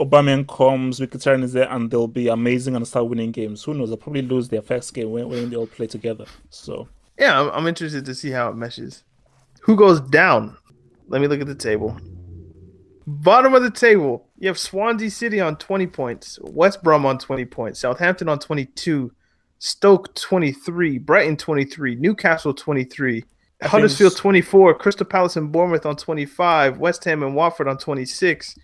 Aubameyang 0.00 0.46
comes, 0.46 1.00
Mkhitaryan 1.00 1.42
is 1.42 1.52
there, 1.52 1.70
and 1.70 1.90
they'll 1.90 2.06
be 2.06 2.28
amazing 2.28 2.76
and 2.76 2.86
start 2.86 3.08
winning 3.08 3.32
games. 3.32 3.64
Who 3.64 3.74
knows? 3.74 3.88
They'll 3.88 3.96
probably 3.96 4.22
lose 4.22 4.48
their 4.48 4.62
first 4.62 4.94
game 4.94 5.10
when, 5.10 5.28
when 5.28 5.50
they 5.50 5.56
all 5.56 5.66
play 5.66 5.86
together. 5.86 6.24
So 6.50 6.88
yeah, 7.18 7.40
I'm, 7.40 7.50
I'm 7.50 7.66
interested 7.66 8.04
to 8.04 8.14
see 8.14 8.30
how 8.30 8.48
it 8.48 8.56
meshes. 8.56 9.02
Who 9.62 9.76
goes 9.76 10.00
down? 10.00 10.56
Let 11.08 11.20
me 11.20 11.26
look 11.26 11.40
at 11.40 11.46
the 11.46 11.54
table. 11.54 11.98
Bottom 13.06 13.54
of 13.54 13.62
the 13.62 13.70
table, 13.70 14.28
you 14.38 14.48
have 14.48 14.58
Swansea 14.58 15.10
City 15.10 15.40
on 15.40 15.56
20 15.56 15.86
points, 15.86 16.38
West 16.42 16.82
Brom 16.82 17.06
on 17.06 17.18
20 17.18 17.46
points, 17.46 17.80
Southampton 17.80 18.28
on 18.28 18.38
22, 18.38 19.10
Stoke 19.58 20.14
23, 20.14 20.98
Brighton 20.98 21.36
23, 21.36 21.94
Newcastle 21.96 22.52
23, 22.52 23.24
I 23.62 23.66
Huddersfield 23.68 24.16
24, 24.16 24.74
Crystal 24.74 25.06
Palace 25.06 25.36
and 25.36 25.50
Bournemouth 25.50 25.86
on 25.86 25.96
25, 25.96 26.78
West 26.78 27.04
Ham 27.04 27.22
and 27.22 27.34
Watford 27.34 27.66
on 27.66 27.78
26, 27.78 28.56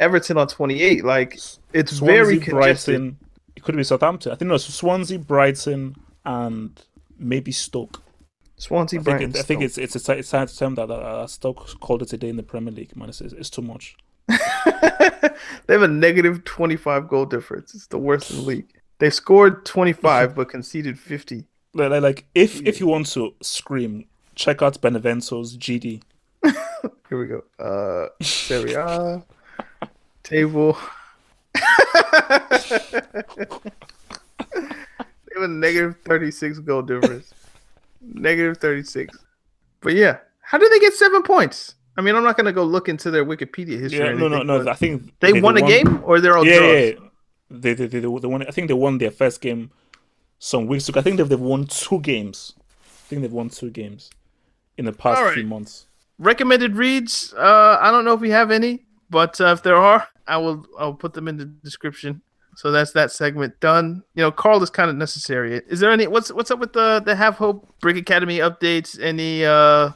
Everton 0.00 0.36
on 0.36 0.48
28. 0.48 1.04
Like 1.04 1.38
it's 1.72 1.96
Swansea, 1.96 2.06
very 2.06 2.38
congested. 2.38 2.98
Brighton. 2.98 3.18
It 3.54 3.62
could 3.62 3.76
be 3.76 3.84
Southampton. 3.84 4.32
I 4.32 4.34
think 4.34 4.48
no, 4.48 4.56
Swansea, 4.56 5.18
Brighton, 5.18 5.94
and 6.24 6.80
maybe 7.18 7.52
Stoke. 7.52 8.02
Swansea 8.56 9.00
I 9.00 9.02
think, 9.02 9.20
it, 9.20 9.36
I 9.38 9.42
think 9.42 9.62
it's 9.62 9.78
it's 9.78 9.96
it's, 9.96 10.08
it's 10.08 10.28
sad 10.28 10.48
to 10.48 10.56
tell 10.56 10.70
that 10.70 10.90
uh, 10.90 11.26
Stoke 11.26 11.80
called 11.80 12.02
it 12.02 12.12
a 12.12 12.16
day 12.16 12.28
in 12.28 12.36
the 12.36 12.42
Premier 12.42 12.72
League. 12.72 12.96
Man, 12.96 13.08
it's, 13.08 13.20
it's 13.20 13.50
too 13.50 13.62
much. 13.62 13.96
they 14.28 15.74
have 15.74 15.82
a 15.82 15.88
negative 15.88 16.44
twenty 16.44 16.76
five 16.76 17.08
goal 17.08 17.26
difference. 17.26 17.74
It's 17.74 17.88
the 17.88 17.98
worst 17.98 18.30
in 18.30 18.36
the 18.36 18.42
league. 18.42 18.68
They 18.98 19.10
scored 19.10 19.64
twenty 19.64 19.92
five 19.92 20.34
but 20.36 20.48
conceded 20.48 20.98
fifty. 20.98 21.46
Like, 21.74 22.02
like 22.02 22.26
if 22.34 22.60
if 22.62 22.78
you 22.78 22.86
want 22.86 23.06
to 23.08 23.34
scream, 23.42 24.06
check 24.34 24.62
out 24.62 24.80
Benevento's 24.80 25.56
GD. 25.56 26.02
Here 27.08 27.18
we 27.18 27.26
go. 27.26 27.42
Uh, 27.58 28.08
Serie 28.22 28.74
A 28.74 29.24
table. 30.22 30.78
they 31.54 31.60
have 35.34 35.42
a 35.42 35.48
negative 35.48 35.96
thirty 36.04 36.30
six 36.30 36.58
goal 36.58 36.82
difference. 36.82 37.32
Negative 38.02 38.56
36. 38.58 39.16
But 39.80 39.94
yeah, 39.94 40.18
how 40.40 40.58
did 40.58 40.70
they 40.72 40.78
get 40.78 40.94
seven 40.94 41.22
points? 41.22 41.74
I 41.96 42.00
mean, 42.00 42.16
I'm 42.16 42.24
not 42.24 42.36
going 42.36 42.46
to 42.46 42.52
go 42.52 42.64
look 42.64 42.88
into 42.88 43.10
their 43.10 43.24
Wikipedia 43.24 43.78
history. 43.78 44.00
Yeah, 44.00 44.12
no, 44.12 44.28
no, 44.28 44.42
no. 44.42 44.68
I 44.68 44.74
think 44.74 45.12
they, 45.20 45.32
they 45.32 45.40
won 45.40 45.58
a 45.58 45.60
won... 45.60 45.70
game 45.70 46.02
or 46.04 46.20
they're 46.20 46.36
all 46.36 46.46
yeah, 46.46 46.58
draws? 46.58 46.72
Yeah, 46.72 46.92
They, 47.50 47.74
they, 47.74 47.86
they, 47.86 48.00
they, 48.00 48.06
won. 48.06 48.46
I 48.46 48.50
think 48.50 48.68
they 48.68 48.74
won 48.74 48.98
their 48.98 49.10
first 49.10 49.40
game 49.40 49.70
some 50.38 50.66
weeks 50.66 50.88
ago. 50.88 51.00
I 51.00 51.02
think 51.02 51.18
they've, 51.18 51.28
they've 51.28 51.38
won 51.38 51.66
two 51.66 52.00
games. 52.00 52.54
I 52.58 53.08
think 53.08 53.22
they've 53.22 53.32
won 53.32 53.50
two 53.50 53.70
games 53.70 54.10
in 54.78 54.86
the 54.86 54.92
past 54.92 55.20
right. 55.20 55.34
few 55.34 55.46
months. 55.46 55.86
Recommended 56.18 56.76
reads. 56.76 57.34
Uh, 57.36 57.78
I 57.80 57.90
don't 57.90 58.04
know 58.04 58.14
if 58.14 58.20
we 58.20 58.30
have 58.30 58.50
any, 58.50 58.84
but 59.10 59.38
uh, 59.40 59.46
if 59.46 59.62
there 59.62 59.76
are, 59.76 60.08
I 60.26 60.38
will. 60.38 60.66
I'll 60.78 60.94
put 60.94 61.12
them 61.12 61.28
in 61.28 61.36
the 61.36 61.44
description. 61.44 62.22
So 62.54 62.70
that's 62.70 62.92
that 62.92 63.10
segment 63.10 63.58
done. 63.60 64.02
You 64.14 64.22
know, 64.22 64.30
Carl 64.30 64.62
is 64.62 64.70
kind 64.70 64.90
of 64.90 64.96
necessary. 64.96 65.62
Is 65.68 65.80
there 65.80 65.90
any 65.90 66.06
what's 66.06 66.32
what's 66.32 66.50
up 66.50 66.58
with 66.58 66.72
the 66.72 67.00
the 67.04 67.16
Have 67.16 67.36
Hope 67.36 67.74
Brick 67.80 67.96
Academy 67.96 68.38
updates? 68.38 69.00
Any 69.00 69.44
uh 69.44 69.90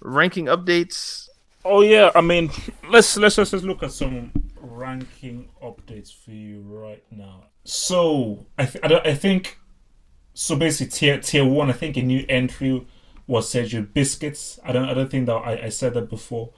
ranking 0.00 0.46
updates? 0.46 1.28
Oh 1.64 1.80
yeah, 1.80 2.10
I 2.14 2.20
mean, 2.20 2.50
let's 2.90 3.16
let's 3.16 3.38
let's 3.38 3.52
look 3.52 3.82
at 3.82 3.92
some 3.92 4.32
ranking 4.60 5.48
updates 5.62 6.14
for 6.14 6.30
you 6.30 6.60
right 6.60 7.02
now. 7.10 7.44
So 7.64 8.46
I 8.56 8.66
th- 8.66 8.84
I, 8.84 9.10
I 9.10 9.14
think 9.14 9.58
so. 10.32 10.54
Basically, 10.54 10.90
tier 10.90 11.20
tier 11.20 11.44
one. 11.44 11.70
I 11.70 11.72
think 11.72 11.96
a 11.96 12.02
new 12.02 12.24
entry 12.28 12.86
was 13.26 13.52
Sergio 13.52 13.84
Busquets. 13.84 14.60
I 14.64 14.70
don't 14.70 14.88
I 14.88 14.94
don't 14.94 15.10
think 15.10 15.26
that 15.26 15.34
I, 15.34 15.64
I 15.64 15.68
said 15.70 15.94
that 15.94 16.08
before. 16.08 16.52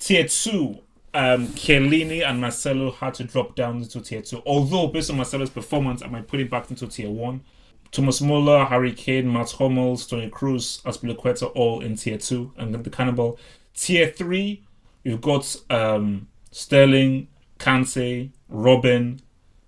Tier 0.00 0.26
two, 0.26 0.80
um, 1.14 1.48
Chiellini 1.48 2.24
and 2.24 2.40
Marcelo 2.40 2.90
had 2.92 3.14
to 3.14 3.24
drop 3.24 3.54
down 3.54 3.78
into 3.78 4.00
tier 4.00 4.22
two. 4.22 4.42
Although, 4.46 4.88
based 4.88 5.10
on 5.10 5.16
Marcelo's 5.16 5.50
performance, 5.50 6.02
I 6.02 6.08
might 6.08 6.28
put 6.28 6.40
him 6.40 6.48
back 6.48 6.70
into 6.70 6.86
tier 6.86 7.10
one. 7.10 7.42
Thomas 7.90 8.20
Muller, 8.20 8.66
Harry 8.66 8.92
Kane, 8.92 9.32
Mats 9.32 9.52
Hummels, 9.52 10.06
Toni 10.06 10.28
Kroos, 10.28 10.82
Azpilicueta 10.82 11.50
all 11.54 11.80
in 11.80 11.96
tier 11.96 12.18
two. 12.18 12.52
And 12.56 12.74
then 12.74 12.82
the 12.82 12.90
cannibal. 12.90 13.38
Tier 13.74 14.08
three, 14.08 14.64
you've 15.04 15.20
got 15.20 15.56
um, 15.70 16.28
Sterling, 16.50 17.28
Kante, 17.58 18.30
Robben, 18.52 19.20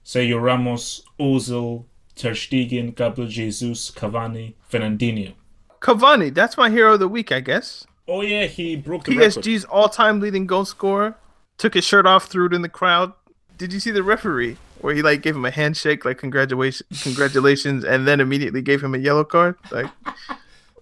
Sergio 0.04 0.42
Ramos, 0.42 1.02
Ozil, 1.18 1.84
Ter 2.14 2.32
Stegen, 2.32 2.94
Gabriel 2.94 3.30
Jesus, 3.30 3.90
Cavani, 3.90 4.54
Fernandinho. 4.70 5.32
Cavani, 5.80 6.34
that's 6.34 6.58
my 6.58 6.68
hero 6.68 6.94
of 6.94 7.00
the 7.00 7.08
week, 7.08 7.32
I 7.32 7.40
guess. 7.40 7.86
Oh 8.06 8.20
yeah, 8.20 8.46
he 8.46 8.76
broke 8.76 9.04
the 9.04 9.12
PSG's 9.12 9.64
all-time 9.64 10.20
leading 10.20 10.46
goal 10.46 10.64
scorer 10.64 11.16
took 11.60 11.74
his 11.74 11.84
shirt 11.84 12.06
off, 12.06 12.24
threw 12.26 12.46
it 12.46 12.52
in 12.54 12.62
the 12.62 12.68
crowd. 12.68 13.12
did 13.58 13.72
you 13.72 13.78
see 13.80 13.90
the 13.90 14.02
referee 14.02 14.56
where 14.80 14.94
he 14.94 15.02
like 15.02 15.20
gave 15.22 15.36
him 15.36 15.44
a 15.44 15.50
handshake, 15.50 16.04
like 16.04 16.18
congratulations, 16.18 17.02
congratulations, 17.02 17.84
and 17.84 18.08
then 18.08 18.20
immediately 18.20 18.62
gave 18.62 18.82
him 18.82 18.94
a 18.94 18.98
yellow 18.98 19.24
card? 19.24 19.54
Like 19.70 19.90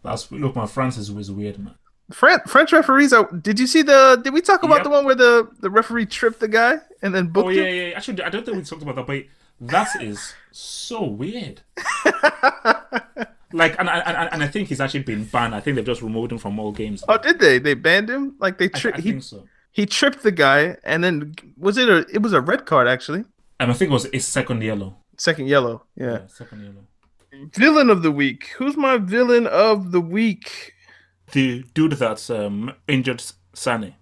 That's 0.03 0.31
look, 0.31 0.55
my 0.57 0.67
Francis 0.67 1.11
was 1.11 1.31
weird, 1.31 1.59
man. 1.59 1.75
Fran- 2.13 2.41
French 2.47 2.73
referees 2.73 3.13
are. 3.13 3.31
Did 3.33 3.59
you 3.61 3.67
see 3.67 3.83
the? 3.83 4.19
Did 4.23 4.33
we 4.33 4.41
talk 4.41 4.63
about 4.63 4.77
Yep. 4.77 4.85
the 4.85 4.91
one 4.91 5.05
where 5.05 5.15
the 5.15 5.49
the 5.61 5.69
referee 5.69 6.07
tripped 6.07 6.41
the 6.41 6.49
guy 6.49 6.77
and 7.03 7.15
then 7.15 7.27
booked 7.27 7.49
Oh 7.49 7.51
yeah, 7.51 7.65
him? 7.65 7.91
yeah. 7.91 7.97
Actually, 7.97 8.23
I 8.23 8.31
don't 8.31 8.45
think 8.47 8.57
we 8.57 8.63
talked 8.63 8.81
about 8.83 8.97
that, 8.97 9.07
but 9.07 9.25
that 9.61 10.01
is 10.03 10.33
so 10.53 11.03
weird. 11.05 11.61
like, 13.53 13.79
and, 13.79 13.89
and 13.89 14.29
and 14.33 14.43
I 14.43 14.47
think 14.49 14.69
he's 14.69 14.81
actually 14.81 15.03
been 15.03 15.25
banned. 15.25 15.55
I 15.55 15.61
think 15.61 15.75
they've 15.77 15.85
just 15.85 16.01
removed 16.03 16.33
him 16.33 16.39
from 16.39 16.59
all 16.59 16.73
games. 16.73 17.03
Oh, 17.09 17.19
did 17.19 17.41
they? 17.41 17.59
They 17.59 17.75
banned 17.75 18.09
him. 18.09 18.37
Like 18.39 18.59
they 18.59 18.67
I, 18.67 18.79
tri- 18.79 18.93
I 18.95 19.01
he 19.01 19.11
think 19.13 19.23
so. 19.23 19.47
He 19.79 19.87
tripped 19.87 20.25
the 20.25 20.33
guy 20.33 20.77
and 20.83 21.05
then 21.05 21.37
was 21.57 21.79
it 21.79 21.89
a? 21.89 21.99
It 22.13 22.21
was 22.21 22.33
a 22.33 22.41
red 22.41 22.67
card 22.67 22.89
actually. 22.89 23.25
And 23.61 23.71
I 23.71 23.75
think 23.75 23.91
it 23.93 23.95
was 23.95 24.09
his 24.13 24.27
second 24.27 24.61
yellow. 24.65 24.97
Second 25.17 25.47
yellow. 25.47 25.85
Yeah. 25.95 26.13
Yeah, 26.15 26.27
second 26.27 26.65
yellow. 26.65 26.85
Villain 27.55 27.89
of 27.89 28.03
the 28.03 28.11
week. 28.11 28.49
Who's 28.57 28.77
my 28.77 28.97
villain 28.97 29.47
of 29.47 29.93
the 29.93 30.01
week? 30.01 30.75
The 31.31 31.63
dude 31.75 31.93
that's 31.93 32.29
um 32.29 32.73
injured 32.89 33.23
Sane. 33.55 33.95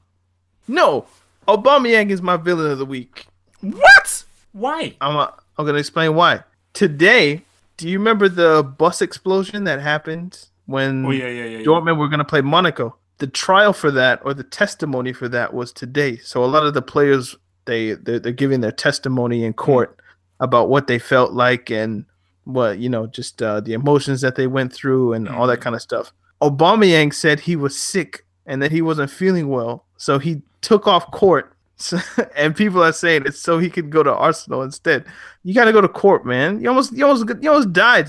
No, 0.66 1.04
Aubameyang 1.46 2.08
is 2.08 2.22
my 2.22 2.38
villain 2.38 2.70
of 2.70 2.78
the 2.78 2.86
week. 2.86 3.26
What? 3.60 4.24
Why? 4.52 4.94
I'm 5.02 5.18
uh, 5.18 5.28
I'm 5.58 5.66
gonna 5.66 5.76
explain 5.76 6.14
why. 6.14 6.42
Today, 6.72 7.42
do 7.76 7.86
you 7.86 7.98
remember 7.98 8.30
the 8.30 8.62
bus 8.62 9.02
explosion 9.02 9.64
that 9.64 9.80
happened 9.82 10.46
when 10.64 11.04
Oh 11.04 11.10
yeah, 11.10 11.28
yeah, 11.28 11.44
yeah. 11.44 11.58
yeah. 11.58 11.66
Dortmund 11.66 11.98
were 11.98 12.08
gonna 12.08 12.24
play 12.24 12.40
Monaco? 12.40 12.96
The 13.18 13.26
trial 13.26 13.72
for 13.72 13.90
that 13.92 14.20
or 14.24 14.34
the 14.34 14.44
testimony 14.44 15.12
for 15.12 15.28
that 15.28 15.54
was 15.54 15.72
today. 15.72 16.16
So 16.18 16.44
a 16.44 16.46
lot 16.46 16.66
of 16.66 16.74
the 16.74 16.82
players 16.82 17.36
they 17.66 17.92
they're, 17.92 18.18
they're 18.18 18.32
giving 18.32 18.60
their 18.60 18.72
testimony 18.72 19.44
in 19.44 19.52
court 19.52 19.98
about 20.40 20.68
what 20.68 20.86
they 20.86 20.98
felt 20.98 21.32
like 21.32 21.70
and 21.70 22.04
what 22.44 22.78
you 22.78 22.88
know 22.88 23.06
just 23.06 23.42
uh, 23.42 23.60
the 23.60 23.74
emotions 23.74 24.20
that 24.22 24.36
they 24.36 24.46
went 24.46 24.72
through 24.72 25.12
and 25.12 25.28
all 25.28 25.46
that 25.46 25.60
kind 25.60 25.76
of 25.76 25.82
stuff. 25.82 26.12
Aubameyang 26.40 27.12
said 27.12 27.40
he 27.40 27.56
was 27.56 27.78
sick 27.78 28.24
and 28.46 28.62
that 28.62 28.72
he 28.72 28.80
wasn't 28.82 29.10
feeling 29.10 29.48
well, 29.48 29.84
so 29.96 30.18
he 30.18 30.42
took 30.62 30.86
off 30.86 31.10
court. 31.10 31.52
So, 31.76 31.98
and 32.36 32.56
people 32.56 32.82
are 32.82 32.92
saying 32.92 33.24
it's 33.26 33.40
so 33.40 33.58
he 33.58 33.68
could 33.68 33.90
go 33.90 34.02
to 34.02 34.14
Arsenal 34.14 34.62
instead. 34.62 35.04
You 35.42 35.54
got 35.54 35.66
to 35.66 35.72
go 35.72 35.80
to 35.80 35.88
court, 35.88 36.24
man. 36.24 36.60
You 36.60 36.68
almost, 36.68 36.92
you 36.92 37.06
almost, 37.06 37.28
you 37.42 37.50
almost 37.50 37.72
died. 37.72 38.08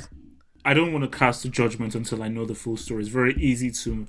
I 0.64 0.74
don't 0.74 0.94
want 0.94 1.10
to 1.10 1.18
cast 1.18 1.44
a 1.46 1.50
judgment 1.50 1.96
until 1.96 2.24
I 2.24 2.28
know 2.30 2.46
the 2.46 2.56
full 2.56 2.78
story. 2.78 3.02
It's 3.02 3.10
very 3.10 3.36
easy 3.36 3.72
to 3.72 4.08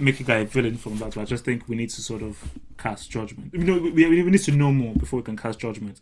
make 0.00 0.20
a 0.20 0.22
guy 0.24 0.38
a 0.38 0.44
villain 0.44 0.76
from 0.76 0.96
that. 0.98 1.14
But 1.14 1.22
I 1.22 1.24
just 1.24 1.44
think 1.44 1.68
we 1.68 1.76
need 1.76 1.90
to 1.90 2.02
sort 2.02 2.22
of 2.22 2.38
cast 2.78 3.10
judgment. 3.10 3.52
You 3.52 3.64
know, 3.64 3.78
we, 3.78 3.90
we 4.22 4.30
need 4.30 4.42
to 4.42 4.52
know 4.52 4.72
more 4.72 4.94
before 4.94 5.18
we 5.18 5.22
can 5.24 5.36
cast 5.36 5.58
judgment. 5.58 6.00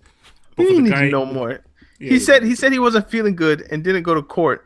But 0.57 0.67
the 0.69 0.81
need 0.81 0.91
guy, 0.91 1.05
to 1.07 1.11
know 1.11 1.27
more. 1.27 1.51
Yeah, 2.01 2.09
he 2.09 2.15
yeah. 2.15 2.21
said 2.21 2.43
he 2.45 2.55
said 2.55 2.73
he 2.73 2.79
wasn't 2.79 3.11
feeling 3.11 3.37
good 3.37 3.67
and 3.71 3.83
didn't 3.85 4.05
go 4.05 4.15
to 4.15 4.23
court. 4.23 4.65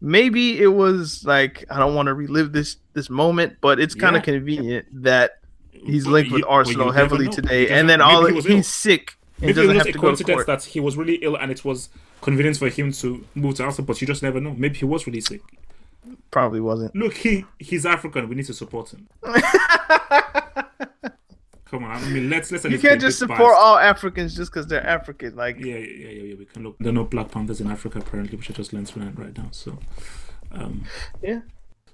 Maybe 0.00 0.60
it 0.60 0.68
was 0.68 1.24
like 1.24 1.64
I 1.70 1.78
don't 1.78 1.94
want 1.94 2.06
to 2.06 2.14
relive 2.14 2.52
this 2.52 2.76
this 2.92 3.10
moment, 3.10 3.56
but 3.60 3.80
it's 3.80 3.94
kind 3.94 4.14
Yeah. 4.14 4.18
of 4.20 4.24
convenient 4.24 4.86
that 5.02 5.40
he's 5.72 6.04
But 6.04 6.10
linked 6.12 6.28
you- 6.30 6.36
with 6.36 6.44
Arsenal 6.46 6.92
heavily 6.92 7.28
today, 7.28 7.68
and 7.68 7.88
then 7.88 8.00
all 8.00 8.24
he 8.26 8.40
he's 8.40 8.68
sick 8.68 9.16
and 9.40 9.46
Maybe 9.46 9.50
it 9.52 9.54
doesn't 9.54 9.76
was 9.76 9.86
have 9.86 9.86
a 9.86 9.92
go 9.92 10.00
to 10.00 10.06
coincidence 10.06 10.34
court. 10.36 10.46
that 10.46 10.64
he 10.64 10.80
was 10.80 10.96
really 10.96 11.14
ill 11.16 11.36
and 11.36 11.50
it 11.50 11.64
was 11.64 11.88
convenient 12.20 12.56
for 12.56 12.68
him 12.68 12.90
to 12.92 13.24
move 13.34 13.54
to 13.56 13.64
Arsenal, 13.64 13.86
but 13.86 14.00
you 14.00 14.06
just 14.06 14.22
never 14.22 14.40
know. 14.40 14.54
Maybe 14.56 14.76
he 14.78 14.84
was 14.84 15.06
really 15.06 15.20
sick. 15.20 15.40
Probably 16.30 16.60
wasn't. 16.60 16.94
Look, 16.94 17.14
he 17.14 17.44
he's 17.58 17.84
African. 17.86 18.28
We 18.28 18.34
need 18.36 18.46
to 18.46 18.54
support 18.54 18.92
him. 18.92 19.08
Come 21.70 21.84
on, 21.84 22.02
I 22.02 22.08
mean, 22.08 22.30
let's 22.30 22.50
let's. 22.50 22.64
at 22.64 22.70
You 22.70 22.78
can't 22.78 22.98
just 23.00 23.18
support 23.18 23.38
biased. 23.40 23.60
all 23.60 23.76
Africans 23.78 24.34
just 24.34 24.50
because 24.50 24.66
they're 24.66 24.86
African. 24.86 25.36
Like 25.36 25.58
Yeah, 25.58 25.76
yeah, 25.76 26.08
yeah, 26.08 26.22
yeah. 26.22 26.34
We 26.38 26.46
can 26.46 26.62
look. 26.62 26.76
There 26.78 26.88
are 26.88 26.92
no 26.92 27.04
Black 27.04 27.30
Panthers 27.30 27.60
in 27.60 27.70
Africa 27.70 27.98
apparently, 27.98 28.38
which 28.38 28.50
I 28.50 28.54
just 28.54 28.72
learned 28.72 28.90
right 29.18 29.36
now. 29.36 29.48
So, 29.50 29.78
um, 30.50 30.84
yeah, 31.20 31.40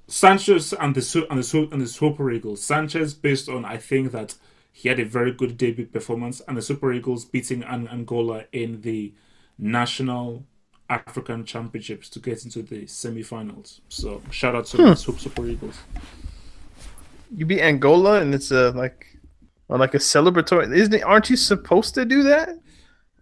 Sanchez 0.06 0.72
and 0.74 0.94
the 0.94 1.26
and 1.28 1.42
the 1.42 1.68
and 1.72 1.80
the 1.82 1.88
Super 1.88 2.30
Eagles. 2.30 2.62
Sanchez, 2.62 3.14
based 3.14 3.48
on 3.48 3.64
I 3.64 3.76
think 3.78 4.12
that 4.12 4.36
he 4.70 4.88
had 4.88 5.00
a 5.00 5.04
very 5.04 5.32
good 5.32 5.56
debut 5.58 5.86
performance, 5.86 6.40
and 6.46 6.56
the 6.56 6.62
Super 6.62 6.92
Eagles 6.92 7.24
beating 7.24 7.64
An- 7.64 7.88
Angola 7.88 8.44
in 8.52 8.82
the 8.82 9.12
national 9.58 10.44
African 10.90 11.44
Championships 11.44 12.08
to 12.10 12.20
get 12.20 12.44
into 12.44 12.62
the 12.62 12.86
semi-finals. 12.86 13.80
So, 13.88 14.20
shout 14.30 14.54
out 14.54 14.66
to 14.66 14.76
the 14.76 14.94
Super, 14.94 15.46
Eagles. 15.46 15.78
you 17.34 17.46
beat 17.46 17.60
Angola, 17.62 18.20
and 18.20 18.34
it's 18.34 18.50
a 18.50 18.70
like, 18.72 19.18
or 19.68 19.78
like 19.78 19.94
a 19.94 19.98
celebratory. 19.98 20.74
Isn't 20.74 20.94
it? 20.94 21.02
Aren't 21.02 21.30
you 21.30 21.36
supposed 21.36 21.94
to 21.94 22.04
do 22.04 22.22
that? 22.24 22.50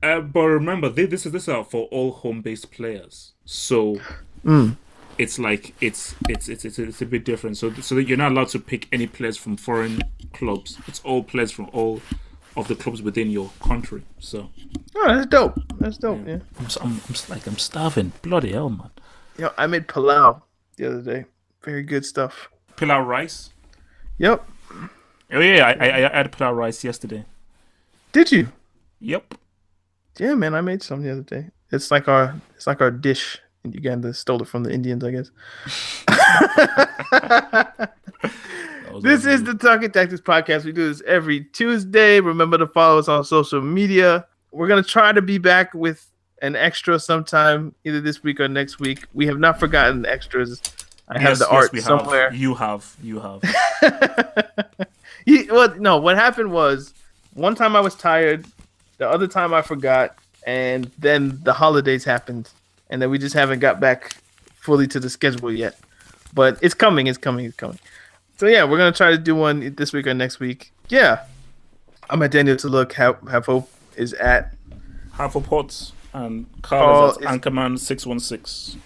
Uh, 0.02 0.20
but 0.20 0.42
remember, 0.46 0.90
thi- 0.90 1.06
this 1.06 1.24
is 1.26 1.32
this 1.32 1.46
is 1.48 1.66
for 1.68 1.84
all 1.86 2.10
home-based 2.10 2.72
players. 2.72 3.32
So 3.44 4.00
it's 5.18 5.38
like 5.38 5.74
it's 5.80 6.14
it's 6.28 6.48
it's 6.48 6.64
it's, 6.64 6.78
it's 6.78 7.02
a 7.02 7.06
bit 7.06 7.24
different. 7.24 7.56
So 7.56 7.72
so 7.74 7.94
that 7.94 8.08
you're 8.08 8.18
not 8.18 8.32
allowed 8.32 8.48
to 8.48 8.58
pick 8.58 8.88
any 8.92 9.06
players 9.06 9.36
from 9.36 9.56
foreign 9.56 10.00
clubs. 10.32 10.78
It's 10.88 11.00
all 11.04 11.22
players 11.22 11.52
from 11.52 11.70
all 11.72 12.00
of 12.56 12.68
the 12.68 12.74
clubs 12.74 13.00
within 13.02 13.30
your 13.30 13.50
country. 13.60 14.02
So 14.18 14.50
Oh, 14.96 15.08
that's 15.14 15.26
dope. 15.26 15.58
That's 15.80 15.96
dope. 15.98 16.20
Yeah. 16.26 16.38
I'm 16.58 16.66
s- 16.66 16.76
I'm, 16.80 17.00
I'm 17.08 17.14
like 17.28 17.46
I'm 17.46 17.58
starving. 17.58 18.12
Bloody 18.22 18.52
hell, 18.52 18.68
man. 18.70 18.90
Yo, 19.38 19.50
I 19.56 19.66
made 19.66 19.88
palau 19.88 20.42
the 20.76 20.86
other 20.86 21.02
day. 21.02 21.24
Very 21.62 21.82
good 21.82 22.04
stuff. 22.04 22.48
Pilau 22.76 23.00
rice. 23.00 23.50
Yep. 24.18 24.44
Oh 25.32 25.40
yeah, 25.40 25.66
I 25.66 25.72
I, 25.86 26.10
I 26.12 26.16
had 26.18 26.30
pilau 26.32 26.52
rice 26.52 26.84
yesterday. 26.84 27.24
Did 28.12 28.30
you? 28.30 28.48
Yep. 29.00 29.34
Yeah, 30.18 30.34
man. 30.34 30.54
I 30.54 30.60
made 30.60 30.82
some 30.82 31.02
the 31.02 31.10
other 31.10 31.22
day. 31.22 31.48
It's 31.70 31.90
like 31.90 32.06
our 32.08 32.34
it's 32.54 32.66
like 32.66 32.80
our 32.82 32.90
dish 32.90 33.38
in 33.64 33.72
Uganda. 33.72 34.12
Stole 34.12 34.42
it 34.42 34.48
from 34.48 34.64
the 34.64 34.72
Indians, 34.72 35.02
I 35.02 35.10
guess. 35.10 35.30
This 39.00 39.24
is 39.24 39.44
the 39.44 39.54
Talking 39.54 39.90
Tactics 39.90 40.20
podcast. 40.20 40.64
We 40.64 40.72
do 40.72 40.88
this 40.88 41.02
every 41.06 41.44
Tuesday. 41.44 42.20
Remember 42.20 42.58
to 42.58 42.66
follow 42.66 42.98
us 42.98 43.08
on 43.08 43.24
social 43.24 43.60
media. 43.60 44.26
We're 44.50 44.68
gonna 44.68 44.82
try 44.82 45.12
to 45.12 45.22
be 45.22 45.38
back 45.38 45.72
with 45.74 46.06
an 46.42 46.56
extra 46.56 46.98
sometime, 46.98 47.74
either 47.84 48.00
this 48.00 48.22
week 48.22 48.40
or 48.40 48.48
next 48.48 48.80
week. 48.80 49.04
We 49.14 49.26
have 49.26 49.38
not 49.38 49.58
forgotten 49.58 50.04
extras. 50.04 50.60
I 51.08 51.18
have 51.18 51.38
the 51.38 51.44
yes, 51.44 51.52
art 51.52 51.72
we 51.72 51.78
have. 51.78 51.84
somewhere. 51.84 52.32
You 52.32 52.54
have. 52.54 52.96
You 53.02 53.20
have. 53.20 53.42
He, 55.24 55.48
well, 55.50 55.74
no, 55.78 55.98
what 55.98 56.16
happened 56.16 56.52
was 56.52 56.94
one 57.34 57.54
time 57.54 57.76
I 57.76 57.80
was 57.80 57.94
tired, 57.94 58.46
the 58.98 59.08
other 59.08 59.26
time 59.26 59.54
I 59.54 59.62
forgot, 59.62 60.16
and 60.46 60.90
then 60.98 61.38
the 61.42 61.52
holidays 61.52 62.04
happened, 62.04 62.50
and 62.90 63.00
then 63.00 63.10
we 63.10 63.18
just 63.18 63.34
haven't 63.34 63.60
got 63.60 63.80
back 63.80 64.16
fully 64.54 64.86
to 64.88 65.00
the 65.00 65.10
schedule 65.10 65.52
yet. 65.52 65.78
But 66.34 66.58
it's 66.62 66.74
coming, 66.74 67.06
it's 67.06 67.18
coming, 67.18 67.44
it's 67.44 67.56
coming. 67.56 67.78
So 68.42 68.48
yeah, 68.48 68.64
we're 68.64 68.76
gonna 68.76 68.90
try 68.90 69.12
to 69.12 69.18
do 69.18 69.36
one 69.36 69.72
this 69.76 69.92
week 69.92 70.04
or 70.08 70.14
next 70.14 70.40
week. 70.40 70.72
Yeah, 70.88 71.26
I'm 72.10 72.20
at 72.24 72.32
Daniel 72.32 72.56
to 72.56 72.66
look. 72.66 72.92
Have, 72.94 73.16
have 73.30 73.46
hope 73.46 73.70
is 73.94 74.14
at. 74.14 74.56
Half 75.12 75.36
of 75.36 75.44
pots 75.44 75.92
and 76.12 76.24
um, 76.24 76.46
Carl 76.60 76.82
Carl 76.82 77.10
is 77.10 77.16
at 77.18 77.40
Anchorman 77.40 77.78
six 77.78 78.04
one 78.04 78.18
six. 78.18 78.76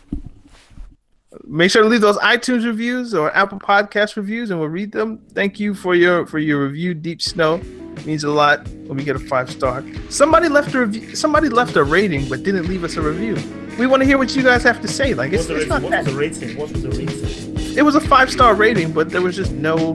Make 1.44 1.70
sure 1.70 1.82
to 1.82 1.88
leave 1.88 2.02
those 2.02 2.18
iTunes 2.18 2.66
reviews 2.66 3.14
or 3.14 3.34
Apple 3.34 3.58
Podcast 3.58 4.16
reviews, 4.16 4.50
and 4.50 4.60
we'll 4.60 4.68
read 4.68 4.92
them. 4.92 5.24
Thank 5.32 5.58
you 5.58 5.72
for 5.72 5.94
your 5.94 6.26
for 6.26 6.38
your 6.38 6.62
review. 6.62 6.92
Deep 6.92 7.22
Snow 7.22 7.54
It 7.54 8.04
means 8.04 8.24
a 8.24 8.30
lot 8.30 8.68
when 8.68 8.98
we 8.98 9.04
get 9.04 9.16
a 9.16 9.20
five 9.20 9.50
star. 9.50 9.82
Somebody 10.10 10.50
left 10.50 10.74
a 10.74 10.80
review. 10.80 11.16
Somebody 11.16 11.48
left 11.48 11.76
a 11.76 11.82
rating, 11.82 12.28
but 12.28 12.42
didn't 12.42 12.68
leave 12.68 12.84
us 12.84 12.96
a 12.96 13.00
review. 13.00 13.36
We 13.78 13.86
want 13.86 14.02
to 14.02 14.06
hear 14.06 14.18
what 14.18 14.36
you 14.36 14.42
guys 14.42 14.62
have 14.64 14.82
to 14.82 14.88
say. 14.88 15.14
Like 15.14 15.32
it's, 15.32 15.48
What 15.48 15.56
it's 15.56 15.64
the 15.64 15.68
not? 15.70 15.82
What 15.82 15.92
that. 15.92 16.04
was 16.04 16.12
the 16.12 16.20
rating? 16.20 16.58
What 16.58 16.70
was 16.72 16.82
the 16.82 16.90
rating? 16.90 17.55
It 17.76 17.82
was 17.82 17.94
a 17.94 18.00
five 18.00 18.30
star 18.30 18.54
rating, 18.54 18.92
but 18.92 19.10
there 19.10 19.20
was 19.20 19.36
just 19.36 19.52
no. 19.52 19.92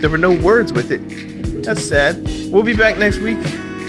There 0.00 0.10
were 0.10 0.18
no 0.18 0.34
words 0.34 0.72
with 0.72 0.90
it. 0.90 1.62
That's 1.62 1.82
sad. 1.82 2.20
We'll 2.50 2.64
be 2.64 2.74
back 2.74 2.98
next 2.98 3.18
week. 3.18 3.38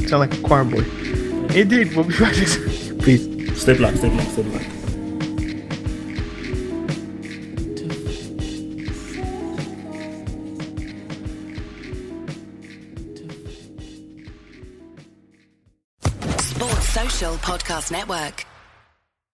Sound 0.09 0.21
like 0.21 0.35
a 0.35 0.43
choir 0.43 0.65
boy. 0.65 0.85
Indeed. 1.55 1.95
We'll 1.95 2.05
be 2.05 2.19
back 2.19 2.37
next 2.37 2.59
week. 2.59 3.03
Peace. 3.03 3.61
Stay 3.61 3.77
black, 3.77 3.95
stay 3.95 4.09
black, 4.09 4.29
stay 4.29 4.43
black. 4.43 4.72
Podcast 17.73 17.91
Network. 17.91 18.52